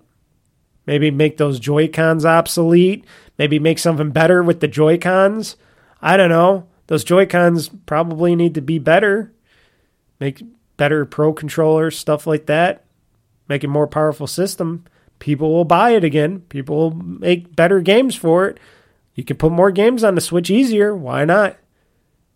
maybe 0.86 1.09
make 1.11 1.38
those 1.38 1.59
Joy 1.59 1.88
Cons 1.88 2.26
obsolete. 2.26 3.03
Maybe 3.38 3.57
make 3.57 3.80
something 3.80 4.11
better 4.11 4.43
with 4.43 4.59
the 4.59 4.67
Joy 4.67 4.97
Cons. 4.97 5.55
I 6.01 6.15
don't 6.15 6.30
know. 6.30 6.67
Those 6.88 7.03
Joy 7.03 7.26
Cons 7.26 7.70
probably 7.86 8.36
need 8.36 8.53
to 8.55 8.61
be 8.61 8.78
better. 8.78 9.34
Make 10.20 10.43
better 10.78 11.05
Pro 11.05 11.34
controllers, 11.34 11.97
stuff 11.97 12.28
like 12.28 12.45
that 12.47 12.86
make 13.50 13.64
a 13.64 13.68
more 13.68 13.88
powerful 13.88 14.28
system, 14.28 14.86
people 15.18 15.52
will 15.52 15.66
buy 15.66 15.91
it 15.91 16.04
again. 16.04 16.41
People 16.50 16.78
will 16.78 16.91
make 16.91 17.56
better 17.56 17.82
games 17.82 18.16
for 18.16 18.47
it. 18.47 18.60
You 19.16 19.26
can 19.26 19.36
put 19.36 19.52
more 19.52 19.72
games 19.72 20.04
on 20.04 20.16
the 20.16 20.22
Switch 20.22 20.50
easier. 20.50 20.95
Why 20.95 21.26
not? 21.26 21.58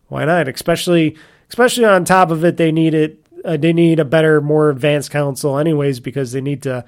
Why 0.08 0.26
not? 0.26 0.50
Especially, 0.50 1.16
especially 1.48 1.86
on 1.86 2.04
top 2.04 2.30
of 2.30 2.44
it, 2.44 2.58
they 2.58 2.72
need 2.72 2.94
it. 2.94 3.26
Uh, 3.46 3.58
they 3.58 3.74
need 3.74 4.00
a 4.00 4.06
better, 4.06 4.42
more 4.42 4.70
advanced 4.70 5.12
console, 5.12 5.58
anyways, 5.58 6.00
because 6.00 6.32
they 6.32 6.42
need 6.42 6.64
to. 6.64 6.84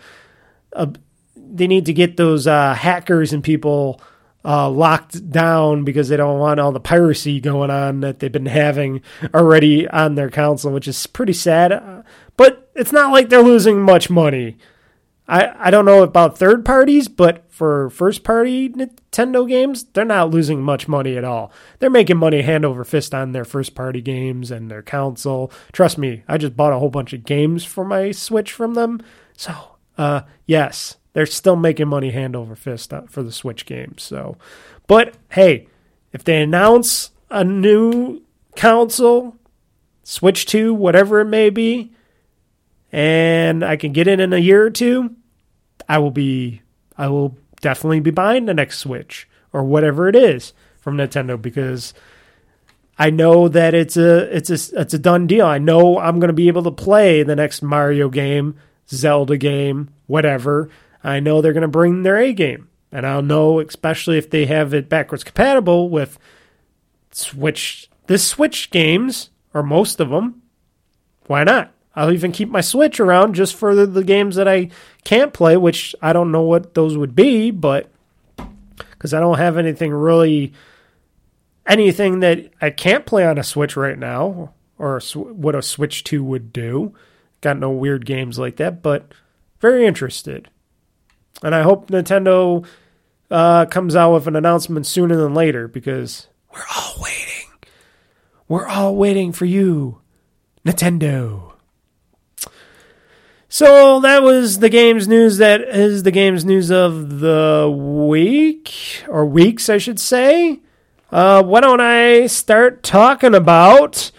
Uh, 0.74 0.88
they 1.36 1.68
need 1.68 1.86
to 1.86 1.94
get 1.94 2.18
those 2.18 2.48
uh, 2.48 2.74
hackers 2.74 3.32
and 3.32 3.44
people 3.44 4.02
uh, 4.44 4.70
locked 4.70 5.30
down 5.32 5.84
because 5.84 6.10
they 6.10 6.18
don't 6.18 6.40
want 6.40 6.60
all 6.60 6.72
the 6.72 6.80
piracy 6.80 7.40
going 7.40 7.72
on 7.72 8.02
that 8.02 8.20
they've 8.20 8.32
been 8.32 8.46
having 8.46 9.02
already 9.34 9.88
on 9.88 10.16
their 10.16 10.30
console, 10.30 10.72
which 10.72 10.88
is 10.88 11.08
pretty 11.08 11.34
sad. 11.34 12.04
It's 12.76 12.92
not 12.92 13.12
like 13.12 13.30
they're 13.30 13.42
losing 13.42 13.82
much 13.82 14.10
money. 14.10 14.58
I, 15.28 15.68
I 15.68 15.72
don't 15.72 15.86
know 15.86 16.04
about 16.04 16.38
third 16.38 16.64
parties, 16.64 17.08
but 17.08 17.52
for 17.52 17.90
first 17.90 18.24
party 18.24 18.70
Nintendo 18.70 19.48
games, 19.48 19.86
they're 19.86 20.06
not 20.06 20.30
losing 20.30 20.62
much 20.62 20.88
money 20.88 21.18
at 21.18 21.24
all. 21.24 21.52
They're 21.80 21.90
making 21.90 22.18
money 22.18 22.42
hand 22.42 22.64
over 22.64 22.84
fist 22.84 23.16
on 23.16 23.32
their 23.32 23.46
first 23.46 23.74
party 23.74 24.02
games 24.02 24.52
and 24.52 24.70
their 24.70 24.84
console. 24.84 25.52
Trust 25.72 25.98
me, 25.98 26.24
I 26.28 26.38
just 26.38 26.56
bought 26.56 26.74
a 26.74 26.80
whole 26.80 26.90
bunch 26.90 27.14
of 27.14 27.26
games 27.26 27.64
for 27.64 27.84
my 27.84 28.12
Switch 28.12 28.52
from 28.52 28.76
them. 28.76 29.02
So, 29.36 29.78
uh, 29.98 30.22
yes, 30.46 30.98
they're 31.14 31.26
still 31.26 31.56
making 31.56 31.88
money 31.88 32.12
hand 32.12 32.36
over 32.36 32.56
fist 32.56 32.94
uh, 32.94 33.04
for 33.10 33.24
the 33.24 33.32
Switch 33.32 33.66
games. 33.66 34.04
So, 34.04 34.38
but 34.86 35.16
hey, 35.30 35.68
if 36.14 36.24
they 36.24 36.42
announce 36.42 37.12
a 37.32 37.44
new 37.44 38.22
console, 38.56 39.38
Switch 40.04 40.46
2, 40.46 40.74
whatever 40.74 41.22
it 41.22 41.26
may 41.26 41.50
be, 41.50 41.95
and 42.96 43.62
I 43.62 43.76
can 43.76 43.92
get 43.92 44.08
it 44.08 44.22
in 44.22 44.32
a 44.32 44.38
year 44.38 44.64
or 44.64 44.70
two, 44.70 45.18
I 45.90 45.98
will 45.98 46.12
be 46.12 46.62
I 46.98 47.10
will 47.10 47.38
definitely 47.60 48.00
be 48.00 48.10
buying 48.10 48.46
the 48.46 48.54
next 48.54 48.80
Switch 48.80 49.28
or 49.52 49.66
whatever 49.66 50.08
it 50.08 50.16
is 50.16 50.54
from 50.80 50.96
Nintendo 50.96 51.40
because 51.40 51.94
I 52.98 53.10
know 53.10 53.50
that 53.50 53.74
it's 53.74 53.98
a 53.98 54.34
it's 54.34 54.50
a 54.50 54.80
it's 54.80 54.94
a 54.94 55.00
done 55.00 55.28
deal. 55.28 55.46
I 55.46 55.58
know 55.58 56.00
I'm 56.00 56.22
going 56.22 56.30
to 56.30 56.34
be 56.34 56.48
able 56.48 56.64
to 56.64 56.72
play 56.72 57.22
the 57.22 57.36
next 57.36 57.62
Mario 57.62 58.08
game, 58.08 58.56
Zelda 58.88 59.36
game, 59.36 59.90
whatever. 60.08 60.70
I 61.04 61.20
know 61.20 61.42
they're 61.42 61.52
going 61.52 61.64
to 61.64 61.68
bring 61.68 62.04
their 62.04 62.18
A 62.18 62.32
game. 62.32 62.70
And 62.94 63.06
I'll 63.06 63.22
know 63.22 63.60
especially 63.60 64.18
if 64.18 64.30
they 64.30 64.46
have 64.46 64.74
it 64.74 64.88
backwards 64.88 65.26
compatible 65.26 65.90
with 65.90 66.18
Switch 67.12 67.90
the 68.08 68.18
Switch 68.18 68.72
games 68.72 69.32
or 69.54 69.64
most 69.64 70.00
of 70.00 70.12
them. 70.12 70.44
Why 71.28 71.44
not? 71.44 71.75
I'll 71.96 72.12
even 72.12 72.32
keep 72.32 72.50
my 72.50 72.62
Switch 72.62 73.00
around 73.00 73.36
just 73.36 73.56
for 73.56 73.74
the, 73.86 74.04
games 74.04 74.36
that 74.36 74.48
I 74.48 74.70
can't 75.04 75.34
play, 75.34 75.56
which 75.56 75.96
I 76.02 76.12
don't 76.14 76.32
know 76.32 76.42
what 76.42 76.74
those 76.74 76.98
would 76.98 77.16
be, 77.16 77.52
but 77.52 77.90
because 78.78 79.14
I 79.14 79.20
don't 79.20 79.38
have 79.38 79.58
anything 79.58 79.94
really, 79.94 80.54
anything 81.66 82.20
that 82.20 82.52
I 82.62 82.70
can't 82.70 83.06
play 83.06 83.26
on 83.26 83.38
a 83.38 83.44
Switch 83.44 83.78
right 83.78 83.98
now, 83.98 84.54
or 84.78 85.00
what 85.14 85.56
a 85.56 85.62
Switch 85.62 86.04
2 86.04 86.24
would 86.24 86.52
do. 86.52 86.94
Got 87.40 87.60
no 87.60 87.72
weird 87.72 88.06
games 88.06 88.38
like 88.38 88.58
that, 88.58 88.82
but 88.82 89.14
very 89.60 89.86
interested. 89.86 90.50
And 91.44 91.56
I 91.56 91.64
hope 91.64 91.88
Nintendo 91.88 92.66
uh, 93.32 93.66
comes 93.66 93.96
out 93.96 94.14
with 94.14 94.28
an 94.28 94.36
announcement 94.36 94.86
sooner 94.86 95.16
than 95.16 95.34
later 95.34 95.68
because 95.68 96.28
we're 96.54 96.64
all 96.76 96.96
waiting. 97.02 97.70
We're 98.48 98.68
all 98.68 98.96
waiting 98.96 99.32
for 99.32 99.46
you, 99.46 100.02
Nintendo. 100.66 101.45
So 103.56 104.02
that 104.02 104.22
was 104.22 104.60
the 104.60 104.68
games 104.68 105.08
news. 105.08 105.38
That 105.38 105.62
is 105.62 106.04
the 106.04 106.12
games 106.12 106.44
news 106.44 106.70
of 106.70 107.22
the 107.22 107.74
week, 107.74 109.06
or 109.08 109.26
weeks, 109.26 109.70
I 109.70 109.78
should 109.78 109.98
say. 109.98 110.60
Uh, 111.10 111.42
why 111.42 111.62
don't 111.62 111.80
I 111.80 112.28
start 112.28 112.84
talking 112.84 113.34
about 113.34 114.12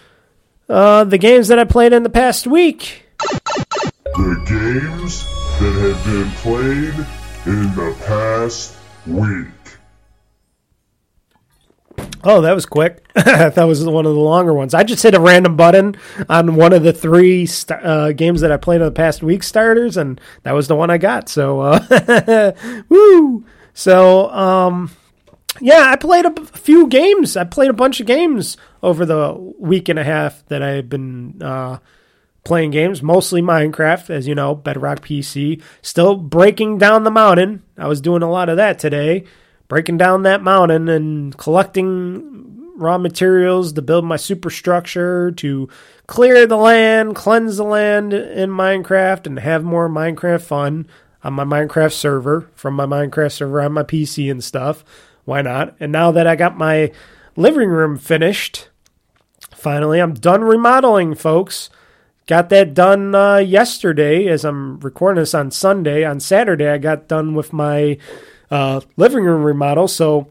uh, 0.70 1.04
the 1.04 1.18
games 1.18 1.48
that 1.48 1.58
I 1.58 1.64
played 1.64 1.92
in 1.92 2.02
the 2.02 2.08
past 2.08 2.46
week? 2.46 3.04
The 3.18 4.42
games 4.48 5.26
that 5.60 5.74
have 5.84 6.04
been 6.06 6.30
played 6.36 6.94
in 7.44 7.74
the 7.74 7.94
past 8.06 8.74
week. 9.06 9.48
Oh, 12.24 12.40
that 12.40 12.54
was 12.54 12.66
quick. 12.66 13.06
that 13.14 13.56
was 13.56 13.84
one 13.84 14.04
of 14.04 14.14
the 14.14 14.20
longer 14.20 14.52
ones. 14.52 14.74
I 14.74 14.82
just 14.82 15.02
hit 15.02 15.14
a 15.14 15.20
random 15.20 15.56
button 15.56 15.96
on 16.28 16.56
one 16.56 16.72
of 16.72 16.82
the 16.82 16.92
three 16.92 17.46
st- 17.46 17.84
uh, 17.84 18.12
games 18.12 18.40
that 18.40 18.50
I 18.50 18.56
played 18.56 18.80
in 18.80 18.86
the 18.86 18.90
past 18.90 19.22
week 19.22 19.44
starters, 19.44 19.96
and 19.96 20.20
that 20.42 20.52
was 20.52 20.66
the 20.66 20.74
one 20.74 20.90
I 20.90 20.98
got. 20.98 21.28
So, 21.28 21.60
uh, 21.60 22.52
woo! 22.88 23.44
So, 23.74 24.28
um, 24.30 24.90
yeah, 25.60 25.84
I 25.84 25.96
played 25.96 26.24
a 26.24 26.34
few 26.46 26.88
games. 26.88 27.36
I 27.36 27.44
played 27.44 27.70
a 27.70 27.74
bunch 27.74 28.00
of 28.00 28.06
games 28.06 28.56
over 28.82 29.06
the 29.06 29.34
week 29.58 29.88
and 29.88 29.98
a 29.98 30.04
half 30.04 30.44
that 30.48 30.62
I've 30.62 30.88
been 30.88 31.40
uh, 31.40 31.78
playing 32.42 32.72
games, 32.72 33.02
mostly 33.02 33.40
Minecraft, 33.40 34.10
as 34.10 34.26
you 34.26 34.34
know, 34.34 34.54
Bedrock 34.54 35.00
PC. 35.00 35.62
Still 35.80 36.16
breaking 36.16 36.78
down 36.78 37.04
the 37.04 37.10
mountain. 37.10 37.62
I 37.78 37.86
was 37.86 38.00
doing 38.00 38.22
a 38.22 38.30
lot 38.30 38.48
of 38.48 38.56
that 38.56 38.80
today 38.80 39.26
breaking 39.68 39.96
down 39.96 40.22
that 40.22 40.42
mountain 40.42 40.88
and 40.88 41.36
collecting 41.36 42.72
raw 42.76 42.98
materials 42.98 43.72
to 43.72 43.82
build 43.82 44.04
my 44.04 44.16
superstructure, 44.16 45.30
to 45.32 45.68
clear 46.06 46.46
the 46.46 46.56
land, 46.56 47.16
cleanse 47.16 47.56
the 47.56 47.64
land 47.64 48.12
in 48.12 48.50
Minecraft, 48.50 49.26
and 49.26 49.38
have 49.38 49.64
more 49.64 49.88
Minecraft 49.88 50.42
fun 50.42 50.86
on 51.24 51.32
my 51.32 51.44
Minecraft 51.44 51.92
server 51.92 52.48
from 52.54 52.74
my 52.74 52.86
Minecraft 52.86 53.32
server 53.32 53.60
on 53.62 53.72
my 53.72 53.82
PC 53.82 54.30
and 54.30 54.44
stuff. 54.44 54.84
Why 55.24 55.42
not? 55.42 55.74
And 55.80 55.90
now 55.90 56.12
that 56.12 56.26
I 56.26 56.36
got 56.36 56.56
my 56.56 56.92
living 57.34 57.68
room 57.68 57.98
finished, 57.98 58.68
finally, 59.50 60.00
I'm 60.00 60.14
done 60.14 60.42
remodeling, 60.42 61.14
folks. 61.14 61.70
Got 62.26 62.48
that 62.50 62.74
done 62.74 63.14
uh, 63.14 63.36
yesterday 63.38 64.26
as 64.26 64.44
I'm 64.44 64.80
recording 64.80 65.20
this 65.20 65.34
on 65.34 65.50
Sunday. 65.50 66.04
On 66.04 66.20
Saturday, 66.20 66.68
I 66.68 66.78
got 66.78 67.08
done 67.08 67.34
with 67.34 67.52
my 67.52 67.98
uh, 68.50 68.80
living 68.96 69.24
room 69.24 69.42
remodel. 69.42 69.88
So 69.88 70.28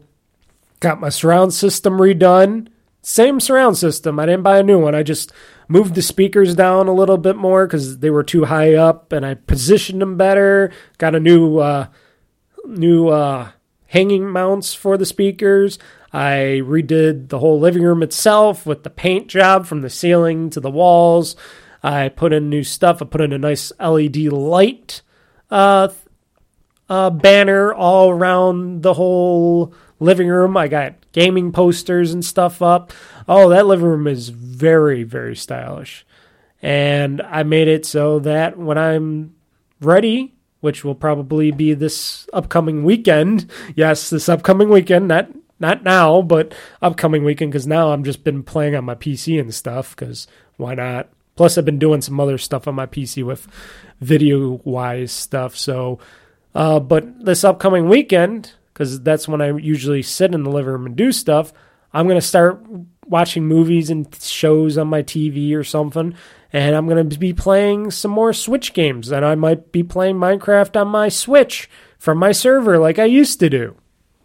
got 0.80 1.00
my 1.00 1.08
surround 1.08 1.54
system 1.54 1.94
redone. 1.94 2.68
Same 3.02 3.38
surround 3.38 3.76
system. 3.78 4.18
I 4.18 4.26
didn't 4.26 4.42
buy 4.42 4.58
a 4.58 4.64
new 4.64 4.80
one. 4.80 4.94
I 4.94 5.02
just 5.02 5.32
moved 5.68 5.94
the 5.94 6.02
speakers 6.02 6.54
down 6.54 6.88
a 6.88 6.92
little 6.92 7.18
bit 7.18 7.36
more 7.36 7.66
because 7.66 7.98
they 7.98 8.10
were 8.10 8.24
too 8.24 8.46
high 8.46 8.74
up, 8.74 9.12
and 9.12 9.24
I 9.24 9.34
positioned 9.34 10.02
them 10.02 10.16
better. 10.16 10.72
Got 10.98 11.14
a 11.14 11.20
new 11.20 11.58
uh, 11.58 11.86
new 12.64 13.08
uh, 13.08 13.50
hanging 13.86 14.28
mounts 14.28 14.74
for 14.74 14.96
the 14.96 15.06
speakers. 15.06 15.78
I 16.12 16.62
redid 16.64 17.28
the 17.28 17.38
whole 17.38 17.60
living 17.60 17.82
room 17.82 18.02
itself 18.02 18.66
with 18.66 18.82
the 18.82 18.90
paint 18.90 19.28
job 19.28 19.66
from 19.66 19.82
the 19.82 19.90
ceiling 19.90 20.50
to 20.50 20.60
the 20.60 20.70
walls. 20.70 21.36
I 21.82 22.08
put 22.08 22.32
in 22.32 22.50
new 22.50 22.64
stuff. 22.64 23.00
I 23.00 23.04
put 23.04 23.20
in 23.20 23.32
a 23.32 23.38
nice 23.38 23.70
LED 23.78 24.16
light 24.32 25.02
uh, 25.50 25.88
uh, 26.88 27.10
banner 27.10 27.74
all 27.74 28.10
around 28.10 28.82
the 28.82 28.94
whole 28.94 29.74
living 29.98 30.28
room. 30.28 30.56
I 30.56 30.68
got 30.68 30.94
gaming 31.12 31.52
posters 31.52 32.12
and 32.12 32.24
stuff 32.24 32.62
up. 32.62 32.92
Oh, 33.28 33.48
that 33.48 33.66
living 33.66 33.86
room 33.86 34.06
is 34.06 34.28
very, 34.28 35.02
very 35.02 35.36
stylish. 35.36 36.06
And 36.62 37.22
I 37.22 37.42
made 37.42 37.68
it 37.68 37.84
so 37.84 38.18
that 38.20 38.58
when 38.58 38.78
I'm 38.78 39.34
ready, 39.80 40.34
which 40.60 40.84
will 40.84 40.94
probably 40.94 41.50
be 41.50 41.74
this 41.74 42.28
upcoming 42.32 42.84
weekend, 42.84 43.50
yes, 43.74 44.10
this 44.10 44.28
upcoming 44.28 44.68
weekend, 44.68 45.08
not 45.08 45.28
not 45.58 45.82
now, 45.84 46.20
but 46.20 46.54
upcoming 46.82 47.24
weekend 47.24 47.50
because 47.50 47.66
now 47.66 47.90
I'm 47.92 48.04
just 48.04 48.22
been 48.22 48.42
playing 48.42 48.74
on 48.74 48.84
my 48.84 48.94
PC 48.94 49.40
and 49.40 49.54
stuff 49.54 49.96
because 49.96 50.26
why 50.58 50.74
not? 50.74 51.08
Plus, 51.34 51.56
I've 51.56 51.64
been 51.64 51.78
doing 51.78 52.02
some 52.02 52.20
other 52.20 52.36
stuff 52.36 52.68
on 52.68 52.74
my 52.74 52.86
PC 52.86 53.24
with 53.24 53.46
video 54.00 54.60
wise 54.64 55.12
stuff. 55.12 55.56
So 55.56 55.98
uh, 56.56 56.80
but 56.80 57.22
this 57.22 57.44
upcoming 57.44 57.86
weekend, 57.86 58.52
because 58.72 59.02
that's 59.02 59.28
when 59.28 59.42
I 59.42 59.54
usually 59.58 60.00
sit 60.00 60.34
in 60.34 60.42
the 60.42 60.50
living 60.50 60.72
room 60.72 60.86
and 60.86 60.96
do 60.96 61.12
stuff, 61.12 61.52
I'm 61.92 62.06
going 62.06 62.18
to 62.18 62.26
start 62.26 62.64
watching 63.06 63.46
movies 63.46 63.90
and 63.90 64.08
shows 64.22 64.78
on 64.78 64.88
my 64.88 65.02
TV 65.02 65.54
or 65.54 65.62
something. 65.62 66.14
And 66.54 66.74
I'm 66.74 66.88
going 66.88 67.10
to 67.10 67.18
be 67.18 67.34
playing 67.34 67.90
some 67.90 68.10
more 68.10 68.32
Switch 68.32 68.72
games. 68.72 69.12
And 69.12 69.22
I 69.22 69.34
might 69.34 69.70
be 69.70 69.82
playing 69.82 70.16
Minecraft 70.16 70.80
on 70.80 70.88
my 70.88 71.10
Switch 71.10 71.68
from 71.98 72.16
my 72.16 72.32
server 72.32 72.78
like 72.78 72.98
I 72.98 73.04
used 73.04 73.38
to 73.40 73.50
do. 73.50 73.76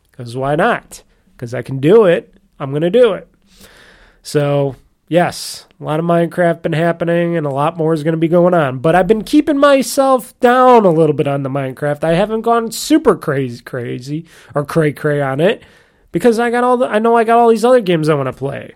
Because 0.09 0.37
why 0.37 0.55
not? 0.55 1.03
Because 1.35 1.53
I 1.53 1.61
can 1.61 1.79
do 1.79 2.05
it. 2.05 2.33
I'm 2.61 2.69
going 2.69 2.81
to 2.81 2.89
do 2.89 3.11
it. 3.11 3.27
So 4.23 4.77
yes, 5.11 5.67
a 5.77 5.83
lot 5.83 5.99
of 5.99 6.05
Minecraft 6.05 6.61
been 6.61 6.71
happening 6.71 7.35
and 7.35 7.45
a 7.45 7.51
lot 7.51 7.75
more 7.75 7.93
is 7.93 8.01
going 8.01 8.13
to 8.13 8.17
be 8.17 8.29
going 8.29 8.53
on. 8.53 8.79
But 8.79 8.95
I've 8.95 9.07
been 9.07 9.25
keeping 9.25 9.57
myself 9.57 10.39
down 10.39 10.85
a 10.85 10.89
little 10.89 11.13
bit 11.13 11.27
on 11.27 11.43
the 11.43 11.49
Minecraft. 11.49 12.05
I 12.05 12.13
haven't 12.13 12.41
gone 12.41 12.71
super 12.71 13.17
crazy 13.17 13.61
crazy 13.61 14.25
or 14.55 14.63
cray 14.63 14.93
cray 14.93 15.21
on 15.21 15.41
it 15.41 15.63
because 16.13 16.39
I 16.39 16.49
got 16.49 16.63
all 16.63 16.77
the 16.77 16.87
I 16.87 16.99
know 16.99 17.17
I 17.17 17.25
got 17.25 17.37
all 17.37 17.49
these 17.49 17.65
other 17.65 17.81
games 17.81 18.07
I 18.07 18.15
want 18.15 18.27
to 18.27 18.33
play. 18.33 18.75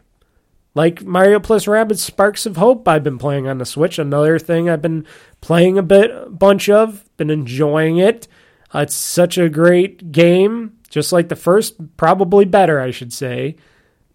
Like 0.73 1.05
Mario 1.05 1.39
plus 1.39 1.65
Rabbids 1.65 1.99
Sparks 1.99 2.45
of 2.45 2.57
Hope 2.57 2.85
I've 2.85 3.03
been 3.03 3.17
playing 3.17 3.47
on 3.47 3.57
the 3.57 3.65
Switch. 3.65 3.97
Another 3.97 4.37
thing 4.37 4.69
I've 4.69 4.81
been 4.81 5.05
playing 5.39 5.77
a 5.77 5.83
bit 5.83 6.37
bunch 6.37 6.67
of, 6.67 7.05
been 7.15 7.29
enjoying 7.29 7.97
it. 7.97 8.27
Uh, 8.73 8.79
it's 8.79 8.93
such 8.93 9.37
a 9.37 9.47
great 9.47 10.11
game, 10.11 10.73
just 10.89 11.13
like 11.13 11.29
the 11.29 11.37
first, 11.37 11.95
probably 11.95 12.43
better 12.43 12.81
I 12.81 12.91
should 12.91 13.13
say. 13.13 13.55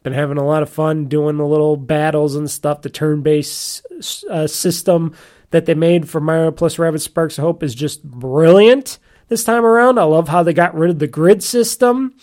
Been 0.02 0.12
having 0.14 0.38
a 0.38 0.44
lot 0.44 0.62
of 0.62 0.70
fun 0.70 1.06
doing 1.06 1.36
the 1.36 1.46
little 1.46 1.76
battles 1.76 2.34
and 2.34 2.50
stuff. 2.50 2.82
The 2.82 2.90
turn 2.90 3.20
based 3.22 3.84
uh, 4.30 4.46
system 4.46 5.14
that 5.50 5.66
they 5.66 5.74
made 5.74 6.08
for 6.08 6.20
Mario 6.20 6.50
plus 6.52 6.76
Rabbids 6.76 7.02
Sparks 7.02 7.36
of 7.38 7.44
Hope 7.44 7.62
is 7.62 7.74
just 7.74 8.02
brilliant 8.02 8.98
this 9.28 9.44
time 9.44 9.64
around. 9.64 9.98
I 9.98 10.04
love 10.04 10.28
how 10.28 10.42
they 10.42 10.52
got 10.54 10.74
rid 10.74 10.90
of 10.90 10.98
the 10.98 11.06
grid 11.06 11.42
system. 11.42 12.14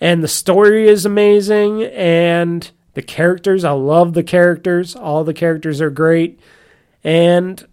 And 0.00 0.22
the 0.22 0.28
story 0.28 0.88
is 0.88 1.04
amazing. 1.04 1.84
And 1.84 2.68
the 2.94 3.02
characters, 3.02 3.64
I 3.64 3.72
love 3.72 4.14
the 4.14 4.22
characters. 4.22 4.96
All 4.96 5.22
the 5.22 5.34
characters 5.34 5.80
are 5.80 5.90
great. 5.90 6.40
And 7.04 7.64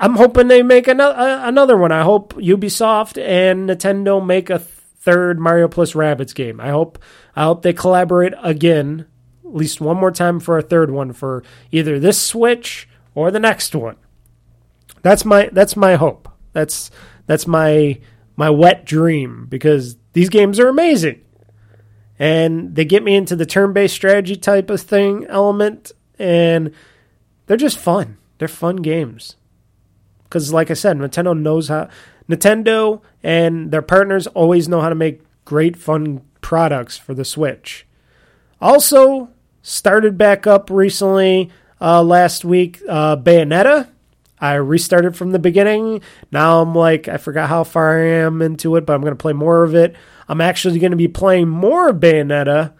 I'm 0.00 0.16
hoping 0.16 0.48
they 0.48 0.62
make 0.62 0.88
another 0.88 1.16
another 1.16 1.76
one. 1.76 1.92
I 1.92 2.02
hope 2.02 2.34
Ubisoft 2.34 3.22
and 3.22 3.68
Nintendo 3.68 4.24
make 4.24 4.50
a 4.50 4.58
third 4.58 5.38
Mario 5.38 5.68
plus 5.68 5.92
Rabbids 5.92 6.34
game. 6.34 6.60
I 6.60 6.70
hope 6.70 6.98
I 7.34 7.44
hope 7.44 7.62
they 7.62 7.72
collaborate 7.72 8.34
again, 8.42 9.06
at 9.44 9.54
least 9.54 9.80
one 9.80 9.96
more 9.96 10.10
time 10.10 10.40
for 10.40 10.58
a 10.58 10.62
third 10.62 10.90
one 10.90 11.12
for 11.12 11.42
either 11.70 11.98
this 11.98 12.20
Switch 12.20 12.88
or 13.14 13.30
the 13.30 13.40
next 13.40 13.74
one. 13.74 13.96
That's 15.02 15.24
my 15.24 15.50
that's 15.52 15.76
my 15.76 15.96
hope. 15.96 16.28
That's 16.52 16.90
that's 17.26 17.46
my 17.46 17.98
my 18.36 18.50
wet 18.50 18.84
dream 18.84 19.46
because 19.48 19.96
these 20.12 20.28
games 20.28 20.60
are 20.60 20.68
amazing. 20.68 21.20
And 22.18 22.74
they 22.76 22.84
get 22.84 23.02
me 23.02 23.16
into 23.16 23.34
the 23.34 23.46
turn-based 23.46 23.94
strategy 23.94 24.36
type 24.36 24.70
of 24.70 24.80
thing 24.80 25.26
element 25.26 25.92
and 26.18 26.72
they're 27.46 27.56
just 27.56 27.78
fun. 27.78 28.18
They're 28.38 28.48
fun 28.48 28.76
games. 28.76 29.36
Cuz 30.30 30.52
like 30.52 30.70
I 30.70 30.74
said, 30.74 30.98
Nintendo 30.98 31.38
knows 31.38 31.68
how 31.68 31.88
Nintendo 32.28 33.00
and 33.22 33.70
their 33.70 33.82
partners 33.82 34.26
always 34.28 34.68
know 34.68 34.80
how 34.80 34.88
to 34.88 34.94
make 34.94 35.22
great 35.44 35.76
fun 35.76 36.22
products 36.42 36.98
for 36.98 37.14
the 37.14 37.24
Switch. 37.24 37.86
Also, 38.60 39.30
started 39.62 40.18
back 40.18 40.46
up 40.46 40.68
recently 40.68 41.50
uh, 41.80 42.02
last 42.02 42.44
week, 42.44 42.82
uh, 42.86 43.16
Bayonetta. 43.16 43.88
I 44.38 44.54
restarted 44.54 45.16
from 45.16 45.30
the 45.30 45.38
beginning. 45.38 46.02
Now 46.30 46.60
I'm 46.60 46.74
like, 46.74 47.08
I 47.08 47.16
forgot 47.16 47.48
how 47.48 47.64
far 47.64 47.98
I 47.98 48.06
am 48.06 48.42
into 48.42 48.76
it, 48.76 48.84
but 48.84 48.92
I'm 48.92 49.00
going 49.00 49.12
to 49.12 49.16
play 49.16 49.32
more 49.32 49.62
of 49.62 49.74
it. 49.74 49.96
I'm 50.28 50.40
actually 50.40 50.78
going 50.78 50.90
to 50.90 50.96
be 50.96 51.08
playing 51.08 51.48
more 51.48 51.88
of 51.88 51.96
Bayonetta 51.96 52.74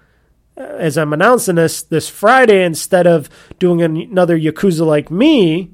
as 0.56 0.98
I'm 0.98 1.12
announcing 1.12 1.54
this 1.54 1.82
this 1.82 2.08
Friday, 2.08 2.64
instead 2.64 3.06
of 3.06 3.28
doing 3.58 3.80
another 3.80 4.38
Yakuza 4.38 4.86
like 4.86 5.10
me 5.10 5.70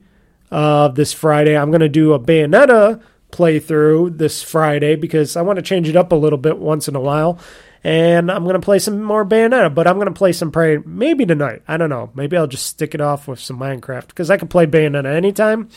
uh, 0.51 0.89
this 0.89 1.12
Friday, 1.12 1.57
I'm 1.57 1.70
going 1.70 1.80
to 1.80 1.89
do 1.89 2.12
a 2.12 2.20
Bayonetta 2.20 3.03
playthrough 3.32 4.18
this 4.18 4.43
Friday 4.43 4.97
because 4.97 5.36
I 5.36 5.43
want 5.43 5.57
to 5.57 5.62
change 5.62 5.89
it 5.89 5.97
up 5.97 6.12
a 6.12 6.16
little 6.16 6.39
bit 6.39 6.59
once 6.59 6.89
in 6.89 6.97
a 6.97 7.01
while. 7.01 7.39
And 7.85 8.31
I'm 8.31 8.45
to 8.55 8.61
play 8.61 8.81
some 8.81 9.01
more 9.03 9.24
Bayonetta, 9.24 9.72
but 9.72 9.87
I'm 9.87 9.97
to 10.07 10.12
play 10.12 10.33
some 10.33 10.51
Prey 10.51 10.79
maybe 10.79 11.24
tonight. 11.24 11.62
I 11.68 11.76
don't 11.76 11.91
know. 11.91 12.11
Maybe 12.14 12.37
I'll 12.37 12.49
just 12.49 12.66
stick 12.66 12.95
it 12.95 13.01
off 13.01 13.29
with 13.29 13.39
some 13.39 13.59
Minecraft 13.59 14.09
because 14.09 14.31
I 14.31 14.37
can 14.37 14.49
play 14.49 14.66
Bayonetta 14.66 15.14
anytime. 15.14 15.68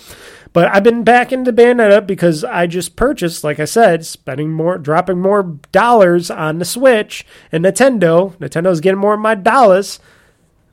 But 0.53 0.67
I've 0.73 0.83
been 0.83 1.03
back 1.03 1.31
into 1.31 1.53
Bayonetta 1.53 2.05
because 2.05 2.43
I 2.43 2.67
just 2.67 2.95
purchased, 2.95 3.43
like 3.43 3.59
I 3.59 3.65
said, 3.65 4.05
spending 4.05 4.51
more, 4.51 4.77
dropping 4.77 5.21
more 5.21 5.43
dollars 5.71 6.31
on 6.31 6.57
the 6.57 6.65
Switch 6.65 7.25
and 7.51 7.63
Nintendo. 7.63 8.35
Nintendo's 8.37 8.81
getting 8.81 8.99
more 8.99 9.13
of 9.13 9.19
my 9.19 9.35
dollars, 9.35 9.99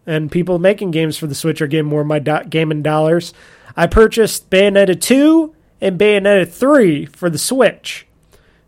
and 0.07 0.33
people 0.33 0.59
making 0.59 0.91
games 0.91 1.19
for 1.19 1.27
the 1.27 1.35
Switch 1.35 1.61
are 1.61 1.69
getting 1.69 1.91
more 1.91 2.01
of 2.01 2.07
my 2.07 2.19
do- 2.19 2.45
gaming 2.49 2.83
dollars. 2.83 3.35
I 3.77 3.87
purchased 3.87 4.51
Bayonetta 4.51 5.01
2 5.01 5.55
and 5.81 6.01
Bayonetta 6.01 6.49
3 6.51 7.07
for 7.07 7.31
the 7.31 7.39
Switch. 7.39 8.08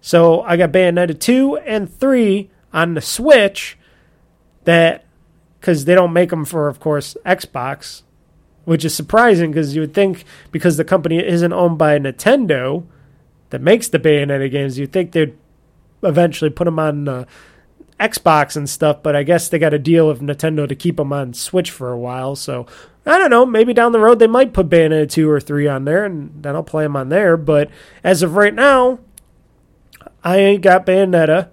So 0.01 0.43
I 0.43 0.57
got 0.57 0.73
Bayonetta 0.73 1.19
2 1.19 1.59
and 1.59 1.93
3 1.93 2.51
on 2.73 2.95
the 2.95 3.01
Switch 3.01 3.79
that 4.65 5.05
because 5.61 5.85
they 5.85 5.95
don't 5.95 6.13
make 6.13 6.31
them 6.31 6.45
for, 6.45 6.69
of 6.69 6.81
course, 6.81 7.17
Xbox, 7.27 8.03
which 8.65 8.85
is 8.85 8.95
surprising 8.95 9.51
because 9.51 9.75
you 9.75 9.83
would 9.83 9.95
think 9.95 10.25
because 10.51 10.77
the 10.77 10.85
company 10.85 11.25
isn't 11.25 11.53
owned 11.53 11.77
by 11.77 11.99
Nintendo 11.99 12.85
that 13.51 13.61
makes 13.61 13.89
the 13.89 13.99
Bayonetta 13.99 14.51
games, 14.51 14.79
you'd 14.79 14.93
think 14.93 15.13
they'd 15.13 15.37
eventually 16.03 16.51
put 16.51 16.65
them 16.65 16.79
on 16.79 17.09
uh, 17.09 17.25
Xbox 17.99 18.57
and 18.57 18.69
stuff, 18.69 19.03
but 19.03 19.15
I 19.15 19.23
guess 19.23 19.49
they 19.49 19.59
got 19.59 19.75
a 19.75 19.79
deal 19.79 20.09
with 20.09 20.23
Nintendo 20.23 20.67
to 20.67 20.75
keep 20.75 20.97
them 20.97 21.13
on 21.13 21.35
Switch 21.35 21.71
for 21.71 21.93
a 21.93 21.99
while. 21.99 22.35
So 22.35 22.67
I 23.05 23.19
don't 23.19 23.31
know. 23.31 23.45
Maybe 23.45 23.75
down 23.75 23.93
the 23.93 24.01
road 24.01 24.19
they 24.19 24.27
might 24.27 24.55
put 24.55 24.71
Bayonetta 24.71 25.11
2 25.11 25.29
or 25.29 25.41
3 25.41 25.69
on 25.69 25.85
there, 25.85 26.05
and 26.05 26.43
then 26.43 26.55
I'll 26.55 26.63
play 26.63 26.85
them 26.85 26.97
on 26.97 27.11
there. 27.11 27.37
But 27.37 27.71
as 28.03 28.23
of 28.23 28.37
right 28.37 28.55
now, 28.55 29.01
I 30.23 30.39
ain't 30.39 30.63
got 30.63 30.87
Bayonetta 30.87 31.49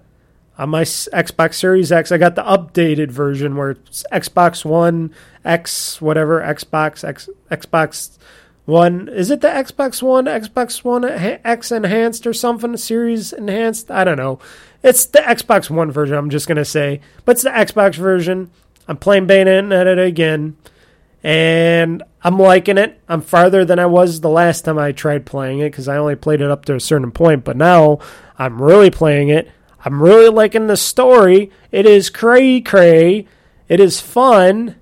on 0.58 0.70
my 0.70 0.82
Xbox 0.82 1.54
Series 1.54 1.92
X. 1.92 2.12
I 2.12 2.18
got 2.18 2.34
the 2.34 2.42
updated 2.42 3.10
version 3.10 3.56
where 3.56 3.70
it's 3.70 4.04
Xbox 4.12 4.64
One 4.64 5.14
X, 5.44 6.00
whatever 6.02 6.40
Xbox 6.40 7.04
X, 7.06 7.28
Xbox 7.50 8.18
One. 8.66 9.08
Is 9.08 9.30
it 9.30 9.40
the 9.40 9.48
Xbox 9.48 10.02
One, 10.02 10.26
Xbox 10.26 10.84
One 10.84 11.04
X 11.04 11.72
enhanced 11.72 12.26
or 12.26 12.32
something? 12.32 12.76
Series 12.76 13.32
enhanced? 13.32 13.90
I 13.90 14.04
don't 14.04 14.18
know. 14.18 14.40
It's 14.82 15.06
the 15.06 15.20
Xbox 15.20 15.70
One 15.70 15.90
version. 15.90 16.16
I'm 16.16 16.30
just 16.30 16.48
gonna 16.48 16.64
say, 16.64 17.00
but 17.24 17.32
it's 17.32 17.42
the 17.42 17.50
Xbox 17.50 17.94
version. 17.94 18.50
I'm 18.86 18.96
playing 18.96 19.26
Bayonetta 19.26 20.06
again, 20.06 20.56
and 21.22 22.02
I'm 22.22 22.38
liking 22.38 22.78
it. 22.78 23.00
I'm 23.08 23.20
farther 23.20 23.64
than 23.64 23.78
I 23.78 23.86
was 23.86 24.20
the 24.20 24.28
last 24.28 24.64
time 24.64 24.78
I 24.78 24.92
tried 24.92 25.26
playing 25.26 25.60
it 25.60 25.70
because 25.70 25.88
I 25.88 25.96
only 25.96 26.16
played 26.16 26.40
it 26.40 26.50
up 26.50 26.64
to 26.66 26.74
a 26.74 26.80
certain 26.80 27.10
point. 27.10 27.44
But 27.44 27.56
now 27.56 27.98
I'm 28.38 28.60
really 28.62 28.90
playing 28.90 29.28
it. 29.28 29.50
I'm 29.84 30.02
really 30.02 30.28
liking 30.28 30.66
the 30.66 30.76
story. 30.76 31.50
It 31.70 31.86
is 31.86 32.10
cray 32.10 32.60
cray. 32.60 33.26
It 33.68 33.80
is 33.80 34.00
fun. 34.00 34.76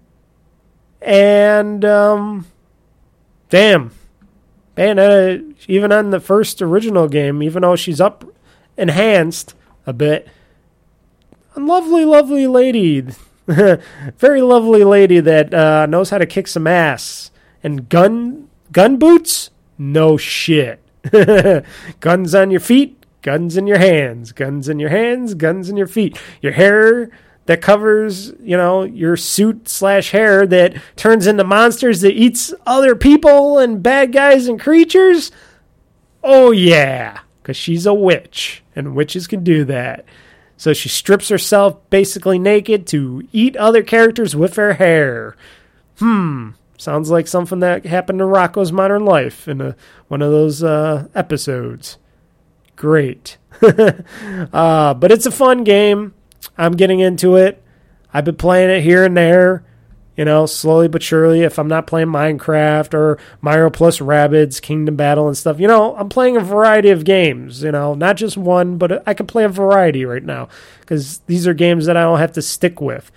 And, 1.01 1.85
um, 1.85 2.47
damn. 3.49 3.93
Bayonetta, 4.77 5.55
even 5.69 5.91
on 5.91 6.11
the 6.11 6.21
first 6.21 6.61
original 6.61 7.09
game, 7.09 7.43
even 7.43 7.63
though 7.63 7.77
she's 7.77 8.01
up 8.01 8.25
enhanced 8.77 9.55
a 9.87 9.93
bit, 9.93 10.29
a 11.55 11.61
lovely, 11.61 12.05
lovely 12.05 12.47
lady. 12.47 13.07
Very 14.19 14.43
lovely 14.43 14.83
lady 14.85 15.21
that 15.21 15.55
uh, 15.55 15.87
knows 15.87 16.11
how 16.11 16.19
to 16.19 16.27
kick 16.27 16.49
some 16.49 16.67
ass. 16.67 17.31
And 17.63 17.89
gun 17.89 18.49
gun 18.73 18.97
boots? 18.97 19.51
No 19.79 20.17
shit. 20.17 20.83
Guns 22.01 22.35
on 22.35 22.51
your 22.51 22.61
feet, 22.61 23.05
guns 23.23 23.57
in 23.57 23.67
your 23.67 23.79
hands, 23.79 24.33
guns 24.33 24.69
in 24.69 24.79
your 24.79 24.91
hands, 24.91 25.35
guns 25.35 25.69
in 25.69 25.77
your 25.77 25.87
feet. 25.87 26.19
Your 26.43 26.53
hair 26.53 27.11
that 27.47 27.63
covers, 27.63 28.33
you 28.41 28.57
know, 28.57 28.83
your 28.83 29.17
suit 29.17 29.69
slash 29.69 30.11
hair 30.11 30.47
that 30.47 30.77
turns 30.97 31.27
into 31.27 31.45
monsters 31.45 32.01
that 32.01 32.15
eats 32.15 32.53
other 32.67 32.97
people 32.97 33.59
and 33.59 33.83
bad 33.83 34.13
guys 34.13 34.49
and 34.49 34.61
creatures. 34.61 35.31
Oh 36.23 36.51
yeah, 36.51 37.21
because 37.43 37.57
she's 37.57 37.87
a 37.87 37.95
witch, 37.95 38.65
and 38.75 38.95
witches 38.97 39.27
can 39.27 39.45
do 39.45 39.65
that. 39.67 40.05
So 40.57 40.73
she 40.73 40.89
strips 40.89 41.29
herself 41.29 41.79
basically 41.91 42.39
naked 42.39 42.87
to 42.89 43.27
eat 43.33 43.57
other 43.57 43.83
characters 43.83 44.35
with 44.35 44.57
her 44.57 44.75
hair. 44.75 45.37
Hmm, 45.99 46.51
sounds 46.79 47.11
like 47.11 47.27
something 47.27 47.61
that 47.61 47.85
happened 47.85 48.21
to 48.21 48.25
Rocko's 48.25 48.73
Modern 48.73 49.05
Life 49.05 49.49
in 49.49 49.61
a, 49.61 49.77
one 50.09 50.23
of 50.23 50.31
those 50.31 50.63
uh, 50.63 51.09
episodes 51.15 51.99
great. 52.77 53.39
uh, 53.63 54.95
but 54.95 55.11
it's 55.11 55.27
a 55.27 55.31
fun 55.31 55.65
game. 55.65 56.15
I'm 56.57 56.73
getting 56.73 57.01
into 57.01 57.37
it. 57.37 57.63
I've 58.13 58.25
been 58.25 58.37
playing 58.37 58.71
it 58.71 58.83
here 58.83 59.05
and 59.05 59.17
there, 59.17 59.65
you 60.17 60.25
know, 60.25 60.47
slowly 60.47 60.89
but 60.89 61.03
surely. 61.03 61.43
If 61.43 61.59
I'm 61.59 61.69
not 61.69 61.87
playing 61.87 62.09
Minecraft 62.09 62.95
or 62.95 63.19
Mario 63.41 63.71
plus 63.71 63.99
Rabbids, 63.99 64.61
Kingdom 64.61 64.97
Battle 64.97 65.29
and 65.29 65.37
stuff, 65.37 65.61
you 65.61 65.69
know, 65.69 65.95
I'm 65.97 66.09
playing 66.09 66.37
a 66.37 66.41
variety 66.41 66.91
of 66.91 67.05
games, 67.05 67.63
you 67.63 67.73
know, 67.73 67.95
not 67.95 68.17
just 68.17 68.37
one, 68.37 68.79
but 68.79 69.07
I 69.07 69.15
can 69.15 69.27
play 69.27 69.45
a 69.45 69.49
variety 69.49 70.05
right 70.05 70.25
now 70.25 70.49
because 70.81 71.19
these 71.27 71.47
are 71.47 71.55
games 71.55 71.87
that 71.87 71.97
I 71.97 72.03
don't 72.03 72.19
have 72.19 72.33
to 72.33 72.43
stick 72.43 72.81
with. 72.81 73.11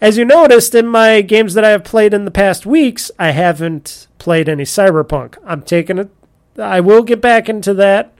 As 0.00 0.18
you 0.18 0.24
noticed 0.24 0.74
in 0.74 0.86
my 0.86 1.22
games 1.22 1.54
that 1.54 1.64
I 1.64 1.70
have 1.70 1.84
played 1.84 2.12
in 2.12 2.26
the 2.26 2.30
past 2.30 2.66
weeks, 2.66 3.10
I 3.18 3.30
haven't 3.30 4.08
played 4.18 4.48
any 4.48 4.64
Cyberpunk. 4.64 5.36
I'm 5.46 5.62
taking 5.62 5.98
it. 5.98 6.10
I 6.58 6.80
will 6.80 7.02
get 7.02 7.20
back 7.20 7.48
into 7.48 7.72
that 7.74 8.12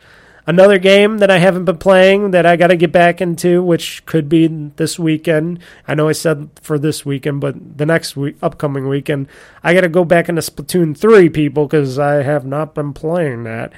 Another 0.49 0.79
game 0.79 1.19
that 1.19 1.31
I 1.31 1.39
haven't 1.39 1.65
been 1.65 1.79
playing 1.79 2.31
that 2.31 2.47
I 2.47 2.55
got 2.55 2.69
to 2.69 2.77
get 2.77 2.93
back 2.93 3.21
into, 3.21 3.65
which 3.65 4.07
could 4.07 4.29
be 4.29 4.47
this 4.47 4.97
weekend. 4.97 5.59
I 5.89 5.97
know 5.97 6.09
I 6.09 6.13
said 6.13 6.51
for 6.63 6.79
this 6.79 7.05
weekend, 7.05 7.41
but 7.41 7.79
the 7.79 7.85
next 7.85 8.15
week, 8.17 8.37
upcoming 8.41 8.87
weekend, 8.87 9.27
I 9.65 9.75
got 9.75 9.81
to 9.81 9.89
go 9.89 10.05
back 10.05 10.29
into 10.29 10.43
Splatoon 10.43 10.97
3, 10.97 11.29
people, 11.31 11.67
because 11.67 11.99
I 11.99 12.23
have 12.23 12.47
not 12.47 12.77
been 12.77 12.93
playing 12.93 13.43
that. 13.43 13.73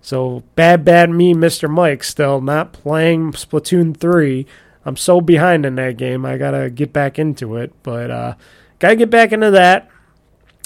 So 0.00 0.44
bad, 0.54 0.82
bad 0.82 1.10
me, 1.10 1.34
Mr. 1.34 1.68
Mike, 1.68 2.02
still 2.02 2.40
not 2.40 2.72
playing 2.72 3.32
Splatoon 3.32 3.94
3. 3.94 4.46
I'm 4.86 4.96
so 4.96 5.20
behind 5.20 5.66
in 5.66 5.74
that 5.74 5.98
game. 5.98 6.24
I 6.24 6.38
got 6.38 6.52
to 6.52 6.70
get 6.70 6.90
back 6.90 7.18
into 7.18 7.56
it, 7.56 7.74
but 7.82 8.10
uh, 8.10 8.34
got 8.78 8.88
to 8.88 8.96
get 8.96 9.10
back 9.10 9.32
into 9.32 9.50
that. 9.50 9.90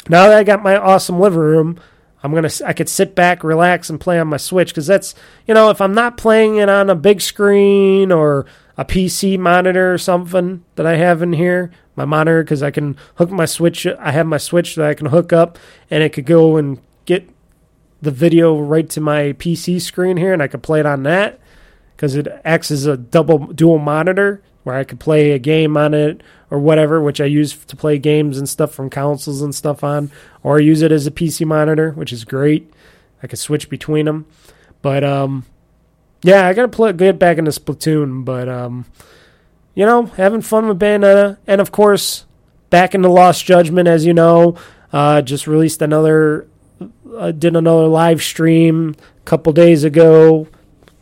Now 0.08 0.28
that 0.28 0.38
I 0.38 0.44
got 0.44 0.62
my 0.62 0.76
awesome 0.76 1.18
living 1.18 1.40
room, 1.40 1.80
I'm 2.28 2.34
gonna 2.34 2.50
I 2.66 2.74
could 2.74 2.88
sit 2.88 3.14
back, 3.14 3.42
relax, 3.42 3.88
and 3.88 3.98
play 3.98 4.20
on 4.20 4.28
my 4.28 4.36
Switch 4.36 4.68
because 4.68 4.86
that's 4.86 5.14
you 5.46 5.54
know 5.54 5.70
if 5.70 5.80
I'm 5.80 5.94
not 5.94 6.18
playing 6.18 6.56
it 6.56 6.68
on 6.68 6.90
a 6.90 6.94
big 6.94 7.20
screen 7.20 8.12
or 8.12 8.44
a 8.76 8.84
PC 8.84 9.38
monitor 9.38 9.92
or 9.92 9.98
something 9.98 10.62
that 10.76 10.86
I 10.86 10.96
have 10.96 11.22
in 11.22 11.32
here, 11.32 11.70
my 11.96 12.04
monitor 12.04 12.44
because 12.44 12.62
I 12.62 12.70
can 12.70 12.96
hook 13.14 13.30
my 13.30 13.46
Switch. 13.46 13.86
I 13.86 14.12
have 14.12 14.26
my 14.26 14.36
Switch 14.36 14.74
that 14.74 14.86
I 14.86 14.94
can 14.94 15.06
hook 15.06 15.32
up 15.32 15.58
and 15.90 16.02
it 16.02 16.12
could 16.12 16.26
go 16.26 16.56
and 16.58 16.80
get 17.06 17.28
the 18.02 18.10
video 18.10 18.60
right 18.60 18.88
to 18.90 19.00
my 19.00 19.32
PC 19.32 19.80
screen 19.80 20.18
here, 20.18 20.32
and 20.32 20.42
I 20.42 20.48
could 20.48 20.62
play 20.62 20.80
it 20.80 20.86
on 20.86 21.04
that 21.04 21.40
because 21.96 22.14
it 22.14 22.28
acts 22.44 22.70
as 22.70 22.84
a 22.84 22.96
double 22.96 23.38
dual 23.38 23.78
monitor 23.78 24.42
where 24.62 24.76
I 24.76 24.84
could 24.84 25.00
play 25.00 25.32
a 25.32 25.38
game 25.38 25.76
on 25.76 25.94
it 25.94 26.22
or 26.50 26.58
whatever, 26.58 27.00
which 27.00 27.20
I 27.20 27.24
use 27.24 27.56
to 27.56 27.76
play 27.76 27.98
games 27.98 28.38
and 28.38 28.48
stuff 28.48 28.72
from 28.72 28.90
consoles 28.90 29.42
and 29.42 29.54
stuff 29.54 29.84
on, 29.84 30.10
or 30.42 30.60
use 30.60 30.82
it 30.82 30.92
as 30.92 31.06
a 31.06 31.10
PC 31.10 31.46
monitor, 31.46 31.92
which 31.92 32.12
is 32.12 32.24
great. 32.24 32.72
I 33.22 33.26
can 33.26 33.36
switch 33.36 33.68
between 33.68 34.06
them. 34.06 34.26
But 34.82 35.04
um, 35.04 35.44
yeah, 36.22 36.46
I 36.46 36.54
gotta 36.54 36.92
get 36.92 37.18
back 37.18 37.38
into 37.38 37.50
Splatoon. 37.50 38.24
But 38.24 38.48
um, 38.48 38.86
you 39.74 39.86
know, 39.86 40.06
having 40.06 40.42
fun 40.42 40.68
with 40.68 40.78
Bayonetta, 40.78 41.38
and 41.46 41.60
of 41.60 41.72
course, 41.72 42.26
back 42.70 42.94
into 42.94 43.08
Lost 43.08 43.44
Judgment, 43.44 43.88
as 43.88 44.04
you 44.04 44.14
know, 44.14 44.56
uh, 44.92 45.22
just 45.22 45.46
released 45.46 45.82
another, 45.82 46.46
uh, 47.16 47.32
did 47.32 47.56
another 47.56 47.86
live 47.86 48.22
stream 48.22 48.94
a 49.18 49.24
couple 49.24 49.52
days 49.52 49.84
ago 49.84 50.48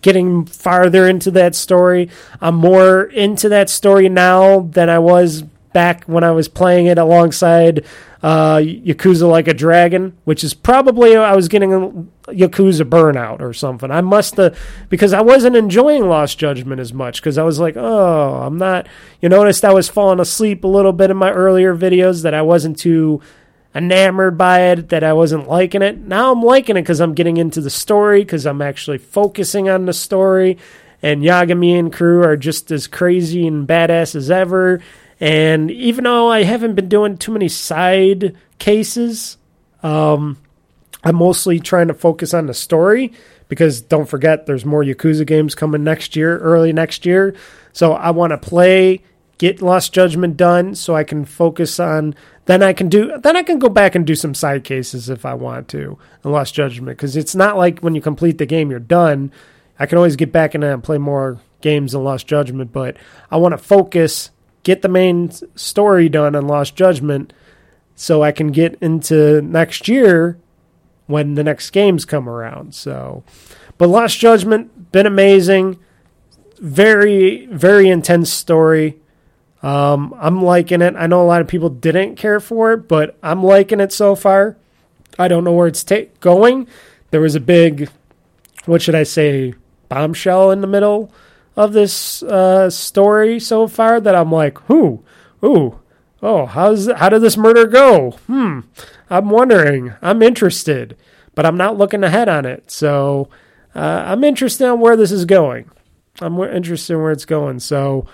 getting 0.02 0.46
farther 0.46 1.08
into 1.08 1.30
that 1.32 1.54
story. 1.54 2.10
I'm 2.40 2.56
more 2.56 3.04
into 3.04 3.48
that 3.48 3.70
story 3.70 4.08
now 4.08 4.60
than 4.60 4.88
I 4.88 4.98
was 4.98 5.42
back 5.72 6.04
when 6.04 6.24
I 6.24 6.30
was 6.30 6.48
playing 6.48 6.86
it 6.86 6.96
alongside 6.96 7.84
uh, 8.22 8.56
Yakuza 8.56 9.28
Like 9.28 9.46
a 9.46 9.52
Dragon, 9.52 10.16
which 10.24 10.42
is 10.42 10.54
probably 10.54 11.16
I 11.16 11.36
was 11.36 11.48
getting 11.48 11.72
a 11.74 12.32
Yakuza 12.32 12.88
burnout 12.88 13.40
or 13.40 13.52
something. 13.52 13.90
I 13.90 14.00
must 14.00 14.36
have 14.36 14.58
because 14.88 15.12
I 15.12 15.20
wasn't 15.20 15.54
enjoying 15.54 16.08
Lost 16.08 16.38
Judgment 16.38 16.80
as 16.80 16.92
much 16.92 17.20
because 17.20 17.36
I 17.36 17.42
was 17.42 17.58
like, 17.58 17.76
oh, 17.76 18.42
I'm 18.42 18.56
not. 18.56 18.86
You 19.20 19.28
noticed 19.28 19.64
I 19.64 19.72
was 19.74 19.88
falling 19.88 20.18
asleep 20.18 20.64
a 20.64 20.68
little 20.68 20.92
bit 20.92 21.10
in 21.10 21.16
my 21.18 21.30
earlier 21.30 21.76
videos 21.76 22.22
that 22.22 22.34
I 22.34 22.42
wasn't 22.42 22.78
too 22.78 23.20
enamored 23.76 24.38
by 24.38 24.60
it, 24.70 24.88
that 24.88 25.04
I 25.04 25.12
wasn't 25.12 25.48
liking 25.48 25.82
it. 25.82 25.98
Now 25.98 26.32
I'm 26.32 26.42
liking 26.42 26.76
it 26.76 26.82
because 26.82 27.00
I'm 27.00 27.14
getting 27.14 27.36
into 27.36 27.60
the 27.60 27.70
story, 27.70 28.22
because 28.22 28.46
I'm 28.46 28.62
actually 28.62 28.98
focusing 28.98 29.68
on 29.68 29.84
the 29.84 29.92
story. 29.92 30.58
And 31.02 31.22
Yagami 31.22 31.78
and 31.78 31.92
crew 31.92 32.22
are 32.22 32.36
just 32.36 32.70
as 32.70 32.86
crazy 32.86 33.46
and 33.46 33.68
badass 33.68 34.14
as 34.16 34.30
ever. 34.30 34.80
And 35.20 35.70
even 35.70 36.04
though 36.04 36.28
I 36.28 36.42
haven't 36.42 36.74
been 36.74 36.88
doing 36.88 37.18
too 37.18 37.32
many 37.32 37.48
side 37.48 38.36
cases, 38.58 39.36
um, 39.82 40.38
I'm 41.04 41.16
mostly 41.16 41.60
trying 41.60 41.88
to 41.88 41.94
focus 41.94 42.34
on 42.34 42.46
the 42.46 42.54
story 42.54 43.12
because 43.48 43.80
don't 43.80 44.08
forget 44.08 44.46
there's 44.46 44.64
more 44.64 44.82
Yakuza 44.82 45.26
games 45.26 45.54
coming 45.54 45.84
next 45.84 46.16
year, 46.16 46.38
early 46.38 46.72
next 46.72 47.06
year. 47.06 47.34
So 47.72 47.92
I 47.92 48.10
want 48.10 48.30
to 48.30 48.38
play, 48.38 49.04
get 49.38 49.62
Lost 49.62 49.92
Judgment 49.92 50.36
done 50.36 50.74
so 50.74 50.96
I 50.96 51.04
can 51.04 51.24
focus 51.24 51.78
on 51.78 52.14
then 52.46 52.62
I 52.62 52.72
can 52.72 52.88
do 52.88 53.18
then 53.18 53.36
I 53.36 53.42
can 53.42 53.58
go 53.58 53.68
back 53.68 53.94
and 53.94 54.06
do 54.06 54.14
some 54.14 54.34
side 54.34 54.64
cases 54.64 55.08
if 55.08 55.26
I 55.26 55.34
want 55.34 55.68
to 55.68 55.98
in 56.24 56.30
Lost 56.32 56.54
Judgment 56.54 56.96
because 56.96 57.16
it's 57.16 57.34
not 57.34 57.56
like 57.56 57.80
when 57.80 57.94
you 57.94 58.00
complete 58.00 58.38
the 58.38 58.46
game 58.46 58.70
you're 58.70 58.80
done. 58.80 59.30
I 59.78 59.86
can 59.86 59.98
always 59.98 60.16
get 60.16 60.32
back 60.32 60.54
in 60.54 60.62
and 60.62 60.82
play 60.82 60.96
more 60.96 61.38
games 61.60 61.94
in 61.94 62.02
Lost 62.02 62.26
Judgment, 62.26 62.72
but 62.72 62.96
I 63.30 63.36
want 63.36 63.52
to 63.52 63.58
focus, 63.58 64.30
get 64.62 64.80
the 64.80 64.88
main 64.88 65.30
story 65.54 66.08
done 66.08 66.34
on 66.34 66.46
Lost 66.46 66.76
Judgment 66.76 67.32
so 67.94 68.22
I 68.22 68.32
can 68.32 68.48
get 68.48 68.78
into 68.80 69.42
next 69.42 69.86
year 69.86 70.38
when 71.06 71.34
the 71.34 71.44
next 71.44 71.70
games 71.70 72.04
come 72.04 72.28
around. 72.28 72.74
So, 72.74 73.22
but 73.76 73.88
Lost 73.88 74.18
Judgment 74.18 74.92
been 74.92 75.06
amazing, 75.06 75.78
very 76.58 77.46
very 77.46 77.88
intense 77.90 78.32
story. 78.32 78.98
Um, 79.66 80.14
I'm 80.20 80.44
liking 80.44 80.80
it. 80.80 80.94
I 80.96 81.08
know 81.08 81.20
a 81.20 81.26
lot 81.26 81.40
of 81.40 81.48
people 81.48 81.70
didn't 81.70 82.14
care 82.14 82.38
for 82.38 82.72
it, 82.72 82.86
but 82.86 83.18
I'm 83.20 83.42
liking 83.42 83.80
it 83.80 83.92
so 83.92 84.14
far. 84.14 84.56
I 85.18 85.26
don't 85.26 85.42
know 85.42 85.52
where 85.52 85.66
it's 85.66 85.82
ta- 85.82 86.06
going. 86.20 86.68
There 87.10 87.20
was 87.20 87.34
a 87.34 87.40
big, 87.40 87.90
what 88.66 88.80
should 88.80 88.94
I 88.94 89.02
say, 89.02 89.54
bombshell 89.88 90.52
in 90.52 90.60
the 90.60 90.68
middle 90.68 91.10
of 91.56 91.72
this 91.72 92.22
uh, 92.22 92.70
story 92.70 93.40
so 93.40 93.66
far 93.66 93.98
that 94.00 94.14
I'm 94.14 94.30
like, 94.30 94.58
who, 94.68 95.02
ooh, 95.42 95.80
oh, 96.22 96.46
how's 96.46 96.88
how 96.92 97.08
did 97.08 97.22
this 97.22 97.36
murder 97.36 97.66
go? 97.66 98.12
Hmm, 98.28 98.60
I'm 99.10 99.30
wondering. 99.30 99.94
I'm 100.00 100.22
interested, 100.22 100.96
but 101.34 101.44
I'm 101.44 101.56
not 101.56 101.76
looking 101.76 102.04
ahead 102.04 102.28
on 102.28 102.46
it. 102.46 102.70
So 102.70 103.30
uh, 103.74 104.04
I'm 104.06 104.22
interested 104.22 104.66
in 104.66 104.78
where 104.78 104.96
this 104.96 105.10
is 105.10 105.24
going. 105.24 105.68
I'm 106.20 106.38
interested 106.40 106.92
in 106.94 107.02
where 107.02 107.10
it's 107.10 107.24
going. 107.24 107.58
So 107.58 108.06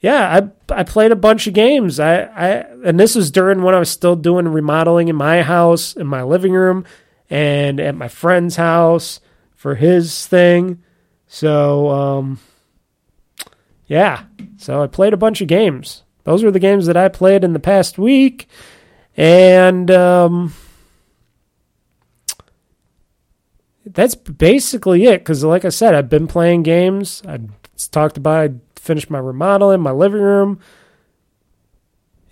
yeah, 0.00 0.50
I 0.70 0.80
I 0.80 0.82
played 0.84 1.12
a 1.12 1.16
bunch 1.16 1.46
of 1.46 1.54
games. 1.54 2.00
I, 2.00 2.22
I 2.22 2.46
and 2.84 2.98
this 2.98 3.14
was 3.14 3.30
during 3.30 3.62
when 3.62 3.74
I 3.74 3.78
was 3.78 3.90
still 3.90 4.16
doing 4.16 4.48
remodeling 4.48 5.08
in 5.08 5.16
my 5.16 5.42
house, 5.42 5.94
in 5.94 6.06
my 6.06 6.22
living 6.22 6.52
room, 6.52 6.84
and 7.28 7.78
at 7.78 7.94
my 7.94 8.08
friend's 8.08 8.56
house 8.56 9.20
for 9.54 9.74
his 9.74 10.26
thing. 10.26 10.82
So 11.26 11.90
um, 11.90 12.40
yeah, 13.86 14.24
so 14.56 14.82
I 14.82 14.86
played 14.86 15.12
a 15.12 15.18
bunch 15.18 15.40
of 15.40 15.48
games. 15.48 16.02
Those 16.24 16.42
were 16.42 16.50
the 16.50 16.58
games 16.58 16.86
that 16.86 16.96
I 16.96 17.08
played 17.08 17.44
in 17.44 17.52
the 17.52 17.58
past 17.58 17.98
week, 17.98 18.48
and 19.16 19.90
um, 19.90 20.54
that's 23.84 24.14
basically 24.14 25.06
it. 25.06 25.18
Because, 25.18 25.44
like 25.44 25.64
I 25.64 25.70
said, 25.70 25.94
I've 25.94 26.08
been 26.08 26.26
playing 26.26 26.62
games. 26.62 27.22
I 27.26 27.40
talked 27.90 28.16
about. 28.16 28.52
Finished 28.90 29.08
my 29.08 29.20
remodeling, 29.20 29.82
my 29.82 29.92
living 29.92 30.20
room. 30.20 30.58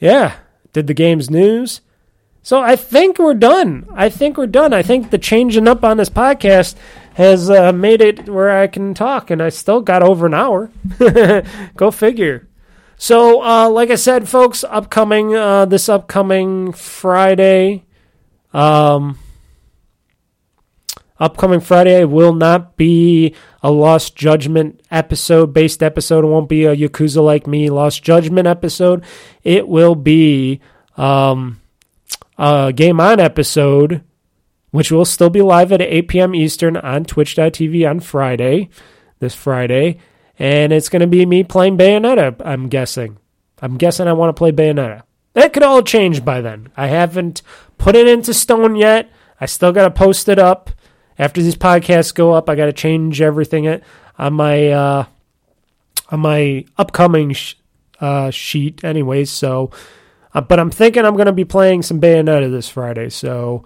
Yeah, 0.00 0.38
did 0.72 0.88
the 0.88 0.92
game's 0.92 1.30
news. 1.30 1.82
So 2.42 2.60
I 2.60 2.74
think 2.74 3.20
we're 3.20 3.34
done. 3.34 3.86
I 3.94 4.08
think 4.08 4.36
we're 4.36 4.48
done. 4.48 4.72
I 4.72 4.82
think 4.82 5.10
the 5.10 5.18
changing 5.18 5.68
up 5.68 5.84
on 5.84 5.98
this 5.98 6.08
podcast 6.08 6.74
has 7.14 7.48
uh, 7.48 7.70
made 7.70 8.00
it 8.00 8.28
where 8.28 8.50
I 8.50 8.66
can 8.66 8.92
talk, 8.92 9.30
and 9.30 9.40
I 9.40 9.50
still 9.50 9.80
got 9.80 10.02
over 10.02 10.26
an 10.26 10.34
hour. 10.34 10.68
Go 11.76 11.92
figure. 11.92 12.48
So, 12.96 13.40
uh, 13.40 13.68
like 13.70 13.90
I 13.90 13.94
said, 13.94 14.28
folks, 14.28 14.64
upcoming 14.64 15.36
uh, 15.36 15.64
this 15.66 15.88
upcoming 15.88 16.72
Friday, 16.72 17.84
um, 18.52 19.16
upcoming 21.18 21.60
Friday 21.60 22.04
will 22.04 22.32
not 22.32 22.76
be 22.76 23.34
a 23.62 23.70
Lost 23.70 24.16
Judgment 24.16 24.80
episode, 24.90 25.52
based 25.52 25.82
episode. 25.82 26.24
It 26.24 26.28
won't 26.28 26.48
be 26.48 26.64
a 26.64 26.76
Yakuza 26.76 27.22
like 27.22 27.46
me 27.46 27.70
Lost 27.70 28.02
Judgment 28.02 28.46
episode. 28.46 29.04
It 29.42 29.68
will 29.68 29.94
be 29.94 30.60
um, 30.96 31.60
a 32.36 32.72
Game 32.74 33.00
On 33.00 33.20
episode, 33.20 34.02
which 34.70 34.92
will 34.92 35.04
still 35.04 35.30
be 35.30 35.42
live 35.42 35.72
at 35.72 35.80
8 35.80 36.08
p.m. 36.08 36.34
Eastern 36.34 36.76
on 36.76 37.04
Twitch.tv 37.04 37.88
on 37.88 38.00
Friday, 38.00 38.68
this 39.18 39.34
Friday. 39.34 39.98
And 40.38 40.72
it's 40.72 40.88
going 40.88 41.00
to 41.00 41.08
be 41.08 41.26
me 41.26 41.42
playing 41.42 41.76
Bayonetta, 41.76 42.40
I'm 42.44 42.68
guessing. 42.68 43.18
I'm 43.60 43.76
guessing 43.76 44.06
I 44.06 44.12
want 44.12 44.34
to 44.34 44.38
play 44.38 44.52
Bayonetta. 44.52 45.02
That 45.32 45.52
could 45.52 45.62
all 45.64 45.82
change 45.82 46.24
by 46.24 46.40
then. 46.40 46.70
I 46.76 46.86
haven't 46.86 47.42
put 47.76 47.96
it 47.96 48.06
into 48.06 48.32
stone 48.32 48.76
yet. 48.76 49.10
I 49.40 49.46
still 49.46 49.72
got 49.72 49.82
to 49.82 49.90
post 49.90 50.28
it 50.28 50.38
up 50.38 50.70
after 51.18 51.42
these 51.42 51.56
podcasts 51.56 52.14
go 52.14 52.32
up, 52.32 52.48
I 52.48 52.54
got 52.54 52.66
to 52.66 52.72
change 52.72 53.20
everything 53.20 53.80
on 54.18 54.34
my 54.34 54.68
uh, 54.68 55.04
on 56.10 56.20
my 56.20 56.64
upcoming 56.76 57.32
sh- 57.32 57.54
uh, 58.00 58.30
sheet, 58.30 58.84
anyways. 58.84 59.30
So, 59.30 59.70
uh, 60.34 60.40
but 60.40 60.60
I'm 60.60 60.70
thinking 60.70 61.04
I'm 61.04 61.14
going 61.14 61.26
to 61.26 61.32
be 61.32 61.44
playing 61.44 61.82
some 61.82 62.00
Bayonetta 62.00 62.50
this 62.50 62.68
Friday. 62.68 63.08
So 63.08 63.64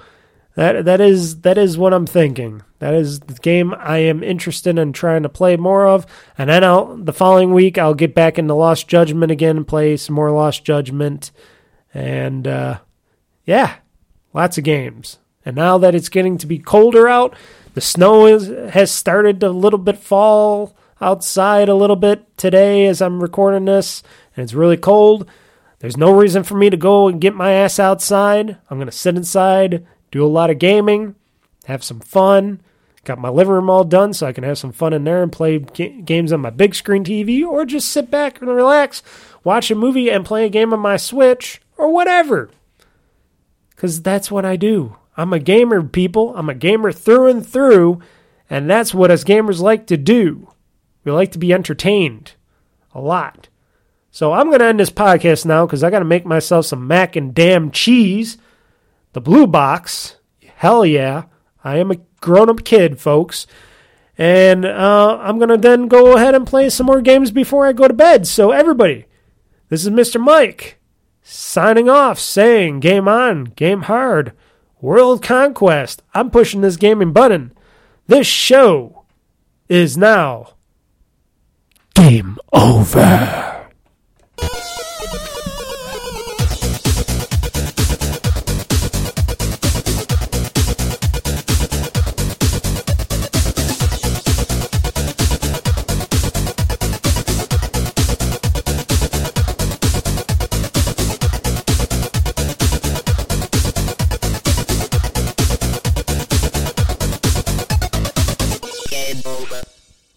that 0.54 0.84
that 0.84 1.00
is 1.00 1.42
that 1.42 1.58
is 1.58 1.78
what 1.78 1.94
I'm 1.94 2.06
thinking. 2.06 2.62
That 2.78 2.94
is 2.94 3.20
the 3.20 3.34
game 3.34 3.74
I 3.78 3.98
am 3.98 4.24
interested 4.24 4.76
in 4.76 4.92
trying 4.92 5.22
to 5.22 5.28
play 5.28 5.56
more 5.56 5.86
of. 5.86 6.04
And 6.36 6.50
then 6.50 6.64
I'll, 6.64 6.96
the 6.96 7.12
following 7.12 7.52
week 7.52 7.78
I'll 7.78 7.94
get 7.94 8.12
back 8.14 8.38
into 8.38 8.54
Lost 8.54 8.88
Judgment 8.88 9.30
again 9.30 9.56
and 9.56 9.68
play 9.68 9.96
some 9.96 10.16
more 10.16 10.32
Lost 10.32 10.64
Judgment. 10.64 11.30
And 11.94 12.48
uh, 12.48 12.80
yeah, 13.44 13.76
lots 14.32 14.58
of 14.58 14.64
games. 14.64 15.18
And 15.44 15.56
now 15.56 15.78
that 15.78 15.94
it's 15.94 16.08
getting 16.08 16.38
to 16.38 16.46
be 16.46 16.58
colder 16.58 17.08
out, 17.08 17.34
the 17.74 17.80
snow 17.80 18.26
is, 18.26 18.48
has 18.72 18.90
started 18.90 19.40
to 19.40 19.48
a 19.48 19.50
little 19.50 19.78
bit 19.78 19.98
fall 19.98 20.76
outside 21.02 21.68
a 21.68 21.74
little 21.74 21.96
bit 21.96 22.36
today 22.38 22.86
as 22.86 23.02
I'm 23.02 23.20
recording 23.20 23.64
this, 23.64 24.02
and 24.36 24.44
it's 24.44 24.54
really 24.54 24.76
cold. 24.76 25.28
There's 25.80 25.96
no 25.96 26.12
reason 26.12 26.44
for 26.44 26.56
me 26.56 26.70
to 26.70 26.76
go 26.76 27.08
and 27.08 27.20
get 27.20 27.34
my 27.34 27.52
ass 27.52 27.80
outside. 27.80 28.56
I'm 28.70 28.78
going 28.78 28.86
to 28.86 28.92
sit 28.92 29.16
inside, 29.16 29.84
do 30.12 30.24
a 30.24 30.28
lot 30.28 30.48
of 30.48 30.60
gaming, 30.60 31.16
have 31.64 31.82
some 31.82 32.00
fun. 32.00 32.60
Got 33.04 33.18
my 33.18 33.30
living 33.30 33.54
room 33.54 33.68
all 33.68 33.82
done 33.82 34.12
so 34.12 34.28
I 34.28 34.32
can 34.32 34.44
have 34.44 34.58
some 34.58 34.70
fun 34.70 34.92
in 34.92 35.02
there 35.02 35.24
and 35.24 35.32
play 35.32 35.58
g- 35.58 36.02
games 36.02 36.32
on 36.32 36.40
my 36.40 36.50
big 36.50 36.72
screen 36.76 37.02
TV 37.02 37.44
or 37.44 37.64
just 37.64 37.88
sit 37.88 38.12
back 38.12 38.40
and 38.40 38.48
relax, 38.48 39.02
watch 39.42 39.72
a 39.72 39.74
movie 39.74 40.08
and 40.08 40.24
play 40.24 40.46
a 40.46 40.48
game 40.48 40.72
on 40.72 40.78
my 40.78 40.96
Switch 40.96 41.60
or 41.76 41.92
whatever. 41.92 42.48
Because 43.70 44.02
that's 44.02 44.30
what 44.30 44.44
I 44.44 44.54
do. 44.54 44.96
I'm 45.16 45.32
a 45.32 45.38
gamer, 45.38 45.82
people. 45.82 46.34
I'm 46.36 46.48
a 46.48 46.54
gamer 46.54 46.92
through 46.92 47.28
and 47.28 47.46
through, 47.46 48.00
and 48.48 48.68
that's 48.68 48.94
what 48.94 49.10
us 49.10 49.24
gamers 49.24 49.60
like 49.60 49.86
to 49.88 49.96
do. 49.96 50.52
We 51.04 51.12
like 51.12 51.32
to 51.32 51.38
be 51.38 51.52
entertained 51.52 52.34
a 52.94 53.00
lot. 53.00 53.48
So 54.10 54.32
I'm 54.32 54.48
going 54.48 54.60
to 54.60 54.66
end 54.66 54.80
this 54.80 54.90
podcast 54.90 55.46
now 55.46 55.66
because 55.66 55.82
I 55.82 55.90
got 55.90 56.00
to 56.00 56.04
make 56.04 56.26
myself 56.26 56.66
some 56.66 56.86
mac 56.86 57.16
and 57.16 57.34
damn 57.34 57.70
cheese. 57.70 58.36
The 59.14 59.20
blue 59.20 59.46
box. 59.46 60.16
Hell 60.56 60.84
yeah. 60.84 61.24
I 61.64 61.78
am 61.78 61.90
a 61.90 61.96
grown 62.20 62.50
up 62.50 62.64
kid, 62.64 63.00
folks. 63.00 63.46
And 64.18 64.64
uh, 64.64 65.18
I'm 65.20 65.38
going 65.38 65.48
to 65.48 65.56
then 65.56 65.88
go 65.88 66.14
ahead 66.14 66.34
and 66.34 66.46
play 66.46 66.68
some 66.68 66.86
more 66.86 67.00
games 67.00 67.30
before 67.30 67.66
I 67.66 67.72
go 67.72 67.88
to 67.88 67.94
bed. 67.94 68.26
So, 68.26 68.50
everybody, 68.50 69.06
this 69.70 69.84
is 69.84 69.90
Mr. 69.90 70.20
Mike 70.20 70.78
signing 71.22 71.88
off 71.88 72.18
saying 72.18 72.80
game 72.80 73.08
on, 73.08 73.44
game 73.44 73.82
hard. 73.82 74.32
World 74.82 75.22
Conquest. 75.22 76.02
I'm 76.12 76.28
pushing 76.28 76.60
this 76.60 76.76
gaming 76.76 77.12
button. 77.12 77.54
This 78.08 78.26
show 78.26 79.04
is 79.68 79.96
now 79.96 80.54
game 81.94 82.36
over. 82.52 83.51